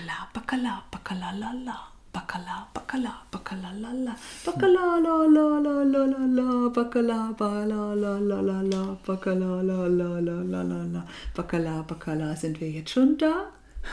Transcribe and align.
Bacala, 0.00 0.32
Bacala, 0.32 0.82
Bacala, 0.90 1.38
la 1.38 1.52
la. 1.52 1.76
Bacala, 2.12 2.66
Bacala, 2.74 3.12
Bacala, 3.30 3.70
la 3.80 3.92
la. 3.92 4.14
Bacala, 4.44 4.98
la 4.98 5.26
la 5.26 5.58
la 5.58 5.84
la 5.84 6.04
la 6.06 6.26
la. 6.26 6.70
Bacala, 6.70 7.36
ba 7.36 7.66
la 7.66 7.94
la 7.94 8.18
la 8.18 8.40
la 8.40 8.62
la. 8.62 8.96
Bacala, 9.06 9.62
la 9.62 9.88
la 9.88 10.20
la 10.20 10.40
la 10.40 10.62
la 10.62 10.84
la. 10.84 11.04
Bacala, 11.34 11.82
Bacala, 11.86 12.34
sind 12.34 12.60
wir 12.60 12.70
jetzt 12.70 12.90
schon 12.90 13.18
da? 13.18 13.50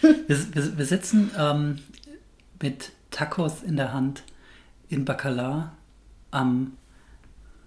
wir, 0.00 0.28
wir, 0.28 0.78
wir 0.78 0.86
sitzen 0.86 1.30
ähm, 1.38 1.78
mit 2.62 2.92
Tacos 3.10 3.62
in 3.62 3.76
der 3.76 3.92
Hand 3.92 4.22
in 4.88 5.04
Bacala 5.04 5.72
am, 6.30 6.78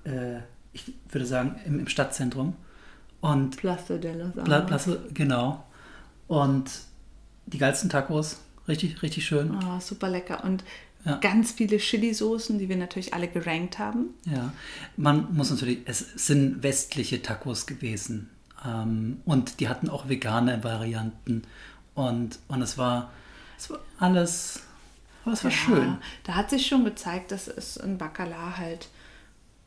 äh, 0.04 0.39
ich 0.73 0.93
würde 1.09 1.27
sagen, 1.27 1.59
im, 1.66 1.79
im 1.79 1.88
Stadtzentrum. 1.88 2.55
Und 3.21 3.57
Plaza 3.57 3.98
de 3.98 4.14
los 4.14 4.32
Pla 4.34 4.43
Alamos. 4.43 4.68
Plaza, 4.68 4.98
genau. 5.14 5.64
Und 6.28 6.70
die 7.46 7.57
geilsten 7.57 7.90
Tacos, 7.90 8.38
richtig, 8.67 9.02
richtig 9.02 9.26
schön. 9.26 9.58
Oh, 9.63 9.80
super 9.80 10.09
lecker. 10.09 10.44
Und 10.44 10.63
Ja. 11.05 11.17
ganz 11.17 11.52
viele 11.52 11.77
Chili-Soßen, 11.77 12.59
die 12.59 12.67
wir 12.67 12.76
natürlich 12.76 13.13
alle 13.13 13.27
gerankt 13.30 13.80
haben. 13.80 14.09
Ja, 14.26 14.52
man 14.98 15.34
muss 15.34 15.50
natürlich, 15.52 15.80
es 15.86 16.00
sind 16.16 16.63
westliche 16.63 17.22
Tacos 17.22 17.66
gewesen. 17.66 18.30
Ähm, 18.66 19.22
und 19.26 19.59
die 19.62 19.70
hatten 19.70 19.90
auch 19.90 20.09
vegane 20.09 20.63
Varianten. 20.63 21.44
Und, 21.95 22.39
und 22.50 22.62
es 22.62 22.78
war, 22.78 23.12
es 23.58 23.70
war 23.70 23.80
alles, 24.00 24.59
aber 25.23 25.34
es 25.34 25.44
war 25.45 25.52
Ja, 25.52 25.58
schön. 25.58 25.98
Da 26.25 26.36
hat 26.36 26.50
sich 26.50 26.67
schon 26.67 26.84
gezeigt, 26.84 27.31
dass 27.31 27.48
es 27.48 27.78
in 27.78 27.98
Bacala 27.98 28.58
halt, 28.58 28.89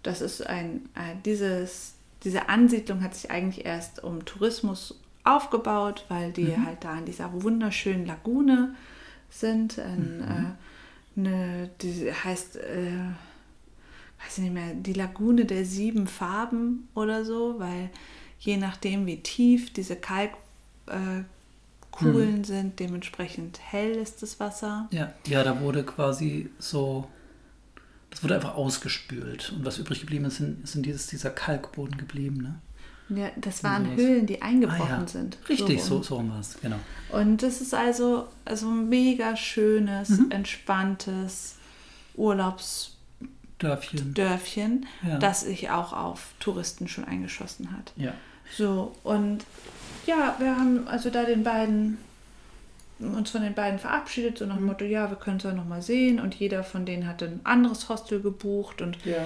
das 0.03 0.21
ist 0.21 0.47
ein, 0.47 0.89
ein 0.95 1.23
dieses, 1.23 1.95
diese 2.23 2.49
Ansiedlung 2.51 3.03
hat 3.03 3.15
sich 3.15 3.31
eigentlich 3.31 3.65
erst 3.65 4.05
um 4.05 4.25
Tourismus 4.27 4.95
aufgebaut, 5.25 6.05
weil 6.09 6.33
die 6.33 6.45
Mhm. 6.57 6.67
halt 6.67 6.85
da 6.85 6.99
in 6.99 7.05
dieser 7.05 7.43
wunderschönen 7.43 8.07
Lagune 8.07 8.75
sind. 9.31 9.79
Ein, 9.79 10.19
Mhm. 10.19 10.23
äh, 10.23 11.21
eine, 11.29 11.71
die 11.83 12.13
heißt, 12.13 12.57
äh, 12.57 12.93
weiß 14.25 14.39
ich 14.39 14.45
nicht 14.45 14.55
mehr, 14.55 14.75
die 14.75 14.93
Lagune 14.93 15.45
der 15.45 15.65
sieben 15.65 16.07
Farben 16.07 16.89
oder 16.95 17.25
so, 17.25 17.57
weil 17.59 17.91
je 18.39 18.57
nachdem, 18.57 19.07
wie 19.07 19.21
tief 19.21 19.73
diese 19.73 19.97
Kalkkugeln 19.97 20.39
äh, 21.99 22.39
Mhm. 22.39 22.45
sind, 22.45 22.81
dementsprechend 22.81 23.61
hell 23.63 23.93
ist 23.97 24.23
das 24.23 24.41
Wasser. 24.41 24.89
Ja, 24.91 25.13
ja, 25.27 25.43
da 25.45 25.61
wurde 25.61 25.85
quasi 25.85 26.51
so, 26.59 27.09
das 28.11 28.23
wurde 28.23 28.35
einfach 28.37 28.55
ausgespült. 28.55 29.53
Und 29.57 29.65
was 29.65 29.79
übrig 29.79 30.01
geblieben 30.01 30.25
ist, 30.25 30.37
sind, 30.37 30.67
sind 30.67 30.85
dieses, 30.87 31.07
dieser 31.07 31.31
Kalkboden 31.31 31.97
geblieben. 31.97 32.39
Ne? 32.39 32.61
Ja, 33.11 33.31
das 33.37 33.65
waren. 33.65 33.97
Höhlen, 33.97 34.27
die 34.27 34.43
eingebrochen 34.43 34.91
Ah, 34.91 35.01
ja. 35.01 35.07
sind. 35.09 35.39
Richtig, 35.49 35.83
so, 35.83 36.03
so 36.03 36.19
war 36.29 36.41
es, 36.41 36.59
genau. 36.61 36.77
Und 37.11 37.43
das 37.43 37.61
ist 37.61 37.75
also, 37.75 38.27
also 38.45 38.69
ein 38.69 38.89
mega 38.89 39.37
schönes, 39.37 40.11
Mhm. 40.11 40.31
entspanntes 40.31 41.57
Urlaubsdörfchen, 42.15 44.15
Dörfchen. 44.15 44.87
Ja. 45.07 45.19
das 45.19 45.43
sich 45.43 45.71
auch 45.71 45.93
auf 45.93 46.29
Touristen 46.41 46.89
schon 46.89 47.05
eingeschossen 47.05 47.73
hat. 47.73 47.93
Ja. 47.97 48.13
So, 48.57 48.95
und 49.05 49.45
ja, 50.07 50.35
wir 50.39 50.57
haben 50.57 50.89
also 50.89 51.11
da 51.11 51.25
den 51.25 51.45
beiden 51.45 51.99
uns 52.99 53.31
von 53.31 53.41
den 53.43 53.55
beiden 53.55 53.79
verabschiedet, 53.79 54.37
so 54.39 54.45
nach 54.45 54.57
Mhm. 54.57 54.61
dem 54.61 54.67
Motto, 54.67 54.85
ja, 54.85 55.09
wir 55.09 55.17
können 55.17 55.39
es 55.39 55.45
ja 55.45 55.53
nochmal 55.53 55.81
sehen. 55.81 56.21
Und 56.21 56.35
jeder 56.35 56.63
von 56.63 56.85
denen 56.85 57.07
hatte 57.07 57.25
ein 57.27 57.41
anderes 57.45 57.89
Hostel 57.89 58.21
gebucht. 58.21 58.83
Und 58.83 58.99
ja. 59.07 59.25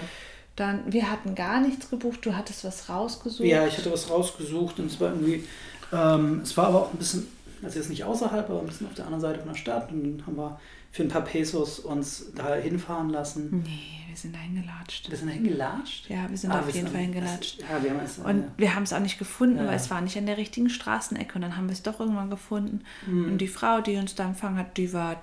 Dann, 0.56 0.92
wir 0.92 1.10
hatten 1.10 1.34
gar 1.34 1.60
nichts 1.60 1.90
gebucht, 1.90 2.20
du 2.26 2.34
hattest 2.36 2.64
was 2.64 2.88
rausgesucht. 2.88 3.46
Ja, 3.48 3.66
ich 3.66 3.76
hatte 3.76 3.92
was 3.92 4.08
rausgesucht 4.10 4.78
und 4.78 4.86
es 4.86 5.00
war 5.00 5.10
irgendwie, 5.10 5.44
ähm, 5.92 6.40
es 6.42 6.56
war 6.56 6.68
aber 6.68 6.82
auch 6.82 6.92
ein 6.92 6.98
bisschen, 6.98 7.26
also 7.62 7.78
jetzt 7.78 7.88
nicht 7.90 8.04
außerhalb, 8.04 8.48
aber 8.48 8.60
ein 8.60 8.66
bisschen 8.66 8.86
auf 8.86 8.94
der 8.94 9.04
anderen 9.06 9.20
Seite 9.22 9.40
von 9.40 9.48
der 9.48 9.56
Stadt 9.56 9.90
und 9.90 10.02
dann 10.18 10.26
haben 10.26 10.36
wir 10.36 10.60
für 10.92 11.02
ein 11.02 11.08
paar 11.08 11.22
Pesos 11.22 11.80
uns 11.80 12.26
da 12.36 12.54
hinfahren 12.54 13.10
lassen. 13.10 13.64
Nee, 13.66 14.04
wir 14.08 14.16
sind 14.16 14.32
da 14.32 14.38
hingelatscht. 14.38 15.10
Wir 15.10 15.18
sind 15.18 15.28
hingelatscht? 15.30 16.08
Ja, 16.08 16.30
wir 16.30 16.38
sind 16.38 16.52
Ah, 16.52 16.60
auf 16.60 16.68
wir 16.68 16.74
jeden 16.74 16.86
sind- 16.86 16.94
Fall 16.94 17.02
hingelatscht. 17.04 17.60
Ja, 17.62 17.82
wir 17.82 17.90
haben 17.90 18.00
es. 18.04 18.18
Und 18.18 18.44
wir 18.56 18.74
haben 18.76 18.84
es 18.84 18.92
auch 18.92 19.00
nicht 19.00 19.18
gefunden, 19.18 19.56
Ja. 19.58 19.66
weil 19.66 19.74
es 19.74 19.90
war 19.90 20.00
nicht 20.02 20.16
an 20.16 20.26
der 20.26 20.36
richtigen 20.36 20.70
Straßenecke. 20.70 21.34
Und 21.34 21.40
dann 21.42 21.56
haben 21.56 21.66
wir 21.66 21.72
es 21.72 21.82
doch 21.82 21.98
irgendwann 21.98 22.30
gefunden. 22.30 22.82
Mhm. 23.08 23.24
Und 23.32 23.38
die 23.38 23.48
Frau, 23.48 23.80
die 23.80 23.96
uns 23.96 24.14
da 24.14 24.24
empfangen 24.26 24.56
hat, 24.56 24.76
die 24.76 24.92
war 24.92 25.20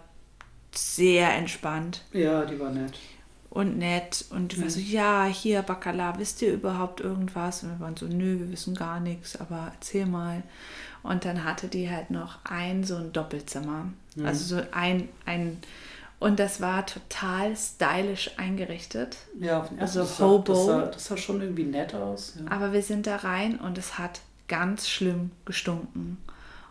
sehr 0.75 1.33
entspannt 1.35 2.03
ja, 2.13 2.43
die 2.45 2.59
war 2.59 2.71
nett. 2.71 2.97
Und 3.51 3.77
nett. 3.77 4.25
Und 4.31 4.53
die 4.53 4.57
war 4.57 4.65
Mhm. 4.65 4.69
so, 4.71 4.79
ja, 4.79 5.25
hier, 5.25 5.61
Bacala, 5.61 6.17
wisst 6.17 6.41
ihr 6.41 6.51
überhaupt 6.53 7.01
irgendwas? 7.01 7.61
Und 7.63 7.69
wir 7.69 7.79
waren 7.81 7.95
so, 7.97 8.07
nö, 8.07 8.39
wir 8.39 8.51
wissen 8.51 8.73
gar 8.73 8.99
nichts, 8.99 9.39
aber 9.39 9.71
erzähl 9.75 10.07
mal. 10.07 10.41
Und 11.03 11.25
dann 11.25 11.43
hatte 11.43 11.67
die 11.67 11.89
halt 11.91 12.09
noch 12.11 12.39
ein 12.45 12.83
so 12.83 12.95
ein 12.95 13.11
Doppelzimmer. 13.13 13.89
Mhm. 14.15 14.25
Also 14.25 14.55
so 14.57 14.63
ein, 14.71 15.09
ein, 15.25 15.57
und 16.19 16.39
das 16.39 16.61
war 16.61 16.85
total 16.85 17.55
stylisch 17.57 18.31
eingerichtet. 18.37 19.17
Ja, 19.39 19.67
Also 19.79 20.01
das 20.01 20.17
sah, 20.17 20.25
Hobo. 20.25 20.53
Das 20.53 20.65
sah, 20.65 20.81
das 20.85 21.05
sah 21.05 21.17
schon 21.17 21.41
irgendwie 21.41 21.63
nett 21.65 21.93
aus. 21.93 22.35
Ja. 22.39 22.49
Aber 22.51 22.71
wir 22.73 22.83
sind 22.83 23.05
da 23.05 23.17
rein 23.17 23.59
und 23.59 23.77
es 23.77 23.97
hat 23.97 24.21
ganz 24.47 24.87
schlimm 24.87 25.31
gestunken. 25.45 26.17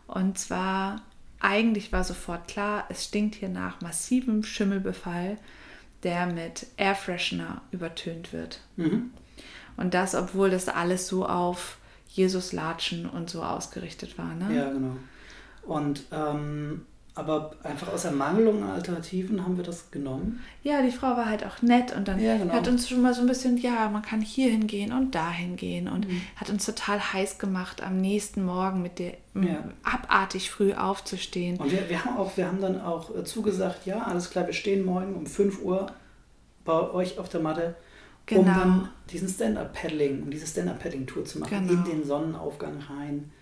Und 0.06 0.38
zwar, 0.38 1.02
eigentlich 1.40 1.92
war 1.92 2.04
sofort 2.04 2.48
klar, 2.48 2.84
es 2.88 3.04
stinkt 3.04 3.34
hier 3.34 3.48
nach 3.48 3.80
massivem 3.80 4.44
Schimmelbefall, 4.44 5.36
der 6.02 6.26
mit 6.26 6.66
Airfreshener 6.76 7.62
übertönt 7.70 8.32
wird. 8.32 8.60
Mhm. 8.76 9.10
Und 9.76 9.94
das, 9.94 10.14
obwohl 10.14 10.50
das 10.50 10.68
alles 10.68 11.08
so 11.08 11.26
auf 11.26 11.78
Jesus 12.08 12.52
Latschen 12.52 13.08
und 13.08 13.30
so 13.30 13.42
ausgerichtet 13.42 14.18
war. 14.18 14.34
Ne? 14.34 14.54
Ja, 14.54 14.70
genau. 14.70 14.96
Und 15.62 16.04
ähm, 16.10 16.86
aber 17.14 17.52
einfach 17.64 17.88
aus 17.92 18.04
Ermangelung 18.04 18.62
an 18.62 18.70
Alternativen 18.70 19.42
haben 19.44 19.56
wir 19.56 19.64
das 19.64 19.90
genommen. 19.90 20.40
Ja, 20.62 20.80
die 20.82 20.90
Frau 20.92 21.08
war 21.08 21.26
halt 21.26 21.44
auch 21.44 21.60
nett 21.60 21.94
und 21.94 22.06
dann 22.08 22.20
Ja, 22.20 22.36
genau. 22.36 22.52
hat 22.54 22.68
uns 22.68 22.88
schon 22.88 23.02
mal 23.02 23.12
so 23.14 23.20
ein 23.22 23.26
bisschen, 23.26 23.56
ja, 23.58 23.88
man 23.88 24.02
kann 24.02 24.20
hier 24.20 24.50
hingehen 24.50 24.92
und 24.92 25.14
da 25.14 25.30
hingehen 25.30 25.88
und 25.88 26.08
Mhm. 26.08 26.22
hat 26.36 26.50
uns 26.50 26.64
total 26.66 27.00
heiß 27.12 27.38
gemacht, 27.38 27.82
am 27.82 28.00
nächsten 28.00 28.44
Morgen 28.44 28.80
mit 28.82 28.98
der 28.98 29.14
Ja. 29.34 29.64
abartig 29.82 30.50
früh 30.50 30.72
aufzustehen. 30.72 31.56
Und 31.58 31.72
wir, 31.72 31.88
wir 31.88 32.04
haben 32.04 32.16
auch, 32.16 32.36
wir 32.36 32.46
haben 32.46 32.60
dann 32.60 32.80
auch 32.80 33.14
äh, 33.16 33.24
zugesagt, 33.24 33.86
ja, 33.86 34.02
alles 34.02 34.30
klar, 34.30 34.46
wir 34.46 34.54
stehen 34.54 34.84
morgen 34.84 35.14
um 35.14 35.26
5 35.26 35.62
Uhr 35.62 35.90
bei 36.64 36.90
euch 36.90 37.18
auf 37.18 37.28
der 37.28 37.40
Matte, 37.40 37.74
um 38.30 38.44
Genau. 38.44 38.54
dann 38.54 38.88
diesen 39.10 39.28
Stand-Up-Paddling, 39.28 40.22
um 40.22 40.30
diese 40.30 40.46
Stand-Up-Paddling-Tour 40.46 41.24
zu 41.24 41.40
machen, 41.40 41.66
Genau. 41.66 41.80
in 41.80 41.84
den 41.90 42.04
Sonnenaufgang 42.06 42.78
rein. 42.88 43.32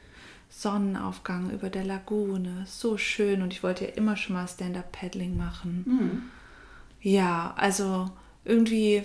Sonnenaufgang 0.51 1.51
über 1.51 1.71
der 1.71 1.85
Lagune, 1.85 2.65
so 2.67 2.97
schön 2.97 3.43
und 3.43 3.53
ich 3.53 3.63
wollte 3.63 3.85
ja 3.87 3.91
immer 3.93 4.17
schon 4.17 4.35
mal 4.37 4.49
Stand-Up-Paddling 4.49 5.37
machen. 5.37 5.85
Mhm. 5.87 6.23
Ja, 7.01 7.55
also 7.57 8.11
irgendwie 8.45 9.05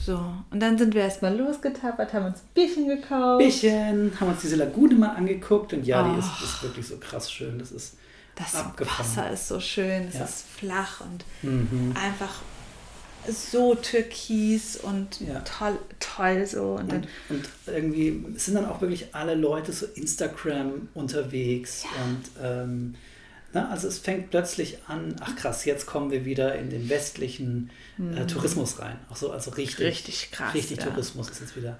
so. 0.00 0.32
Und 0.50 0.60
dann 0.60 0.78
sind 0.78 0.94
wir 0.94 1.02
erstmal 1.02 1.36
losgetappert, 1.36 2.14
haben 2.14 2.26
uns 2.26 2.38
ein 2.38 2.48
Bierchen 2.54 2.88
gekauft. 2.88 3.44
Bisschen, 3.44 4.12
haben 4.18 4.28
uns 4.30 4.40
diese 4.40 4.56
Lagune 4.56 4.94
mal 4.94 5.10
angeguckt 5.16 5.72
und 5.72 5.84
ja, 5.86 6.02
die 6.02 6.10
Oh. 6.16 6.18
ist, 6.18 6.42
ist 6.42 6.62
wirklich 6.62 6.86
so 6.86 6.96
krass 6.98 7.30
schön. 7.30 7.58
Das 7.58 7.72
ist 7.72 7.96
Das 8.36 8.54
abgefahren. 8.54 9.00
Wasser 9.06 9.30
ist 9.30 9.48
so 9.48 9.60
schön, 9.60 10.08
es 10.08 10.14
Ja. 10.14 10.24
ist 10.24 10.46
flach 10.46 11.02
und 11.02 11.24
Mhm. 11.42 11.94
einfach 12.00 12.36
so 13.32 13.74
türkis 13.74 14.76
und 14.76 15.20
Ja. 15.20 15.40
toll, 15.40 15.78
toll 15.98 16.46
so. 16.46 16.72
Und 16.74 16.90
dann, 16.92 17.06
Und, 17.28 17.36
und 17.38 17.48
irgendwie 17.66 18.24
sind 18.36 18.54
dann 18.54 18.66
auch 18.66 18.80
wirklich 18.80 19.14
alle 19.14 19.34
Leute 19.34 19.72
so 19.72 19.86
Instagram 19.94 20.88
unterwegs 20.94 21.84
und 22.04 22.22
ähm, 22.44 22.94
na, 23.52 23.68
also 23.70 23.88
es 23.88 23.98
fängt 23.98 24.30
plötzlich 24.30 24.78
an, 24.86 25.16
ach 25.20 25.34
krass, 25.34 25.64
jetzt 25.64 25.84
kommen 25.86 26.10
wir 26.12 26.24
wieder 26.24 26.54
in 26.54 26.70
den 26.70 26.88
westlichen 26.88 27.70
äh, 28.16 28.24
Tourismus 28.26 28.78
rein. 28.78 28.96
Auch 29.10 29.16
so, 29.16 29.32
also 29.32 29.50
richtig, 29.52 29.80
Mhm. 29.80 29.86
Richtig 29.86 30.30
krass, 30.30 30.54
Richtig 30.54 30.78
ja. 30.78 30.84
Tourismus 30.86 31.28
ist 31.30 31.40
jetzt 31.40 31.56
wieder. 31.56 31.76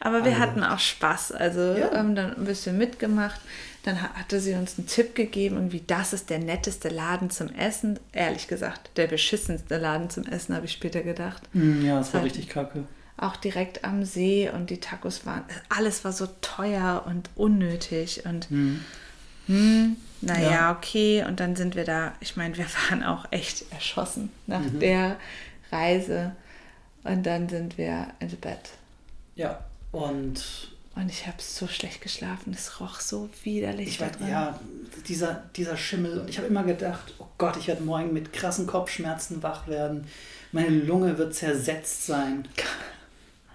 aber 0.00 0.24
wir 0.24 0.38
hatten 0.38 0.62
auch 0.62 0.78
Spaß, 0.78 1.32
also 1.32 1.60
Ja. 1.76 1.90
haben 1.92 2.14
dann 2.14 2.36
ein 2.36 2.44
bisschen 2.44 2.78
mitgemacht. 2.78 3.40
Dann 3.88 4.02
ha- 4.02 4.12
hatte 4.14 4.38
sie 4.38 4.52
uns 4.52 4.76
einen 4.76 4.86
Tipp 4.86 5.14
gegeben, 5.14 5.56
irgendwie 5.56 5.82
das 5.86 6.12
ist 6.12 6.28
der 6.28 6.40
netteste 6.40 6.90
Laden 6.90 7.30
zum 7.30 7.48
Essen. 7.54 7.98
Ehrlich 8.12 8.46
gesagt, 8.46 8.90
der 8.96 9.06
beschissenste 9.06 9.78
Laden 9.78 10.10
zum 10.10 10.24
Essen, 10.26 10.54
habe 10.54 10.66
ich 10.66 10.72
später 10.72 11.00
gedacht. 11.00 11.42
ja, 11.54 11.98
es 12.00 12.12
war 12.12 12.20
Halt- 12.20 12.32
richtig 12.32 12.50
kacke. 12.50 12.84
Auch 13.16 13.36
direkt 13.36 13.84
am 13.84 14.04
See 14.04 14.50
und 14.50 14.68
die 14.68 14.78
Tacos 14.78 15.24
waren, 15.24 15.42
alles 15.70 16.04
war 16.04 16.12
so 16.12 16.28
teuer 16.42 17.02
und 17.06 17.30
unnötig 17.34 18.26
und 18.26 18.50
Mhm. 18.50 18.84
hm, 19.46 19.96
naja, 20.20 20.50
Ja. 20.50 20.72
okay. 20.72 21.24
Und 21.26 21.40
dann 21.40 21.56
sind 21.56 21.74
wir 21.74 21.84
da, 21.84 22.12
ich 22.20 22.36
meine, 22.36 22.56
wir 22.58 22.66
waren 22.90 23.02
auch 23.02 23.24
echt 23.30 23.64
erschossen 23.72 24.30
nach 24.46 24.60
Mhm. 24.60 24.80
der 24.80 25.16
Reise. 25.72 26.36
Und 27.04 27.24
dann 27.24 27.48
sind 27.48 27.78
wir 27.78 28.08
ins 28.20 28.36
Bett. 28.36 28.70
Ja, 29.34 29.64
und 29.92 30.72
Und 31.00 31.08
ich 31.10 31.26
habe 31.26 31.36
so 31.40 31.68
schlecht 31.68 32.00
geschlafen. 32.00 32.52
Es 32.52 32.80
roch 32.80 32.98
so 33.00 33.28
widerlich 33.44 33.88
ich 33.88 34.00
war, 34.00 34.08
ja, 34.28 34.58
dieser, 35.06 35.44
dieser 35.54 35.76
Schimmel. 35.76 36.18
Und 36.18 36.28
ich 36.28 36.38
habe 36.38 36.48
immer 36.48 36.64
gedacht, 36.64 37.14
oh 37.18 37.26
Gott, 37.38 37.56
ich 37.56 37.68
werde 37.68 37.82
morgen 37.84 38.12
mit 38.12 38.32
krassen 38.32 38.66
Kopfschmerzen 38.66 39.42
wach 39.42 39.68
werden. 39.68 40.08
Meine 40.50 40.70
Lunge 40.70 41.16
wird 41.18 41.34
zersetzt 41.34 42.06
sein. 42.06 42.46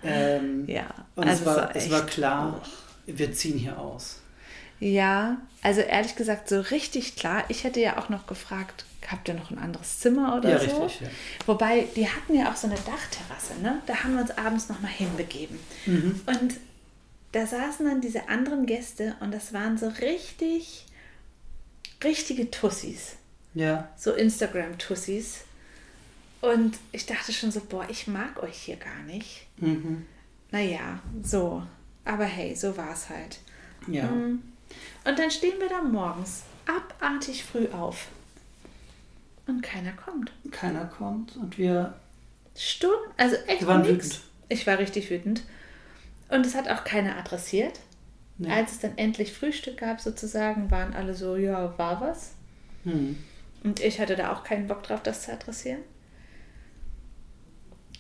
Ähm, 0.06 0.66
Ja, 0.68 0.88
Und 1.16 1.30
also 1.30 1.42
es, 1.42 1.46
war, 1.46 1.74
es 1.76 1.86
es 1.86 1.90
war 1.92 2.00
war 2.00 2.06
echt- 2.06 2.14
klar, 2.14 2.62
wir 3.06 3.32
ziehen 3.34 3.58
hier 3.58 3.80
aus. 3.80 4.20
Ja, 4.82 5.38
also 5.62 5.80
ehrlich 5.80 6.18
gesagt, 6.18 6.50
so 6.50 6.60
richtig 6.60 7.16
klar. 7.16 7.46
Ich 7.48 7.64
hätte 7.64 7.80
ja 7.80 7.98
auch 7.98 8.10
noch 8.10 8.28
gefragt, 8.28 8.84
habt 9.10 9.30
ihr 9.30 9.34
noch 9.34 9.50
ein 9.50 9.58
anderes 9.58 10.00
Zimmer 10.02 10.36
oder 10.38 10.50
Ja, 10.50 10.60
so? 10.60 10.84
richtig, 10.84 11.02
ja. 11.02 11.08
Wobei, 11.46 11.88
die 11.96 12.06
hatten 12.10 12.36
ja 12.36 12.52
auch 12.52 12.56
so 12.58 12.68
eine 12.68 12.76
Dachterrasse, 12.76 13.62
ne? 13.62 13.82
Da 13.86 14.04
haben 14.04 14.16
wir 14.16 14.22
uns 14.24 14.32
abends 14.38 14.68
nochmal 14.68 14.92
hinbegeben. 14.92 15.58
Mhm. 15.86 16.20
Und 16.26 16.54
da 17.34 17.46
saßen 17.46 17.86
dann 17.86 18.00
diese 18.00 18.30
anderen 18.30 18.66
Gäste 18.66 19.16
und 19.20 19.34
das 19.34 19.54
waren 19.54 19.78
so 19.78 19.88
richtig, 19.88 20.86
richtige 22.04 22.50
Tussis. 22.50 23.16
Ja. 23.54 23.90
So 23.98 24.14
Instagram-Tussis. 24.14 25.42
Und 26.42 26.78
ich 26.92 27.06
dachte 27.06 27.34
schon 27.34 27.52
so, 27.52 27.60
boah, 27.62 27.86
ich 27.90 28.08
mag 28.08 28.42
euch 28.42 28.58
hier 28.58 28.76
gar 28.78 29.02
nicht. 29.04 29.48
Mhm. 29.58 30.06
Naja, 30.52 31.00
so. 31.24 31.64
Aber 32.06 32.26
hey, 32.26 32.56
so 32.56 32.78
war 32.78 32.94
es 32.94 33.10
halt. 33.10 33.40
Ja. 33.88 34.06
Mhm. 34.06 34.42
Und 35.06 35.20
dann 35.20 35.32
stehen 35.32 35.60
wir 35.60 35.70
da 35.70 35.82
morgens 35.82 36.44
abartig 36.66 37.44
früh 37.44 37.68
auf. 37.70 38.08
Und 39.48 39.62
keiner 39.62 39.92
kommt. 39.94 40.32
Keiner 40.52 40.86
kommt 40.86 41.36
und 41.36 41.58
wir 41.58 41.96
Stunden, 42.56 43.12
also 43.18 43.36
echt 43.48 43.62
Wir 43.62 43.68
waren 43.68 43.82
nix. 43.82 44.06
wütend. 44.06 44.22
Ich 44.50 44.68
war 44.68 44.78
richtig 44.78 45.10
wütend. 45.10 45.44
Und 46.30 46.46
es 46.46 46.56
hat 46.56 46.70
auch 46.70 46.84
keiner 46.84 47.18
adressiert. 47.18 47.80
Nee. 48.38 48.52
Als 48.52 48.74
es 48.74 48.80
dann 48.80 48.98
endlich 48.98 49.34
Frühstück 49.34 49.78
gab, 49.78 50.02
sozusagen, 50.02 50.72
waren 50.72 50.94
alle 50.94 51.14
so, 51.14 51.36
ja, 51.36 51.78
war 51.78 52.02
was. 52.02 52.32
hm. 52.84 53.18
Und 53.64 53.80
ich 53.80 54.02
hatte 54.02 54.18
da 54.18 54.34
auch 54.34 54.44
keinen 54.44 54.68
Bock 54.68 54.84
drauf, 54.84 55.02
das 55.04 55.24
zu 55.24 55.32
adressieren. 55.32 55.80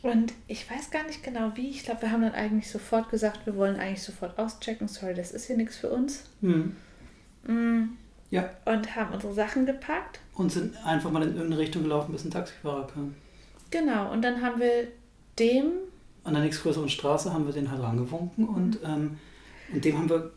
Und 0.01 0.33
ich 0.47 0.69
weiß 0.69 0.91
gar 0.91 1.05
nicht 1.05 1.23
genau 1.23 1.53
wie. 1.55 1.69
Ich 1.69 1.85
glaube, 1.85 2.01
wir 2.01 2.11
haben 2.11 2.21
dann 2.23 2.33
eigentlich 2.33 2.69
sofort 2.69 3.09
gesagt, 3.09 3.45
wir 3.45 3.55
wollen 3.55 3.77
eigentlich 3.77 4.03
sofort 4.03 4.37
auschecken. 4.37 4.89
Sorry, 4.89 5.13
das 5.13 5.31
ist 5.31 5.47
hier 5.47 5.55
nichts 5.55 5.77
für 5.77 5.89
uns. 5.89 6.25
Hm. 6.41 6.75
Mm. 7.47 7.97
Ja. 8.29 8.49
Und 8.65 8.95
haben 8.97 9.13
unsere 9.13 9.33
Sachen 9.33 9.65
gepackt. 9.65 10.19
Und 10.33 10.51
sind 10.51 10.75
einfach 10.85 11.09
mal 11.09 11.23
in 11.23 11.29
irgendeine 11.29 11.59
Richtung 11.59 11.83
gelaufen, 11.83 12.11
bis 12.11 12.25
ein 12.25 12.31
Taxifahrer 12.31 12.87
kam. 12.87 13.15
Genau. 13.71 14.11
Und 14.11 14.21
dann 14.23 14.41
haben 14.41 14.59
wir 14.59 14.89
dem, 15.39 15.71
An 16.23 16.33
der 16.33 16.43
nächstgrößeren 16.43 16.89
Straße 16.89 17.33
haben 17.33 17.45
wir 17.45 17.53
den 17.53 17.69
halt 17.71 17.81
rangewunken 17.81 18.47
und, 18.47 18.81
Mhm. 18.83 18.89
ähm, 18.89 19.17
und 19.73 19.83
dem 19.85 19.97
haben 19.97 20.09
wir. 20.09 20.31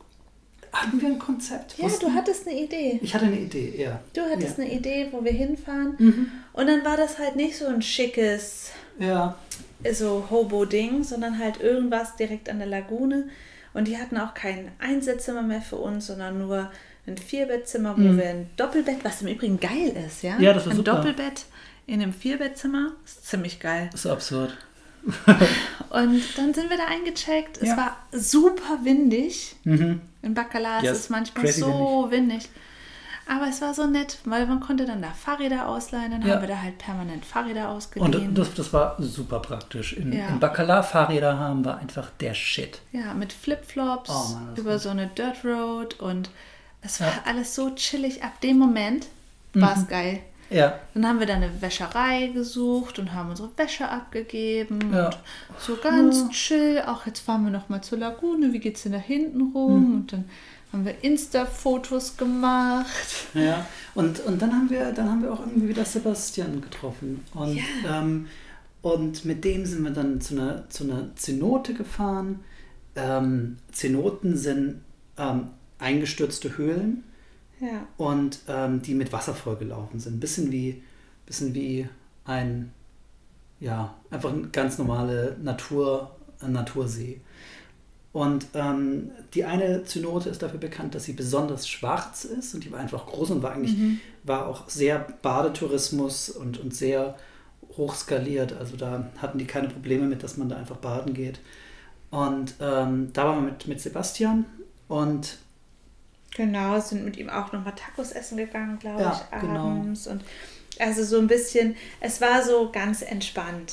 Hatten 0.72 1.00
wir 1.00 1.08
ein 1.08 1.18
Konzept? 1.18 1.78
ja, 1.78 1.84
Wussten- 1.84 2.06
du 2.06 2.12
hattest 2.14 2.46
eine 2.46 2.60
Idee. 2.60 2.98
Ich 3.00 3.14
hatte 3.14 3.26
eine 3.26 3.38
Idee, 3.38 3.74
ja. 3.82 4.00
Du 4.12 4.20
hattest 4.22 4.58
ja. 4.58 4.64
eine 4.64 4.74
Idee, 4.74 5.08
wo 5.10 5.24
wir 5.24 5.32
hinfahren. 5.32 5.94
Mhm. 5.98 6.28
Und 6.52 6.66
dann 6.66 6.84
war 6.84 6.96
das 6.98 7.18
halt 7.18 7.36
nicht 7.36 7.56
so 7.56 7.66
ein 7.66 7.80
schickes, 7.80 8.72
Ja. 8.98 9.36
so 9.92 10.26
Hobo-Ding, 10.28 11.02
sondern 11.02 11.38
halt 11.38 11.60
irgendwas 11.62 12.16
direkt 12.16 12.50
an 12.50 12.58
der 12.58 12.66
Lagune. 12.68 13.28
Und 13.72 13.88
die 13.88 13.96
hatten 13.96 14.18
auch 14.18 14.34
kein 14.34 14.70
Einsetzzimmer 14.78 15.42
mehr 15.42 15.62
für 15.62 15.76
uns, 15.76 16.08
sondern 16.08 16.38
nur 16.38 16.70
ein 17.06 17.16
Vierbettzimmer, 17.16 17.96
wo 17.96 18.00
Mhm. 18.02 18.18
wir 18.18 18.28
ein 18.28 18.50
Doppelbett, 18.56 19.02
was 19.04 19.22
im 19.22 19.28
Übrigen 19.28 19.60
geil 19.60 19.94
ist, 20.06 20.22
ja? 20.24 20.38
Ja, 20.40 20.52
das 20.52 20.66
war 20.66 20.72
Ein 20.72 20.78
super. 20.78 20.96
Doppelbett 20.96 21.44
in 21.86 22.02
einem 22.02 22.12
Vierbettzimmer, 22.12 22.92
ist 23.04 23.26
ziemlich 23.26 23.60
geil. 23.60 23.88
Das 23.92 24.04
ist 24.04 24.10
absurd. 24.10 24.56
Und 25.90 26.22
dann 26.36 26.52
sind 26.54 26.68
wir 26.70 26.76
da 26.76 26.86
eingecheckt. 26.86 27.58
Es 27.58 27.68
Ja. 27.68 27.76
war 27.76 27.96
super 28.12 28.78
windig. 28.82 29.56
Mhm. 29.64 30.00
In 30.22 30.34
Bacala 30.34 30.82
Ja, 30.82 30.92
ist 30.92 30.98
es 30.98 31.10
manchmal 31.10 31.44
crazy 31.44 31.60
so 31.60 32.06
windig. 32.10 32.48
Aber 33.28 33.48
es 33.48 33.60
war 33.60 33.74
so 33.74 33.86
nett, 33.88 34.18
weil 34.24 34.46
man 34.46 34.60
konnte 34.60 34.84
dann 34.86 35.02
da 35.02 35.08
Fahrräder 35.10 35.66
ausleihen. 35.68 36.12
Dann 36.12 36.22
Ja. 36.22 36.34
haben 36.34 36.42
wir 36.42 36.48
da 36.48 36.62
halt 36.62 36.78
permanent 36.78 37.24
Fahrräder 37.24 37.68
ausgeliehen. 37.70 38.28
Und 38.28 38.38
das, 38.38 38.54
das 38.54 38.72
war 38.72 38.96
super 39.00 39.40
praktisch. 39.40 39.94
In, 39.94 40.12
Ja. 40.12 40.28
in 40.28 40.38
Bacala 40.38 40.82
Fahrräder 40.84 41.36
haben 41.38 41.64
war 41.64 41.78
einfach 41.78 42.08
der 42.20 42.34
Shit. 42.34 42.80
Ja, 42.92 43.14
mit 43.14 43.32
Flipflops 43.32 44.10
Oh 44.10 44.32
Mann, 44.34 44.54
über 44.56 44.78
so 44.78 44.90
eine 44.90 45.08
Dirt 45.08 45.44
Road 45.44 45.98
und 46.00 46.30
es 46.82 47.00
war 47.00 47.08
Ja. 47.08 47.14
Mhm. 47.14 47.20
alles 47.26 47.54
so 47.54 47.70
chillig. 47.74 48.22
Ab 48.22 48.40
dem 48.42 48.58
Moment 48.58 49.06
war 49.54 49.76
es 49.76 49.88
geil. 49.88 50.20
Ja. 50.50 50.78
Dann 50.94 51.06
haben 51.06 51.18
wir 51.18 51.26
da 51.26 51.34
eine 51.34 51.60
Wäscherei 51.60 52.28
gesucht 52.28 52.98
und 52.98 53.12
haben 53.12 53.30
unsere 53.30 53.50
Wäsche 53.56 53.88
abgegeben. 53.88 54.92
Ja. 54.92 55.06
Und 55.06 55.16
so 55.58 55.76
ganz 55.76 56.28
chill. 56.30 56.82
Auch 56.86 57.06
jetzt 57.06 57.20
fahren 57.20 57.44
wir 57.44 57.50
nochmal 57.50 57.82
zur 57.82 57.98
Lagune. 57.98 58.52
Wie 58.52 58.58
geht's 58.58 58.84
denn 58.84 58.92
da 58.92 58.98
hinten 58.98 59.52
rum? 59.52 59.88
Mhm. 59.88 59.94
Und 59.94 60.12
dann 60.12 60.24
haben 60.72 60.84
wir 60.84 61.02
Insta-Fotos 61.02 62.16
gemacht. 62.16 62.86
Ja, 63.34 63.66
und, 63.94 64.20
und 64.20 64.40
dann 64.42 64.52
haben 64.52 64.70
wir, 64.70 64.92
dann 64.92 65.10
haben 65.10 65.22
wir 65.22 65.32
auch 65.32 65.40
irgendwie 65.40 65.68
wieder 65.68 65.84
Sebastian 65.84 66.60
getroffen. 66.60 67.24
Und, 67.34 67.60
ähm, 67.88 68.26
und 68.82 69.24
mit 69.24 69.44
dem 69.44 69.66
sind 69.66 69.82
wir 69.82 69.90
dann 69.90 70.20
zu 70.20 70.34
einer, 70.34 70.68
zu 70.68 70.84
einer 70.84 71.14
Zenote 71.16 71.74
gefahren. 71.74 72.40
Ähm, 72.94 73.56
Zenoten 73.72 74.36
sind 74.36 74.82
ähm, 75.18 75.48
eingestürzte 75.78 76.56
Höhlen 76.56 77.04
Ja. 77.60 77.86
und 77.96 78.40
ähm, 78.48 78.82
die 78.82 78.94
mit 78.94 79.12
Wasser 79.12 79.34
vollgelaufen 79.34 79.98
sind. 79.98 80.20
Bisschen 80.20 80.52
wie, 80.52 80.82
bisschen 81.24 81.54
wie 81.54 81.88
ein, 82.24 82.72
ja, 83.60 83.94
einfach 84.10 84.32
ein 84.32 84.52
ganz 84.52 84.78
normale 84.78 85.36
Natur, 85.42 86.10
ein 86.40 86.52
Natursee. 86.52 87.20
Und 88.12 88.46
ähm, 88.54 89.10
die 89.34 89.44
eine 89.44 89.84
Zynote 89.84 90.30
ist 90.30 90.42
dafür 90.42 90.58
bekannt, 90.58 90.94
dass 90.94 91.04
sie 91.04 91.12
besonders 91.12 91.68
schwarz 91.68 92.24
ist 92.24 92.54
und 92.54 92.64
die 92.64 92.72
war 92.72 92.80
einfach 92.80 93.06
groß 93.06 93.30
und 93.30 93.42
war 93.42 93.52
eigentlich 93.52 93.76
war 94.24 94.46
auch 94.46 94.68
sehr 94.68 95.06
Badetourismus 95.20 96.30
und, 96.30 96.58
und 96.58 96.74
sehr 96.74 97.16
hoch 97.76 97.94
skaliert. 97.94 98.54
Also 98.54 98.76
da 98.76 99.10
hatten 99.18 99.38
die 99.38 99.44
keine 99.44 99.68
Probleme 99.68 100.06
mit, 100.06 100.22
dass 100.22 100.36
man 100.36 100.48
da 100.48 100.56
einfach 100.56 100.76
baden 100.76 101.14
geht. 101.14 101.40
Und 102.10 102.54
ähm, 102.60 103.10
da 103.12 103.24
waren 103.24 103.44
wir 103.44 103.52
mit, 103.52 103.68
mit 103.68 103.80
Sebastian 103.80 104.46
und 104.88 105.38
Genau, 106.36 106.78
sind 106.80 107.04
mit 107.04 107.16
ihm 107.16 107.30
auch 107.30 107.52
nochmal 107.52 107.74
Tacos 107.74 108.12
essen 108.12 108.36
gegangen, 108.36 108.78
glaube 108.78 109.02
Ja, 109.02 109.12
ich, 109.12 109.40
genau. 109.40 109.68
abends. 109.70 110.06
Und 110.06 110.22
also 110.78 111.02
so 111.04 111.18
ein 111.18 111.28
bisschen, 111.28 111.76
es 112.00 112.20
war 112.20 112.42
so 112.42 112.70
ganz 112.70 113.00
entspannt. 113.02 113.72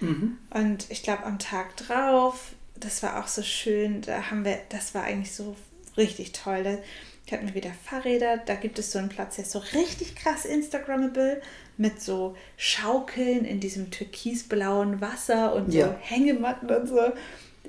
mhm, 0.00 0.38
Und 0.50 0.86
ich 0.90 1.02
glaube, 1.02 1.24
am 1.24 1.38
Tag 1.38 1.76
drauf, 1.76 2.52
das 2.78 3.02
war 3.02 3.18
auch 3.22 3.26
so 3.28 3.42
schön, 3.42 4.02
da 4.02 4.30
haben 4.30 4.44
wir, 4.44 4.58
das 4.68 4.94
war 4.94 5.02
eigentlich 5.04 5.32
so 5.34 5.56
richtig 5.96 6.32
toll. 6.32 6.62
Da 6.62 7.36
hatten 7.36 7.48
wir 7.48 7.54
wieder 7.56 7.72
Fahrräder, 7.84 8.36
da 8.36 8.54
gibt 8.54 8.78
es 8.78 8.92
so 8.92 9.00
einen 9.00 9.08
Platz, 9.08 9.34
der 9.36 9.44
ist 9.44 9.50
so 9.50 9.58
richtig 9.74 10.14
krass 10.14 10.44
Instagrammable, 10.44 11.42
mit 11.76 12.00
so 12.00 12.36
Schaukeln 12.56 13.44
in 13.44 13.58
diesem 13.58 13.90
türkisblauen 13.90 15.00
Wasser 15.00 15.54
und 15.56 15.72
so 15.72 15.78
Ja. 15.78 15.96
Hängematten 16.00 16.70
und 16.70 16.86
so. 16.86 17.00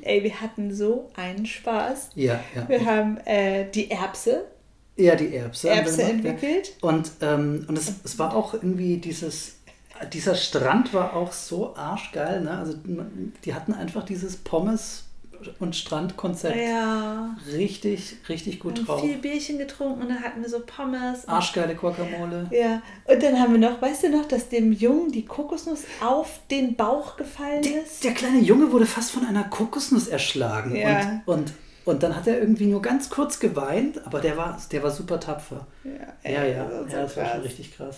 Ey, 0.03 0.23
wir 0.23 0.41
hatten 0.41 0.73
so 0.73 1.09
einen 1.15 1.45
Spaß. 1.45 2.09
ja, 2.15 2.39
ja. 2.55 2.67
Wir 2.69 2.85
haben 2.85 3.17
äh, 3.25 3.69
die 3.71 3.89
Erbse, 3.91 4.45
Ja, 4.95 5.15
die 5.15 5.35
Erbse. 5.35 5.69
Erbse 5.69 5.97
gemacht, 5.97 6.23
ja. 6.23 6.31
entwickelt. 6.31 6.73
Und, 6.81 7.11
ähm, 7.21 7.65
und 7.67 7.77
es, 7.77 7.91
es 8.03 8.17
war 8.19 8.35
auch 8.35 8.53
irgendwie 8.53 8.97
dieses, 8.97 9.55
dieser 10.13 10.35
Strand 10.35 10.93
war 10.93 11.15
auch 11.15 11.31
so 11.31 11.75
arschgeil, 11.75 12.41
ne? 12.41 12.51
Also 12.57 12.75
die 13.43 13.53
hatten 13.53 13.73
einfach 13.73 14.03
dieses 14.05 14.37
Pommes- 14.37 15.03
und 15.59 15.75
Strandkonzept 15.75 16.55
Ja. 16.55 17.35
richtig, 17.53 18.17
richtig 18.29 18.59
gut 18.59 18.77
Wir 18.77 18.85
drauf. 18.85 19.01
viel 19.01 19.17
Bierchen 19.17 19.57
getrunken 19.57 20.01
und 20.03 20.09
dann 20.09 20.23
hatten 20.23 20.41
wir 20.41 20.49
so 20.49 20.59
Pommes. 20.65 21.27
Arschgeile 21.27 21.75
Guacamole. 21.75 22.47
Ja, 22.51 22.81
und 23.05 23.21
dann 23.23 23.39
haben 23.39 23.53
wir 23.59 23.69
noch, 23.69 23.81
weißt 23.81 24.03
du 24.03 24.09
noch, 24.09 24.25
dass 24.25 24.49
dem 24.49 24.71
Jungen 24.71 25.11
die 25.11 25.25
Kokosnuss 25.25 25.83
auf 26.01 26.39
den 26.51 26.75
Bauch 26.75 27.17
gefallen 27.17 27.61
Der, 27.63 27.83
ist? 27.83 28.03
der 28.03 28.13
kleine 28.13 28.39
Junge 28.39 28.71
wurde 28.71 28.85
fast 28.85 29.11
von 29.11 29.25
einer 29.25 29.43
Kokosnuss 29.45 30.07
erschlagen. 30.07 30.75
Ja. 30.75 31.21
Und, 31.25 31.37
und, 31.37 31.53
und 31.85 32.03
dann 32.03 32.15
hat 32.15 32.27
er 32.27 32.39
irgendwie 32.39 32.65
nur 32.65 32.81
ganz 32.81 33.09
kurz 33.09 33.39
geweint, 33.39 34.05
aber 34.05 34.19
der 34.19 34.35
war, 34.37 34.59
der 34.71 34.83
war 34.83 34.91
super 34.91 35.19
tapfer. 35.19 35.65
Ja, 35.83 36.31
Ja, 36.31 36.41
ey, 36.43 36.51
ja, 36.53 36.65
das 36.65 36.81
ist 36.85 36.91
so 36.91 36.95
ja 36.97 37.01
das 37.03 37.17
war 37.17 37.25
schon 37.31 37.41
richtig 37.41 37.75
krass. 37.77 37.97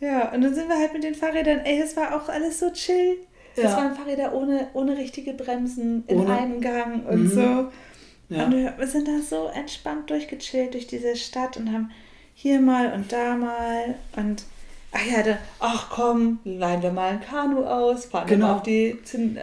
Ja, 0.00 0.30
und 0.32 0.42
dann 0.42 0.54
sind 0.54 0.68
wir 0.68 0.76
halt 0.78 0.92
mit 0.92 1.02
den 1.02 1.14
Fahrrädern, 1.14 1.60
ey, 1.64 1.80
das 1.80 1.96
war 1.96 2.14
auch 2.14 2.28
alles 2.28 2.60
so 2.60 2.70
chill. 2.70 3.16
Das 3.62 3.76
waren 3.76 3.94
Fahrräder 3.94 4.32
ohne, 4.34 4.68
ohne 4.74 4.96
richtige 4.96 5.32
Bremsen 5.34 6.04
in 6.06 6.18
Ohne- 6.20 6.36
einem 6.38 6.60
Gang 6.60 7.06
und 7.06 7.24
Mhm. 7.24 7.28
so. 7.28 7.68
Ja. 8.30 8.44
Und 8.44 8.52
wir, 8.52 8.74
sind 8.86 9.08
da 9.08 9.20
so 9.22 9.46
entspannt 9.54 10.10
durchgechillt 10.10 10.74
durch 10.74 10.86
diese 10.86 11.16
Stadt 11.16 11.56
und 11.56 11.72
haben 11.72 11.90
hier 12.34 12.60
mal 12.60 12.92
und 12.92 13.10
da 13.10 13.36
mal 13.36 13.94
und 14.16 14.44
ach 14.92 15.04
ja, 15.10 15.22
dann, 15.22 15.38
ach 15.60 15.88
komm, 15.90 16.38
leihen 16.44 16.82
wir 16.82 16.92
mal 16.92 17.10
ein 17.12 17.20
Kanu 17.20 17.64
aus, 17.64 18.04
fahren 18.06 18.26
Genau. 18.26 18.56
auf 18.56 18.62
die, 18.62 18.98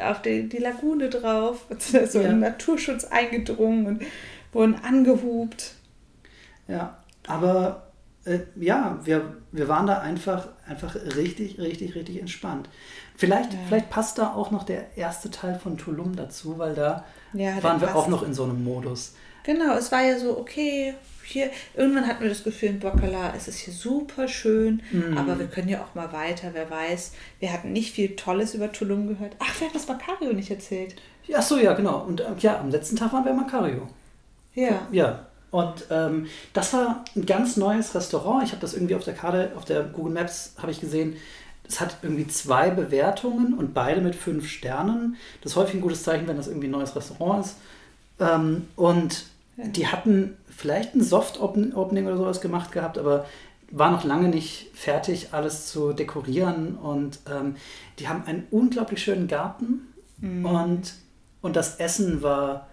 auf 0.08 0.22
die, 0.22 0.48
die 0.50 0.58
Lagune 0.58 1.10
drauf 1.10 1.66
so 1.80 1.98
Ja. 2.20 2.26
in 2.26 2.30
den 2.32 2.40
Naturschutz 2.42 3.06
eingedrungen 3.06 3.86
und 3.88 4.04
wurden 4.54 4.76
angehupt. 4.76 5.74
Ja, 6.68 6.98
aber 7.28 7.92
äh, 8.26 8.40
ja, 8.56 9.00
wir, 9.04 9.36
wir 9.52 9.68
waren 9.68 9.88
da 9.88 10.00
einfach, 10.00 10.48
einfach 10.68 10.96
richtig, 10.96 11.60
richtig, 11.60 11.96
richtig 11.96 12.20
entspannt. 12.20 12.70
Vielleicht, 13.18 13.54
Ja. 13.54 13.60
vielleicht 13.68 13.90
passt 13.90 14.18
da 14.18 14.34
auch 14.34 14.52
noch 14.52 14.64
der 14.64 14.96
erste 14.98 15.32
Teil 15.32 15.58
von 15.58 15.78
Tulum 15.78 16.16
dazu, 16.16 16.58
weil 16.58 16.74
da 16.76 17.06
Ja, 17.34 17.62
waren 17.64 17.80
wir 17.80 17.88
passt. 17.88 17.98
auch 18.00 18.08
noch 18.08 18.24
in 18.24 18.34
so 18.34 18.44
einem 18.44 18.64
Modus. 18.64 19.14
Genau, 19.44 19.76
es 19.76 19.92
war 19.92 20.02
ja 20.04 20.18
so, 20.18 20.38
okay, 20.38 20.96
hier, 21.24 21.50
irgendwann 21.76 22.08
hatten 22.08 22.22
wir 22.24 22.30
das 22.30 22.44
Gefühl 22.44 22.70
in 22.70 22.80
Bocala, 22.80 23.34
es 23.36 23.48
ist 23.48 23.58
hier 23.60 23.74
super 23.74 24.28
schön, 24.28 24.82
Mhm. 24.92 25.18
aber 25.18 25.38
wir 25.40 25.48
können 25.48 25.70
ja 25.70 25.82
auch 25.84 25.94
mal 25.96 26.12
weiter, 26.14 26.50
wer 26.54 26.70
weiß. 26.70 27.14
Wir 27.40 27.52
hatten 27.54 27.72
nicht 27.72 27.94
viel 27.94 28.16
Tolles 28.16 28.54
über 28.54 28.72
Tulum 28.72 29.08
gehört. 29.08 29.36
Ach, 29.40 29.60
wir 29.60 29.68
haben 29.68 29.74
das 29.74 29.88
Macario 29.88 30.34
nicht 30.34 30.50
erzählt. 30.52 30.96
Ach 31.36 31.42
so, 31.42 31.58
ja, 31.58 31.74
genau. 31.74 32.02
Und 32.06 32.22
äh, 32.22 32.26
ja, 32.40 32.60
am 32.60 32.70
letzten 32.70 32.96
Tag 32.96 33.14
waren 33.14 33.24
wir 33.24 33.32
in 33.32 33.38
Macario. 33.38 33.88
Ja. 34.54 34.88
Ja, 34.92 35.26
Und 35.52 35.86
ähm, 35.90 36.28
das 36.54 36.74
war 36.74 37.06
ein 37.16 37.26
ganz 37.26 37.56
neues 37.56 37.96
Restaurant. 37.96 38.44
Ich 38.44 38.52
habe 38.52 38.62
das 38.62 38.74
irgendwie 38.74 38.96
auf 38.96 39.04
der 39.06 39.14
Karte, 39.14 39.52
auf 39.56 39.64
der 39.66 39.84
Google 39.84 40.12
Maps 40.14 40.54
habe 40.62 40.72
ich 40.72 40.82
gesehen. 40.82 41.16
Es 41.68 41.82
hat 41.82 41.98
irgendwie 42.02 42.28
zwei 42.28 42.70
Bewertungen 42.70 43.54
und 43.54 43.74
beide 43.74 44.02
mit 44.02 44.16
fünf 44.16 44.48
Sternen. 44.48 45.16
Das 45.42 45.54
ist 45.54 45.56
häufig 45.56 45.76
ein 45.76 45.82
gutes 45.82 46.04
Zeichen, 46.04 46.28
wenn 46.28 46.38
das 46.38 46.48
irgendwie 46.48 46.68
ein 46.68 46.72
neues 46.72 46.96
Restaurant 46.96 47.46
ist. 47.46 47.58
Ähm, 48.20 48.68
und 48.76 49.26
die 49.58 49.88
hatten 49.88 50.38
vielleicht 50.50 50.96
ein 50.96 51.04
Soft-Opening 51.04 52.06
oder 52.06 52.18
sowas 52.18 52.42
gemacht 52.42 52.72
gehabt, 52.72 52.98
aber 52.98 53.26
war 53.72 53.92
noch 53.92 54.04
lange 54.04 54.30
nicht 54.30 54.70
fertig, 54.74 55.30
alles 55.32 55.68
zu 55.68 55.94
dekorieren. 55.94 56.76
Und 56.76 57.20
ähm, 57.30 57.56
die 58.00 58.08
haben 58.08 58.24
einen 58.26 58.48
unglaublich 58.52 59.04
schönen 59.04 59.28
Garten. 59.28 59.88
Mhm. 60.20 60.46
Und, 60.46 60.94
und 61.42 61.56
das 61.56 61.78
Essen 61.78 62.22
war 62.22 62.68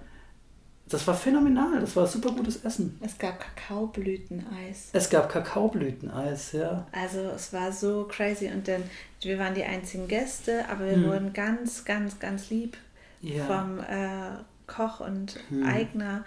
das 0.93 1.07
war 1.07 1.15
phänomenal, 1.15 1.81
das 1.81 1.97
war 1.97 2.07
super 2.07 2.33
gutes 2.33 2.65
Essen. 2.65 2.99
Es 3.01 3.17
gab 3.19 3.41
Kakaoblüteneis. 3.41 4.91
Es 4.93 5.09
gab 5.09 5.29
Kakaoblüteneis, 5.29 6.53
ja. 6.53 6.87
Also 6.93 7.21
es 7.35 7.53
war 7.53 7.73
so 7.73 8.07
crazy 8.11 8.49
und 8.49 8.69
dann, 8.69 8.83
wir 9.23 9.39
waren 9.39 9.55
die 9.55 9.65
einzigen 9.65 10.09
Gäste, 10.09 10.65
aber 10.69 10.87
wir 10.87 10.97
hm. 10.97 11.07
wurden 11.07 11.33
ganz, 11.33 11.85
ganz, 11.85 12.19
ganz 12.19 12.51
lieb 12.51 12.77
ja. 13.21 13.45
vom 13.45 13.79
äh, 13.81 14.43
Koch 14.67 15.01
und 15.01 15.39
hm. 15.49 15.67
Eigner 15.67 16.25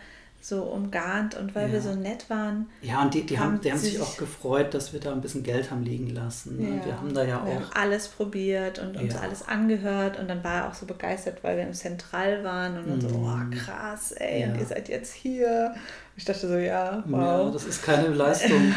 so 0.48 0.62
umgarnt 0.62 1.34
und 1.34 1.56
weil 1.56 1.68
ja. 1.68 1.74
wir 1.74 1.82
so 1.82 1.96
nett 1.96 2.30
waren. 2.30 2.70
Ja, 2.84 3.02
und 3.02 3.16
die, 3.16 3.25
die 3.25 3.40
haben, 3.40 3.60
die 3.62 3.72
haben 3.72 3.80
sich 3.80 4.00
auch 4.00 4.16
gefreut, 4.16 4.75
dass 4.75 4.94
wir 4.94 5.00
da 5.00 5.12
ein 5.12 5.22
bisschen 5.22 5.42
Geld 5.42 5.72
haben 5.72 5.82
liegen 5.82 6.12
lassen. 6.12 6.58
Ne? 6.58 6.78
Ja. 6.78 6.86
Wir 6.86 6.98
haben 7.00 7.14
da 7.16 7.24
ja 7.24 7.44
wir 7.44 7.52
auch. 7.52 7.56
Haben 7.56 7.70
alles 7.74 8.08
probiert 8.10 8.78
und 8.78 8.96
uns 8.96 9.16
ja. 9.16 9.22
alles 9.22 9.48
angehört 9.48 10.20
und 10.20 10.28
dann 10.30 10.44
war 10.44 10.54
er 10.58 10.70
auch 10.70 10.75
so 10.75 10.86
begeistert, 10.86 11.44
weil 11.44 11.58
wir 11.58 11.64
im 11.64 11.74
Zentral 11.74 12.44
waren 12.44 12.78
und 12.78 12.88
dann 12.88 13.02
so, 13.02 13.08
oh 13.08 13.22
mhm. 13.22 13.50
krass, 13.50 14.12
ey, 14.12 14.48
und 14.48 14.60
ihr 14.60 14.66
seid 14.68 14.88
jetzt 14.88 15.16
hier. 15.16 15.74
Ich 16.16 16.25
dachte 16.25 16.48
so, 16.48 16.58
ja, 16.58 17.04
wow. 17.08 17.48
Ja, 17.48 17.50
das 17.50 17.64
ist 17.64 17.84
keine 17.84 18.10
Leistung. 18.10 18.72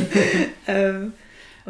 ähm, 0.68 1.12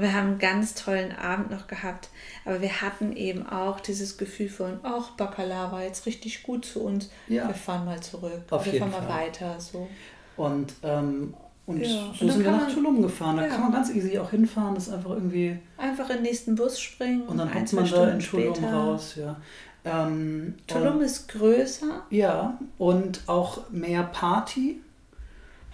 und 0.01 0.07
wir 0.07 0.15
haben 0.15 0.29
einen 0.29 0.39
ganz 0.39 0.75
tollen 0.75 1.13
Abend 1.13 1.51
noch 1.51 1.67
gehabt. 1.67 2.09
Aber 2.47 2.63
wir 2.63 2.81
hatten 2.81 3.15
eben 3.15 3.47
auch 3.47 3.81
dieses 3.81 4.17
Gefühl 4.17 4.49
von, 4.49 4.81
ach, 4.83 5.11
Bacala 5.11 5.71
war 5.73 5.83
jetzt 5.83 6.07
richtig 6.07 6.43
gut 6.43 6.65
zu 6.65 6.83
uns. 6.83 7.11
Ja. 7.29 7.47
Wir 7.47 7.55
fahren 7.55 7.85
mal 7.85 8.01
zurück. 8.01 8.41
Auf 8.49 8.65
wir 8.65 8.81
fahren 8.81 8.93
Fall. 8.93 9.03
mal 9.03 9.09
weiter. 9.11 9.61
So. 9.61 9.89
Und, 10.39 10.73
ähm, 10.83 11.35
und 11.67 11.83
ja. 11.83 12.15
so 12.19 12.25
und 12.25 12.33
sind 12.33 12.45
wir 12.45 12.51
nach 12.51 12.73
Tulum 12.73 13.03
gefahren. 13.03 13.37
Da 13.37 13.43
ja. 13.43 13.49
kann 13.51 13.61
man 13.61 13.73
ganz 13.73 13.91
easy 13.91 14.19
auch 14.19 14.31
hinfahren. 14.31 14.75
Das 14.75 14.89
ist 14.89 14.95
einfach 14.95 15.11
irgendwie. 15.11 15.59
Einfach 15.77 16.09
in 16.09 16.17
den 16.17 16.23
nächsten 16.23 16.55
Bus 16.55 16.81
springen. 16.81 17.25
Und 17.25 17.37
dann 17.37 17.53
kommt 17.53 17.71
man 17.75 17.91
da 17.91 18.09
in 18.09 18.21
Tulum 18.21 18.55
später. 18.55 18.73
raus, 18.73 19.17
ja. 19.17 19.37
Ähm, 19.85 20.55
Tulum 20.67 21.03
ist 21.03 21.29
größer. 21.29 22.05
Ja, 22.09 22.59
und 22.79 23.21
auch 23.27 23.69
mehr 23.69 24.05
Party 24.05 24.81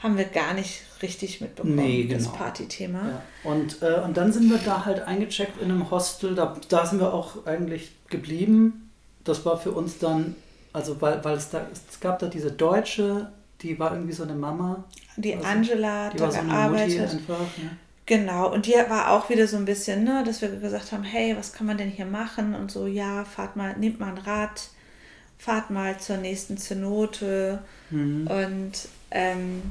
haben 0.03 0.19
wir 0.19 0.25
gar 0.25 0.55
nicht 0.55 0.83
richtig 1.03 1.41
mitbekommen, 1.41 1.77
nee, 1.77 2.05
genau. 2.05 2.15
das 2.19 2.33
Partythema. 2.33 3.09
Ja. 3.09 3.23
Und, 3.51 3.83
äh, 3.83 4.01
und 4.05 4.17
dann 4.17 4.33
sind 4.33 4.51
wir 4.51 4.59
da 4.59 4.85
halt 4.85 5.03
eingecheckt 5.03 5.61
in 5.61 5.71
einem 5.71 5.91
Hostel, 5.91 6.35
da, 6.35 6.57
da 6.69 6.87
sind 6.87 7.01
wir 7.01 7.13
auch 7.13 7.47
eigentlich 7.47 7.93
geblieben. 8.09 8.91
Das 9.25 9.45
war 9.45 9.59
für 9.59 9.73
uns 9.73 9.99
dann, 9.99 10.37
also 10.73 11.01
weil, 11.01 11.25
weil 11.25 11.37
es 11.37 11.51
da, 11.51 11.67
es 11.73 12.01
gab 12.01 12.19
da 12.19 12.27
diese 12.27 12.53
Deutsche, 12.53 13.31
die 13.63 13.79
war 13.79 13.93
irgendwie 13.93 14.13
so 14.13 14.23
eine 14.23 14.35
Mama. 14.35 14.85
Die 15.17 15.35
also, 15.35 15.47
Angela 15.47 16.11
die 16.11 16.19
da 16.19 16.25
war 16.25 16.33
so 16.33 16.41
gearbeitet. 16.43 17.11
Einfach, 17.11 17.39
ne? 17.39 17.77
Genau, 18.05 18.53
und 18.53 18.67
die 18.67 18.75
war 18.89 19.11
auch 19.11 19.29
wieder 19.31 19.49
so 19.49 19.57
ein 19.57 19.65
bisschen, 19.65 20.05
ne, 20.05 20.23
dass 20.25 20.41
wir 20.41 20.49
gesagt 20.49 20.93
haben, 20.93 21.03
hey, 21.03 21.37
was 21.37 21.53
kann 21.53 21.67
man 21.67 21.77
denn 21.77 21.91
hier 21.91 22.07
machen? 22.07 22.55
Und 22.55 22.71
so, 22.71 22.87
ja, 22.87 23.25
fahrt 23.25 23.57
mal, 23.57 23.77
nehmt 23.77 23.99
mal 23.99 24.11
ein 24.11 24.19
Rad, 24.19 24.69
fahrt 25.39 25.71
mal 25.71 25.99
zur 25.99 26.19
nächsten 26.19 26.57
Zenote. 26.57 27.65
Mhm. 27.91 28.29
Und 28.29 28.89
ähm, 29.11 29.63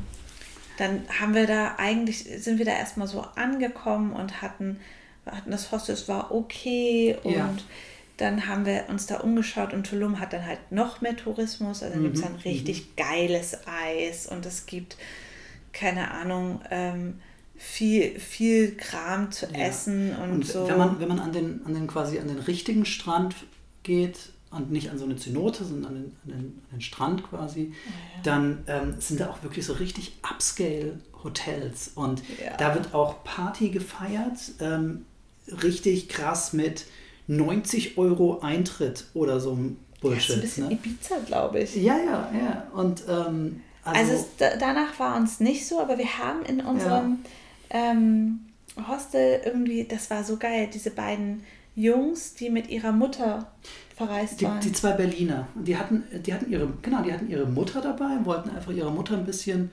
dann 0.78 1.04
haben 1.20 1.34
wir 1.34 1.48
da 1.48 1.76
eigentlich, 1.78 2.24
sind 2.24 2.58
wir 2.58 2.66
da 2.66 2.74
erstmal 2.74 3.08
so 3.08 3.22
angekommen 3.36 4.14
und 4.14 4.42
hatten, 4.42 4.80
hatten 5.26 5.52
das 5.52 5.72
Hostel, 5.72 5.94
es 5.94 6.08
war 6.08 6.32
okay 6.32 7.18
und 7.24 7.34
ja. 7.34 7.56
dann 8.18 8.48
haben 8.48 8.66
wir 8.66 8.86
uns 8.90 9.06
da 9.06 9.20
umgeschaut 9.20 9.74
und 9.74 9.88
Tulum 9.88 10.20
hat 10.20 10.34
dann 10.34 10.46
halt 10.46 10.72
noch 10.72 11.02
mehr 11.02 11.16
Tourismus, 11.16 11.82
also 11.82 11.98
mhm. 11.98 12.04
gibt 12.04 12.16
es 12.18 12.24
dann 12.24 12.36
richtig 12.36 12.82
mhm. 12.82 12.96
geiles 12.98 13.60
Eis 13.68 14.28
und 14.28 14.46
es 14.46 14.66
gibt, 14.66 14.98
keine 15.72 16.12
Ahnung, 16.12 16.62
ähm, 16.70 17.22
viel, 17.58 18.20
viel 18.20 18.76
Kram 18.76 19.32
zu 19.32 19.46
ja. 19.46 19.68
essen 19.68 20.16
und, 20.16 20.32
und, 20.32 20.46
so. 20.46 20.68
Wenn 20.68 20.78
man, 20.78 21.00
wenn 21.00 21.08
man 21.08 21.20
an 21.20 21.32
den, 21.32 21.66
an 21.66 21.74
den 21.74 21.88
quasi 21.88 22.20
an 22.20 22.28
den 22.28 22.40
richtigen 22.40 22.86
Strand 22.86 23.36
geht, 23.84 24.34
und 24.56 24.72
nicht 24.72 24.90
an 24.90 24.98
so 24.98 25.06
eine 25.06 25.16
Zenote, 25.18 25.66
sondern 25.66 25.92
an 25.92 25.96
den, 25.96 26.04
an 26.24 26.40
den, 26.40 26.62
an 26.72 26.78
den 26.78 26.82
Strand 26.82 27.24
quasi, 27.30 27.72
oh 27.72 27.90
ja. 27.90 28.22
dann 28.24 28.64
ähm, 28.68 28.96
sind 29.00 29.20
da 29.20 29.30
auch 29.30 29.44
wirklich 29.44 29.66
so 29.66 29.74
richtig 29.74 30.14
Upscale-Hotels. 30.24 31.92
Und 31.96 32.24
ja. 32.44 32.56
da 32.58 32.74
wird 32.74 32.94
auch 32.94 33.24
Party 33.24 33.70
gefeiert, 33.70 34.40
ähm, 34.60 35.06
richtig 35.64 36.10
krass 36.10 36.54
mit 36.54 36.86
90 37.28 37.98
Euro 37.98 38.40
Eintritt 38.40 39.06
oder 39.14 39.40
so 39.40 39.54
ein 39.54 39.78
Bullshit. 40.02 40.30
Ja, 40.30 40.36
ist 40.36 40.38
ein 40.38 40.42
bisschen 40.42 40.68
ne? 40.68 40.74
Ibiza, 40.74 41.16
glaube 41.26 41.60
ich. 41.60 41.76
Ja, 41.76 41.98
ja, 41.98 42.32
ja. 42.34 42.68
Und, 42.74 43.04
ähm, 43.10 43.62
also, 43.84 44.14
also 44.14 44.26
es, 44.40 44.58
danach 44.60 45.00
war 45.00 45.16
uns 45.16 45.40
nicht 45.40 45.68
so, 45.68 45.80
aber 45.80 45.98
wir 45.98 46.18
haben 46.18 46.44
in 46.44 46.62
unserem 46.62 47.20
ähm, 47.70 48.40
Hostel 48.88 49.42
irgendwie, 49.46 49.86
das 49.86 50.10
war 50.10 50.24
so 50.24 50.38
geil, 50.38 50.70
diese 50.74 50.92
beiden 50.92 51.44
Jungs, 51.76 52.34
die 52.34 52.50
mit 52.50 52.70
ihrer 52.70 52.92
Mutter 52.92 53.52
verreist 53.96 54.42
die, 54.42 54.46
waren. 54.46 54.60
Die 54.60 54.72
zwei 54.72 54.92
Berliner. 54.92 55.48
Die 55.56 55.78
hatten, 55.78 56.04
die 56.26 56.34
hatten 56.34 56.52
ihre, 56.52 56.68
genau, 56.82 57.02
die 57.02 57.14
hatten 57.14 57.30
ihre 57.30 57.46
Mutter 57.46 57.82
dabei, 57.82 58.24
wollten 58.24 58.50
einfach 58.50 58.72
ihrer 58.72 58.92
Mutter 58.92 59.16
ein 59.16 59.26
bisschen, 59.26 59.72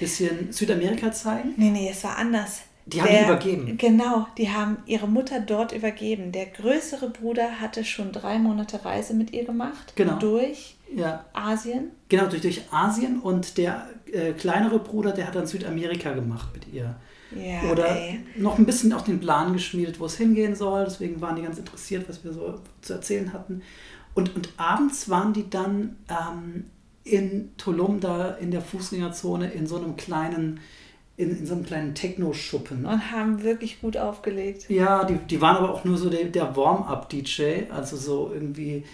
bisschen 0.00 0.52
Südamerika 0.52 1.12
zeigen. 1.12 1.54
Nee, 1.56 1.70
nee, 1.70 1.88
es 1.90 2.02
war 2.04 2.16
anders. 2.16 2.62
Die 2.86 3.02
haben 3.02 3.14
ihn 3.14 3.24
übergeben. 3.24 3.76
Genau, 3.76 4.26
die 4.38 4.48
haben 4.48 4.78
ihre 4.86 5.06
Mutter 5.06 5.40
dort 5.40 5.72
übergeben. 5.72 6.32
Der 6.32 6.46
größere 6.46 7.10
Bruder 7.10 7.60
hatte 7.60 7.84
schon 7.84 8.12
drei 8.12 8.38
Monate 8.38 8.82
Reise 8.82 9.12
mit 9.12 9.34
ihr 9.34 9.44
gemacht. 9.44 9.92
Genau. 9.94 10.18
Durch 10.18 10.76
ja. 10.94 11.26
Asien. 11.34 11.90
Genau, 12.08 12.26
durch, 12.26 12.40
durch 12.40 12.62
Asien. 12.70 13.20
Und 13.20 13.58
der 13.58 13.88
äh, 14.10 14.32
kleinere 14.32 14.78
Bruder, 14.78 15.12
der 15.12 15.26
hat 15.26 15.34
dann 15.34 15.46
Südamerika 15.46 16.12
gemacht 16.12 16.48
mit 16.54 16.72
ihr. 16.72 16.96
Ja, 17.30 17.70
Oder 17.70 17.88
ey. 17.90 18.20
noch 18.36 18.58
ein 18.58 18.64
bisschen 18.64 18.92
auch 18.92 19.02
den 19.02 19.20
Plan 19.20 19.52
geschmiedet, 19.52 20.00
wo 20.00 20.06
es 20.06 20.16
hingehen 20.16 20.54
soll. 20.54 20.84
Deswegen 20.84 21.20
waren 21.20 21.36
die 21.36 21.42
ganz 21.42 21.58
interessiert, 21.58 22.08
was 22.08 22.24
wir 22.24 22.32
so 22.32 22.60
zu 22.80 22.94
erzählen 22.94 23.32
hatten. 23.32 23.62
Und, 24.14 24.34
und 24.34 24.50
abends 24.56 25.08
waren 25.08 25.32
die 25.32 25.48
dann 25.48 25.96
ähm, 26.08 26.64
in 27.04 27.50
Tulum, 27.56 28.00
da 28.00 28.30
in 28.32 28.50
der 28.50 28.62
Fußgängerzone, 28.62 29.50
in 29.50 29.66
so 29.66 29.76
einem 29.76 29.96
kleinen, 29.96 30.60
in, 31.16 31.30
in 31.36 31.46
so 31.46 31.54
einem 31.54 31.64
kleinen 31.64 31.94
Techno-Schuppen. 31.94 32.86
Und 32.86 33.12
haben 33.12 33.42
wirklich 33.42 33.80
gut 33.80 33.96
aufgelegt. 33.96 34.68
Ja, 34.70 35.04
die, 35.04 35.18
die 35.18 35.40
waren 35.40 35.56
aber 35.56 35.72
auch 35.72 35.84
nur 35.84 35.98
so 35.98 36.10
der, 36.10 36.24
der 36.24 36.56
Warm-up-DJ, 36.56 37.70
also 37.70 37.96
so 37.96 38.30
irgendwie, 38.32 38.84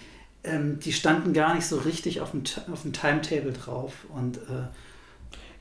ähm, 0.43 0.79
die 0.81 0.93
standen 0.93 1.33
gar 1.33 1.55
nicht 1.55 1.67
so 1.67 1.77
richtig 1.79 2.21
auf 2.21 2.33
dem, 2.33 2.43
auf 2.73 2.83
dem 2.83 2.93
Timetable 2.93 3.53
drauf. 3.53 4.07
Und 4.15 4.39
äh, 4.39 4.67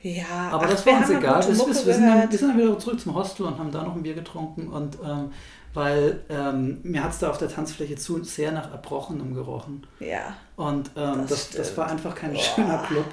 ja, 0.04 0.50
aber 0.50 0.66
ach, 0.66 0.70
das 0.70 0.84
war 0.84 0.98
uns 0.98 1.08
egal. 1.08 1.40
Wir, 1.40 1.48
wir, 1.48 1.74
sind 1.74 2.06
dann, 2.06 2.30
wir, 2.30 2.38
sind 2.38 2.48
dann, 2.50 2.58
wieder 2.58 2.78
zurück 2.78 3.00
zum 3.00 3.14
Hostel 3.14 3.46
und 3.46 3.58
haben 3.58 3.72
da 3.72 3.82
noch 3.82 3.96
ein 3.96 4.02
Bier 4.02 4.12
getrunken. 4.12 4.68
Und 4.68 4.98
ähm, 5.02 5.32
weil 5.72 6.20
ähm, 6.28 6.80
mir 6.82 7.02
hat 7.02 7.12
es 7.12 7.20
da 7.20 7.30
auf 7.30 7.38
der 7.38 7.48
Tanzfläche 7.48 7.96
zu 7.96 8.22
sehr 8.22 8.52
nach 8.52 8.70
Erbrochenem 8.70 9.34
gerochen. 9.34 9.86
Ja. 10.00 10.36
Und 10.56 10.90
ähm, 10.94 11.24
das, 11.26 11.48
das, 11.48 11.50
das, 11.52 11.76
war 11.78 11.88
einfach 11.90 12.14
kein 12.14 12.34
Boah. 12.34 12.42
schöner 12.42 12.82
Club. 12.86 13.06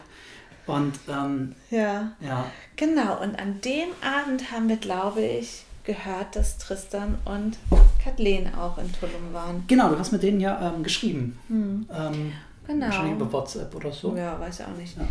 Und 0.67 0.99
ähm, 1.07 1.55
ja. 1.69 2.11
ja. 2.19 2.45
Genau, 2.75 3.21
und 3.21 3.39
an 3.39 3.61
dem 3.61 3.89
Abend 4.01 4.51
haben 4.51 4.67
wir, 4.67 4.75
glaube 4.75 5.21
ich, 5.21 5.63
gehört, 5.85 6.35
dass 6.35 6.57
Tristan 6.57 7.19
und 7.23 7.57
Kathleen 8.03 8.53
auch 8.53 8.77
in 8.77 8.91
Tulum 8.91 9.31
waren. 9.31 9.63
Genau, 9.67 9.87
du 9.87 9.97
hast 9.97 10.11
mit 10.11 10.23
denen 10.23 10.41
ja 10.41 10.73
ähm, 10.73 10.83
geschrieben. 10.83 11.39
Hm. 11.47 11.87
Ähm, 11.89 12.33
genau. 12.67 12.85
Wahrscheinlich 12.87 13.13
über 13.13 13.31
WhatsApp 13.31 13.73
oder 13.73 13.93
so. 13.93 14.13
Ja, 14.13 14.37
weiß 14.37 14.59
ich 14.59 14.65
auch 14.65 14.77
nicht. 14.77 14.97
Ja. 14.97 15.07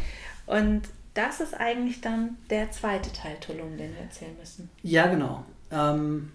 Und 0.59 0.83
das 1.21 1.41
ist 1.41 1.55
eigentlich 1.55 2.01
dann 2.01 2.37
der 2.49 2.71
zweite 2.71 3.13
Teil 3.13 3.37
Tulum, 3.41 3.77
den 3.77 3.93
wir 3.95 4.03
erzählen 4.03 4.35
müssen. 4.39 4.71
Ja, 4.83 5.07
genau. 5.07 5.45
Ähm, 5.71 6.33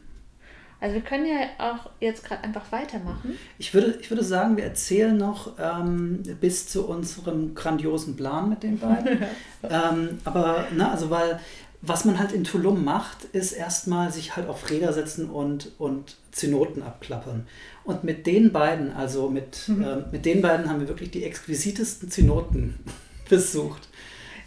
also 0.79 0.95
wir 0.95 1.01
können 1.01 1.25
ja 1.25 1.47
auch 1.57 1.89
jetzt 1.99 2.23
gerade 2.23 2.43
einfach 2.43 2.71
weitermachen. 2.71 3.37
Ich 3.57 3.73
würde, 3.73 3.97
ich 3.99 4.11
würde 4.11 4.23
sagen, 4.23 4.57
wir 4.57 4.63
erzählen 4.63 5.15
noch 5.17 5.53
ähm, 5.59 6.21
bis 6.39 6.67
zu 6.67 6.87
unserem 6.87 7.55
grandiosen 7.55 8.15
Plan 8.15 8.49
mit 8.49 8.61
den 8.61 8.77
beiden. 8.77 9.23
ähm, 9.63 10.19
aber, 10.25 10.67
na, 10.75 10.91
also 10.91 11.09
weil 11.09 11.39
was 11.87 12.05
man 12.05 12.17
halt 12.17 12.31
in 12.31 12.43
Tulum 12.43 12.83
macht, 12.83 13.25
ist 13.25 13.51
erstmal 13.51 14.11
sich 14.11 14.35
halt 14.35 14.47
auf 14.49 14.69
Räder 14.69 14.91
setzen 14.91 15.29
und, 15.29 15.71
und 15.77 16.15
Zenoten 16.31 16.81
abklappern. 16.81 17.47
Und 17.83 18.03
mit 18.03 18.25
den 18.25 18.51
beiden, 18.51 18.91
also 18.91 19.29
mit, 19.29 19.67
mhm. 19.67 19.83
äh, 19.83 19.95
mit 20.11 20.25
den 20.25 20.41
beiden 20.41 20.69
haben 20.69 20.79
wir 20.79 20.87
wirklich 20.87 21.11
die 21.11 21.23
exquisitesten 21.23 22.09
Zenoten 22.09 22.79
besucht. 23.29 23.87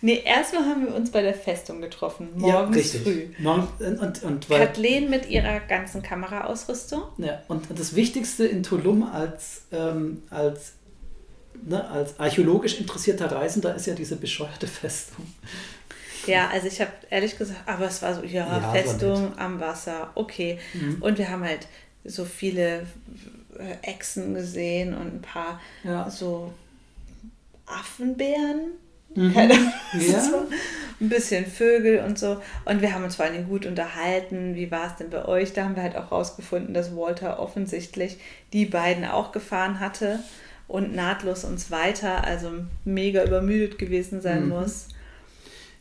Nee, 0.01 0.23
erstmal 0.25 0.65
haben 0.65 0.87
wir 0.87 0.95
uns 0.95 1.11
bei 1.11 1.23
der 1.23 1.35
Festung 1.35 1.81
getroffen, 1.81 2.29
morgens 2.37 2.93
ja, 2.93 3.01
früh. 3.01 3.27
Morgen, 3.39 3.69
und, 3.99 4.23
und 4.23 4.51
weil, 4.51 4.67
Kathleen 4.67 5.11
mit 5.11 5.29
ihrer 5.29 5.61
ganzen 5.61 6.03
Kameraausrüstung. 6.03 7.03
Ja, 7.19 7.43
und 7.49 7.67
das 7.77 7.95
Wichtigste 7.95 8.47
in 8.47 8.63
Tulum 8.63 9.03
als, 9.03 9.63
ähm, 9.73 10.23
als, 10.31 10.75
ne, 11.67 11.89
als 11.89 12.19
archäologisch 12.21 12.79
interessierter 12.79 13.31
Reisender 13.33 13.75
ist 13.75 13.87
ja 13.87 13.95
diese 13.95 14.17
bescheuerte 14.17 14.67
Festung. 14.67 15.27
Ja, 16.27 16.49
also 16.49 16.67
ich 16.67 16.81
habe 16.81 16.93
ehrlich 17.11 17.37
gesagt, 17.39 17.61
aber 17.67 17.87
es 17.87 18.03
war 18.03 18.15
so, 18.15 18.23
ja, 18.23 18.47
Ja, 18.47 18.73
Festung 18.73 19.37
am 19.39 19.61
Wasser, 19.61 20.11
okay. 20.15 20.59
Mhm. 20.75 20.99
Und 21.01 21.19
wir 21.19 21.31
haben 21.31 21.43
halt 21.43 21.67
so 22.05 22.25
viele 22.25 22.87
äh, 23.59 23.77
Echsen 23.83 24.35
gesehen 24.35 24.95
und 24.95 25.15
ein 25.15 25.23
paar 25.23 25.61
Ja. 25.85 26.09
so 26.11 26.53
Affenbären. 27.67 28.73
Mhm. 29.15 29.33
Keine 29.35 29.55
Ja. 29.95 30.21
so 30.21 30.47
ein 31.01 31.09
bisschen 31.09 31.47
Vögel 31.47 32.01
und 32.01 32.19
so. 32.19 32.43
Und 32.65 32.83
wir 32.83 32.93
haben 32.93 33.05
uns 33.05 33.17
vor 33.17 33.25
allen 33.25 33.35
Dingen 33.35 33.49
gut 33.49 33.67
unterhalten. 33.67 34.55
Wie 34.57 34.71
war 34.71 34.89
es 34.89 34.97
denn 34.97 35.11
bei 35.11 35.25
euch? 35.27 35.53
Da 35.53 35.65
haben 35.65 35.77
wir 35.77 35.83
halt 35.83 35.97
auch 35.97 36.11
rausgefunden, 36.11 36.75
dass 36.75 36.95
Walter 36.97 37.39
offensichtlich 37.39 38.19
die 38.53 38.67
beiden 38.67 39.05
auch 39.05 39.33
gefahren 39.33 39.79
hatte 39.81 40.19
und 40.67 40.95
nahtlos 40.95 41.45
uns 41.45 41.71
weiter, 41.71 42.25
also 42.25 42.51
mega 42.85 43.25
übermüdet 43.25 43.79
gewesen 43.79 44.21
sein 44.21 44.45
Mhm. 44.45 44.49
muss. 44.51 44.89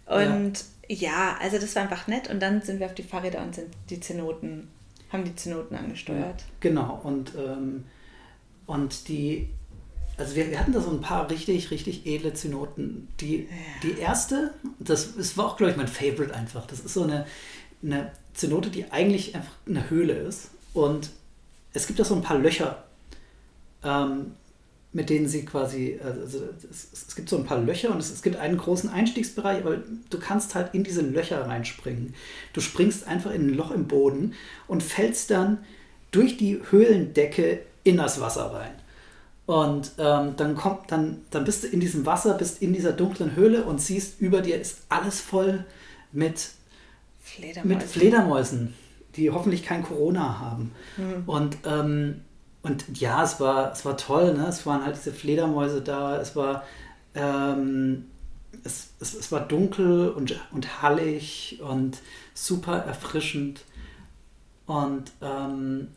Und 0.06 0.64
ja. 0.88 1.36
also 1.42 1.58
das 1.58 1.76
war 1.76 1.84
einfach 1.84 2.08
nett. 2.08 2.30
Und 2.30 2.40
dann 2.42 2.62
sind 2.62 2.80
wir 2.80 2.86
auf 2.86 2.96
die 2.96 3.04
Fahrräder 3.04 3.42
und 3.42 3.56
sind 3.56 3.68
die 3.90 4.00
Zenoten, 4.00 4.70
haben 5.12 5.26
die 5.26 5.36
Zenoten 5.36 5.76
angesteuert. 5.76 6.46
Genau, 6.62 7.02
und, 7.04 7.34
ähm, 7.36 7.84
und 8.68 9.08
die, 9.10 9.50
also 10.18 10.36
wir, 10.36 10.50
wir 10.50 10.60
hatten 10.60 10.74
da 10.74 10.82
so 10.82 10.90
ein 10.90 11.02
paar 11.02 11.30
richtig, 11.30 11.70
richtig 11.70 12.06
edle 12.06 12.34
Zenoten. 12.34 13.08
Die, 13.22 13.48
die 13.84 14.00
erste, 14.00 14.54
das, 14.80 15.16
das 15.16 15.38
war 15.38 15.46
auch, 15.46 15.58
glaube 15.58 15.72
ich, 15.72 15.78
mein 15.78 15.88
Favorite 15.88 16.34
einfach. 16.34 16.66
Das 16.66 16.80
ist 16.80 16.94
so 16.94 17.04
eine, 17.04 17.26
eine 17.84 18.12
Zenote, 18.34 18.70
die 18.70 18.92
eigentlich 18.92 19.36
einfach 19.36 19.54
eine 19.68 19.90
Höhle 19.90 20.14
ist. 20.14 20.50
Und 20.74 21.12
es 21.74 21.86
gibt 21.86 22.00
da 22.00 22.04
so 22.04 22.16
ein 22.16 22.24
paar 22.24 22.40
Löcher, 22.40 22.84
ähm, 23.84 24.32
mit 24.92 25.12
denen 25.12 25.28
sie 25.28 25.46
quasi, 25.46 26.00
also 26.04 26.40
es, 26.72 26.88
es 26.92 27.16
gibt 27.16 27.30
so 27.30 27.38
ein 27.38 27.46
paar 27.46 27.60
Löcher 27.60 27.92
und 27.92 28.00
es, 28.00 28.10
es 28.10 28.24
gibt 28.24 28.38
einen 28.38 28.58
großen 28.58 28.90
Einstiegsbereich, 28.90 29.60
aber 29.60 29.78
du 30.10 30.20
kannst 30.20 30.56
halt 30.56 30.74
in 30.74 30.84
diese 30.84 31.02
Löcher 31.02 31.46
reinspringen. 31.46 32.16
Du 32.54 32.62
springst 32.62 33.06
einfach 33.06 33.32
in 33.32 33.48
ein 33.48 33.54
Loch 33.54 33.70
im 33.70 33.88
Boden 33.88 34.34
und 34.68 34.82
fällst 34.82 35.30
dann 35.30 35.60
durch 36.10 36.38
die 36.38 36.60
Höhlendecke 36.72 37.62
in 37.84 37.98
das 37.98 38.20
Wasser 38.20 38.52
rein. 38.54 38.72
Und 39.48 39.94
ähm, 39.98 40.34
dann 40.36 40.56
kommt, 40.56 40.92
dann, 40.92 41.22
dann 41.32 41.46
bist 41.46 41.64
du 41.64 41.68
in 41.68 41.80
diesem 41.80 42.06
Wasser, 42.06 42.34
bist 42.34 42.62
in 42.62 42.74
dieser 42.74 42.92
dunklen 42.92 43.34
Höhle 43.34 43.64
und 43.64 43.80
siehst, 43.80 44.20
über 44.20 44.42
dir 44.42 44.60
ist 44.60 44.82
alles 44.90 45.22
voll 45.22 45.64
mit 46.12 46.50
Fledermäuse. 47.22 47.68
mit 47.68 47.84
Fledermäusen, 47.84 48.74
die 49.16 49.32
hoffentlich 49.32 49.64
kein 49.64 49.84
Corona 49.84 50.40
haben. 50.40 50.74
Mhm. 50.98 51.24
Und, 51.26 51.58
ähm, 51.66 52.22
und 52.62 53.00
ja, 53.00 53.24
es 53.24 53.40
war, 53.40 53.72
es 53.72 53.86
war 53.86 53.96
toll, 53.96 54.34
ne? 54.34 54.48
es 54.48 54.66
waren 54.66 54.86
halt 54.86 54.98
diese 54.98 55.14
Fledermäuse 55.14 55.82
da, 55.82 56.20
es 56.20 56.36
war, 56.36 56.64
ähm, 57.16 58.08
es, 58.66 58.90
es, 59.00 59.14
es 59.14 59.32
war 59.32 59.48
dunkel 59.48 60.10
und, 60.10 60.38
und 60.52 60.82
hallig 60.82 61.62
und 61.66 62.00
super 62.34 62.80
erfrischend. 62.80 63.64
Und, 64.66 65.14
ähm, 65.22 65.88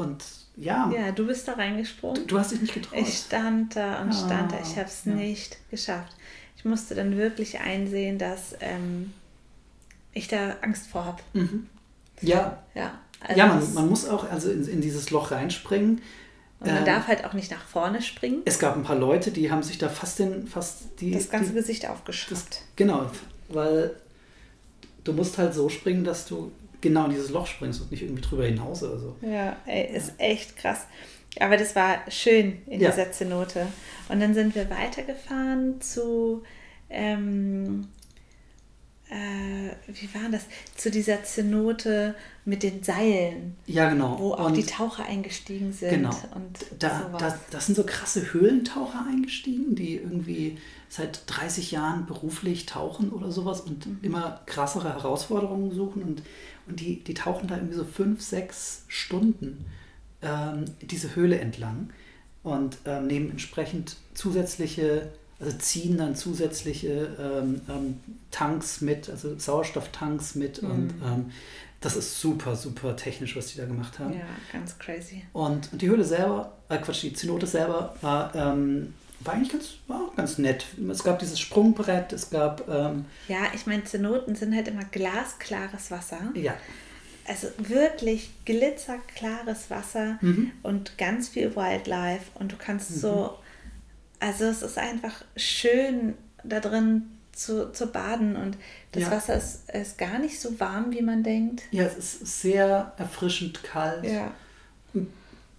und 0.00 0.24
ja, 0.56 0.90
Ja, 0.94 1.12
du 1.12 1.26
bist 1.26 1.46
da 1.48 1.52
reingesprungen. 1.54 2.22
du, 2.22 2.34
du 2.34 2.38
hast 2.38 2.50
dich 2.52 2.60
nicht 2.60 2.74
getraut. 2.74 2.98
Ich 3.00 3.16
stand 3.18 3.76
da 3.76 4.00
und 4.02 4.10
Ah, 4.10 4.12
stand 4.26 4.52
da. 4.52 4.58
Ich 4.62 4.76
habe 4.76 4.88
es 4.88 5.04
ja. 5.04 5.12
nicht 5.12 5.56
geschafft. 5.70 6.14
Ich 6.56 6.64
musste 6.64 6.94
dann 6.94 7.16
wirklich 7.16 7.60
einsehen, 7.60 8.18
dass 8.18 8.54
ähm, 8.60 9.12
ich 10.12 10.28
da 10.28 10.56
Angst 10.62 10.88
vor 10.88 11.04
habe. 11.04 11.22
mhm. 11.32 11.66
Ja, 12.22 12.58
Ja, 12.74 12.98
also 13.20 13.38
ja 13.38 13.46
man, 13.46 13.74
man 13.74 13.88
muss 13.88 14.06
auch 14.06 14.30
also 14.30 14.50
in, 14.50 14.66
in 14.68 14.80
dieses 14.82 15.10
Loch 15.10 15.30
reinspringen. 15.30 16.02
und 16.60 16.66
man 16.66 16.78
ähm, 16.78 16.84
darf 16.84 17.06
halt 17.08 17.24
auch 17.24 17.32
nicht 17.32 17.50
nach 17.50 17.62
vorne 17.64 18.02
springen. 18.02 18.42
Es 18.44 18.58
gab 18.58 18.76
ein 18.76 18.82
paar 18.82 18.96
Leute, 18.98 19.30
die 19.30 19.50
haben 19.50 19.62
sich 19.62 19.78
da 19.78 19.88
fast 19.88 20.18
den, 20.18 20.46
fast 20.46 20.82
die, 21.00 21.12
Das 21.12 21.30
ganze 21.30 21.50
die, 21.50 21.54
Gesicht 21.56 21.88
aufgeschraubt. 21.88 22.62
genau, 22.76 23.06
weil 23.48 23.94
du 25.04 25.14
musst 25.14 25.38
halt 25.38 25.54
so 25.54 25.70
springen, 25.70 26.04
dass 26.04 26.26
du 26.26 26.52
genau 26.80 27.04
in 27.06 27.10
dieses 27.12 27.30
Loch 27.30 27.46
springst 27.46 27.80
und 27.80 27.90
nicht 27.90 28.02
irgendwie 28.02 28.22
drüber 28.22 28.44
hinaus 28.46 28.82
oder 28.82 28.98
so. 28.98 29.16
Ja, 29.22 29.56
ey, 29.66 29.94
ist 29.96 30.12
echt 30.18 30.56
krass. 30.56 30.86
Aber 31.38 31.56
das 31.56 31.76
war 31.76 31.98
schön 32.08 32.58
in 32.66 32.80
Ja. 32.80 32.90
dieser 32.90 33.12
Zenote. 33.12 33.66
Und 34.08 34.20
dann 34.20 34.34
sind 34.34 34.54
wir 34.54 34.68
weitergefahren 34.68 35.80
zu, 35.80 36.42
ähm, 36.88 37.86
äh, 39.08 39.70
wie 39.88 40.08
war 40.14 40.28
das? 40.30 40.42
Zu 40.76 40.90
dieser 40.90 41.22
Zenote 41.24 42.14
mit 42.44 42.62
den 42.62 42.82
Seilen, 42.82 43.56
Ja, 43.66 43.88
genau. 43.90 44.18
wo 44.18 44.32
auch 44.34 44.46
und 44.46 44.56
die 44.56 44.64
Taucher 44.66 45.04
eingestiegen 45.06 45.72
sind. 45.72 45.90
Genau. 45.90 46.16
Und 46.34 46.66
da, 46.78 47.10
da, 47.18 47.38
das 47.50 47.66
sind 47.66 47.74
so 47.74 47.84
krasse 47.84 48.32
Höhlentaucher 48.32 49.04
eingestiegen, 49.08 49.74
die 49.74 49.96
irgendwie 49.96 50.58
seit 50.92 51.22
30 51.28 51.70
Jahren 51.70 52.04
beruflich 52.06 52.66
tauchen 52.66 53.10
oder 53.10 53.30
sowas 53.30 53.60
und 53.60 53.86
Mhm. 53.86 53.98
immer 54.02 54.40
krassere 54.46 54.92
Herausforderungen 54.92 55.72
suchen 55.72 56.02
und, 56.02 56.22
und 56.66 56.80
die, 56.80 57.02
die 57.02 57.14
tauchen 57.14 57.46
da 57.48 57.56
irgendwie 57.56 57.76
so 57.76 57.84
fünf, 57.84 58.20
sechs 58.20 58.82
Stunden 58.88 59.64
ähm, 60.20 60.64
diese 60.82 61.14
Höhle 61.14 61.38
entlang 61.38 61.90
und 62.42 62.76
ähm, 62.86 63.06
nehmen 63.06 63.30
entsprechend 63.30 63.96
zusätzliche, 64.14 65.08
also 65.38 65.56
ziehen 65.58 65.96
dann 65.96 66.16
zusätzliche 66.16 67.16
ähm, 67.20 67.60
ähm, 67.68 68.00
Tanks 68.32 68.80
mit, 68.80 69.08
also 69.08 69.38
Sauerstofftanks 69.38 70.34
mit 70.34 70.58
und 70.58 70.88
Mhm. 71.00 71.02
ähm, 71.06 71.30
das 71.80 71.96
ist 71.96 72.20
super, 72.20 72.56
super 72.56 72.94
technisch, 72.96 73.36
was 73.36 73.46
die 73.46 73.58
da 73.58 73.64
gemacht 73.64 73.98
haben. 74.00 74.12
ja, 74.12 74.26
ganz 74.52 74.76
crazy. 74.78 75.22
Und, 75.32 75.72
und 75.72 75.80
die 75.80 75.88
Höhle 75.88 76.04
selber, 76.04 76.52
äh 76.68 76.76
Quatsch, 76.78 77.02
die 77.04 77.12
Zenote 77.14 77.46
selber 77.46 77.94
war, 78.02 78.34
ähm, 78.34 78.92
war 79.20 79.34
eigentlich 79.34 79.52
ganz, 79.52 79.74
war 79.86 80.02
auch 80.08 80.16
ganz 80.16 80.38
nett. 80.38 80.64
Es 80.90 81.04
gab 81.04 81.18
dieses 81.18 81.38
Sprungbrett, 81.38 82.12
es 82.12 82.30
gab, 82.30 82.68
ähm, 82.68 83.04
Ja, 83.28 83.38
ich 83.54 83.66
meine, 83.66 83.84
Zenoten 83.84 84.34
sind 84.34 84.54
halt 84.54 84.68
immer 84.68 84.84
glasklares 84.84 85.90
Wasser. 85.90 86.20
ja, 86.34 86.54
Also 87.26 87.48
wirklich 87.58 88.30
glitzerklares 88.44 89.70
Wasser 89.70 90.18
Mhm. 90.22 90.52
und 90.62 90.96
ganz 90.98 91.28
viel 91.28 91.54
Wildlife. 91.54 92.24
Und 92.34 92.52
du 92.52 92.56
kannst 92.56 93.00
so, 93.00 93.36
also 94.20 94.44
es 94.44 94.62
ist 94.62 94.78
einfach 94.78 95.22
schön 95.36 96.14
da 96.42 96.60
drin 96.60 97.02
zu, 97.32 97.70
zu 97.72 97.86
baden. 97.88 98.36
Und 98.36 98.56
das 98.92 99.02
Ja. 99.04 99.10
Wasser 99.10 99.34
ist, 99.36 99.70
ist 99.70 99.98
gar 99.98 100.18
nicht 100.18 100.40
so 100.40 100.58
warm, 100.58 100.92
wie 100.92 101.02
man 101.02 101.22
denkt. 101.22 101.62
ja, 101.70 101.84
es 101.84 101.96
ist 101.96 102.40
sehr 102.42 102.92
erfrischend 102.96 103.62
kalt. 103.62 104.04
Ja, 104.04 104.32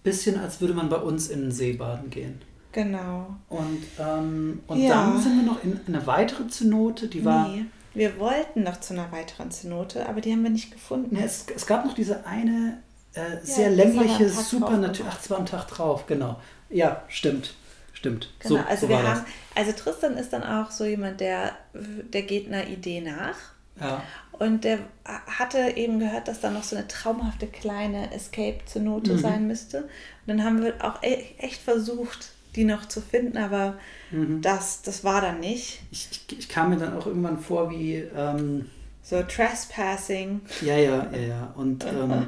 Bisschen, 0.03 0.39
als 0.39 0.59
würde 0.59 0.73
man 0.73 0.89
bei 0.89 0.97
uns 0.97 1.29
in 1.29 1.41
den 1.41 1.51
See 1.51 1.73
baden 1.73 2.09
gehen. 2.09 2.41
Genau. 2.71 3.35
Und, 3.49 3.83
ähm, 3.99 4.63
und 4.67 4.79
Ja. 4.79 4.89
dann 4.95 5.21
sind 5.21 5.37
wir 5.37 5.43
noch 5.51 5.63
in 5.63 5.79
eine 5.87 6.05
weitere 6.07 6.47
Zenote, 6.47 7.07
die 7.07 7.23
war. 7.25 7.47
nee, 7.49 7.65
wir 7.93 8.17
wollten 8.19 8.63
noch 8.63 8.79
zu 8.79 8.93
einer 8.93 9.11
weiteren 9.11 9.51
Zenote, 9.51 10.07
aber 10.07 10.21
die 10.21 10.31
haben 10.31 10.43
wir 10.43 10.49
nicht 10.49 10.71
gefunden. 10.71 11.15
Ne, 11.15 11.25
es, 11.25 11.45
es 11.55 11.65
gab 11.65 11.85
noch 11.85 11.93
diese 11.93 12.25
eine 12.25 12.81
äh, 13.13 13.43
sehr 13.43 13.67
das 13.69 13.77
längliche, 13.77 14.29
super 14.29 14.77
natürlich. 14.77 15.11
Ach, 15.13 15.19
es 15.21 15.29
war 15.29 15.37
am 15.39 15.45
Tag 15.45 15.67
drauf, 15.67 16.07
genau. 16.07 16.39
Ja, 16.69 17.03
stimmt. 17.09 17.53
Stimmt. 17.93 18.33
Genau, 18.39 18.55
so, 18.55 18.61
also 18.67 18.85
so 18.87 18.89
wir 18.89 19.03
haben, 19.03 19.25
also 19.53 19.71
Tristan 19.73 20.17
ist 20.17 20.31
dann 20.33 20.43
auch 20.43 20.71
so 20.71 20.85
jemand, 20.85 21.19
der, 21.19 21.51
der 21.73 22.23
geht 22.23 22.47
einer 22.47 22.65
Idee 22.67 23.01
nach. 23.01 23.35
das. 23.75 23.89
Ja. 23.89 24.03
Und 24.39 24.63
der 24.63 24.79
hatte 25.27 25.73
eben 25.75 25.99
gehört, 25.99 26.27
dass 26.27 26.39
da 26.39 26.49
noch 26.49 26.63
so 26.63 26.75
eine 26.75 26.87
traumhafte 26.87 27.45
kleine 27.45 28.11
Escape-Zenote 28.11 29.13
Mhm. 29.13 29.17
sein 29.19 29.47
müsste. 29.47 29.81
Und 29.83 29.89
dann 30.27 30.43
haben 30.43 30.63
wir 30.63 30.73
auch 30.83 31.03
e 31.03 31.25
echt 31.37 31.61
versucht, 31.61 32.31
die 32.55 32.63
noch 32.65 32.85
zu 32.87 33.01
finden, 33.01 33.37
aber 33.37 33.75
Mhm. 34.11 34.41
das, 34.41 34.81
das 34.81 35.03
war 35.05 35.21
dann 35.21 35.39
nicht. 35.39 35.81
Ich, 35.91 36.09
ich, 36.11 36.39
ich 36.39 36.49
kam 36.49 36.69
mir 36.71 36.77
dann 36.77 36.97
auch 36.97 37.05
irgendwann 37.07 37.39
vor 37.39 37.69
wie, 37.71 37.95
ähm, 38.15 38.69
So 39.03 39.21
Trespassing. 39.23 40.41
ja, 40.61 40.75
ja, 40.77 41.07
ja, 41.13 41.17
ja. 41.19 41.53
Und 41.55 41.85
ähm, 41.85 42.27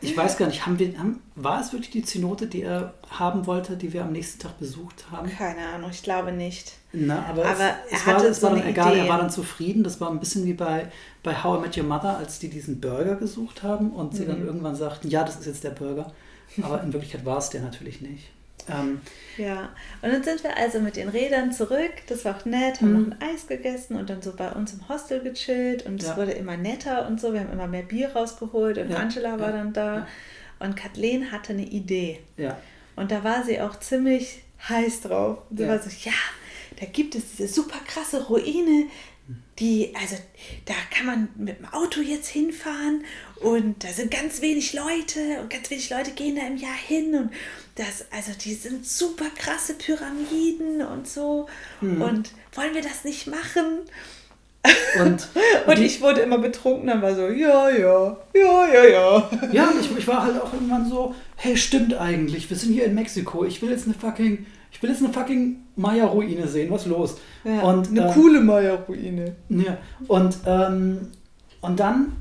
ich 0.00 0.16
weiß 0.16 0.36
gar 0.36 0.46
nicht, 0.48 0.66
haben 0.66 0.78
wir, 0.78 0.98
haben, 0.98 1.20
war 1.36 1.60
es 1.60 1.72
wirklich 1.72 1.90
die 1.90 2.02
Zenote, 2.02 2.46
die 2.48 2.62
er 2.62 2.94
haben 3.08 3.46
wollte, 3.46 3.76
die 3.76 3.92
wir 3.92 4.02
am 4.04 4.12
nächsten 4.12 4.40
Tag 4.40 4.58
besucht 4.58 5.06
haben? 5.10 5.30
Keine 5.30 5.66
Ahnung, 5.68 5.90
ich 5.90 6.02
glaube 6.02 6.32
nicht. 6.32 6.72
Na, 6.92 7.24
aber, 7.26 7.46
Aber 7.46 7.70
es, 7.90 8.00
es, 8.00 8.06
war, 8.06 8.16
es 8.16 8.24
war 8.24 8.34
so 8.34 8.46
dann 8.48 8.60
eine 8.62 8.70
egal, 8.70 8.92
Idee. 8.92 9.04
er 9.04 9.08
war 9.08 9.18
dann 9.18 9.30
zufrieden. 9.30 9.82
Das 9.84 10.00
war 10.00 10.10
ein 10.10 10.18
bisschen 10.20 10.44
wie 10.44 10.54
bei, 10.54 10.90
bei 11.22 11.42
How 11.42 11.58
I 11.58 11.62
Met 11.62 11.78
Your 11.78 11.84
Mother, 11.84 12.18
als 12.18 12.38
die 12.40 12.48
diesen 12.50 12.80
Burger 12.80 13.14
gesucht 13.16 13.62
haben 13.62 13.92
und 13.92 14.14
sie 14.14 14.24
Mhm. 14.24 14.28
dann 14.28 14.44
irgendwann 14.46 14.74
sagten, 14.76 15.08
ja, 15.08 15.24
das 15.24 15.36
ist 15.36 15.46
jetzt 15.46 15.64
der 15.64 15.70
Burger. 15.70 16.12
Aber 16.62 16.82
in 16.82 16.92
Wirklichkeit 16.92 17.24
war 17.24 17.38
es 17.38 17.48
der 17.50 17.62
natürlich 17.62 18.00
nicht. 18.02 18.28
Ähm, 18.70 19.00
Ja, 19.38 19.70
und 20.02 20.12
dann 20.12 20.22
sind 20.22 20.42
wir 20.44 20.56
also 20.56 20.78
mit 20.80 20.96
den 20.96 21.08
Rädern 21.08 21.52
zurück. 21.52 21.92
Das 22.06 22.24
war 22.24 22.36
auch 22.36 22.44
nett, 22.44 22.80
haben 22.80 22.92
Mhm. 22.92 23.08
noch 23.08 23.16
ein 23.16 23.22
Eis 23.34 23.46
gegessen 23.46 23.96
und 23.96 24.10
dann 24.10 24.20
so 24.22 24.34
bei 24.34 24.50
uns 24.52 24.72
im 24.74 24.88
Hostel 24.88 25.20
gechillt 25.20 25.86
und 25.86 26.02
es 26.02 26.08
Ja. 26.10 26.16
wurde 26.16 26.32
immer 26.32 26.56
netter 26.56 27.06
und 27.08 27.20
so. 27.20 27.32
Wir 27.32 27.40
haben 27.40 27.52
immer 27.52 27.66
mehr 27.66 27.82
Bier 27.82 28.10
rausgeholt 28.14 28.78
und 28.78 28.90
Ja, 28.90 28.98
Angela 28.98 29.38
war 29.40 29.50
ja, 29.50 29.56
dann 29.56 29.72
da. 29.72 30.06
Und 30.58 30.76
Kathleen 30.76 31.32
hatte 31.32 31.52
eine 31.54 31.64
Idee. 31.64 32.20
ja. 32.36 32.56
Und 32.94 33.10
da 33.10 33.24
war 33.24 33.42
sie 33.42 33.58
auch 33.60 33.78
ziemlich 33.80 34.42
heiß 34.68 35.00
drauf. 35.00 35.38
Und 35.48 35.56
sie 35.56 35.66
war 35.66 35.78
so, 35.78 35.88
ja, 36.04 36.12
da 36.78 36.84
gibt 36.86 37.14
es 37.14 37.22
diese 37.36 37.48
super 37.48 37.78
krasse 37.86 38.26
Ruine, 38.28 38.84
die, 39.58 39.94
also 39.98 40.16
da 40.66 40.74
kann 40.94 41.06
man 41.06 41.28
mit 41.36 41.58
dem 41.58 41.66
Auto 41.72 42.00
jetzt 42.00 42.28
hinfahren 42.28 43.04
und 43.42 43.84
da 43.84 43.88
sind 43.88 44.10
ganz 44.10 44.40
wenig 44.40 44.72
Leute 44.72 45.40
und 45.40 45.50
ganz 45.50 45.70
wenig 45.70 45.90
Leute 45.90 46.12
gehen 46.12 46.36
da 46.36 46.46
im 46.46 46.56
Jahr 46.56 46.76
hin 46.76 47.14
und 47.14 47.30
das, 47.74 48.04
also 48.10 48.32
die 48.38 48.54
sind 48.54 48.86
super 48.86 49.26
krasse 49.36 49.74
Pyramiden 49.74 50.82
und 50.82 51.08
so. 51.08 51.46
Mhm. 51.80 52.02
Und 52.02 52.30
wollen 52.54 52.74
wir 52.74 52.82
das 52.82 53.04
nicht 53.04 53.26
machen? 53.26 53.80
Und, 55.00 55.28
Und 55.66 55.78
ich 55.78 56.00
wurde 56.00 56.20
immer 56.20 56.38
betrunken, 56.38 56.86
dann 56.86 57.02
war 57.02 57.14
so, 57.14 57.28
ja, 57.28 57.70
ja, 57.70 58.16
ja, 58.34 58.66
ja, 58.72 58.84
ja. 58.84 59.30
Ja, 59.52 59.72
ich, 59.80 59.96
ich 59.96 60.06
war 60.06 60.22
halt 60.22 60.40
auch 60.40 60.52
irgendwann 60.52 60.88
so, 60.88 61.14
hey, 61.36 61.56
stimmt 61.56 61.94
eigentlich, 61.94 62.48
wir 62.48 62.56
sind 62.56 62.72
hier 62.72 62.84
in 62.84 62.94
Mexiko, 62.94 63.44
ich 63.44 63.60
will 63.62 63.70
jetzt 63.70 63.86
eine 63.86 63.94
fucking, 63.94 64.46
ich 64.70 64.82
will 64.82 64.90
jetzt 64.90 65.02
eine 65.02 65.12
fucking 65.12 65.64
Maya-Ruine 65.76 66.46
sehen, 66.46 66.70
was 66.70 66.82
ist 66.82 66.88
los? 66.88 67.16
ja 67.44 67.62
und, 67.62 67.88
eine 67.88 68.10
äh, 68.10 68.12
coole 68.12 68.40
Maya-Ruine. 68.40 69.36
Ja, 69.48 69.78
und, 70.06 70.36
ähm, 70.46 71.08
und 71.60 71.80
dann, 71.80 72.12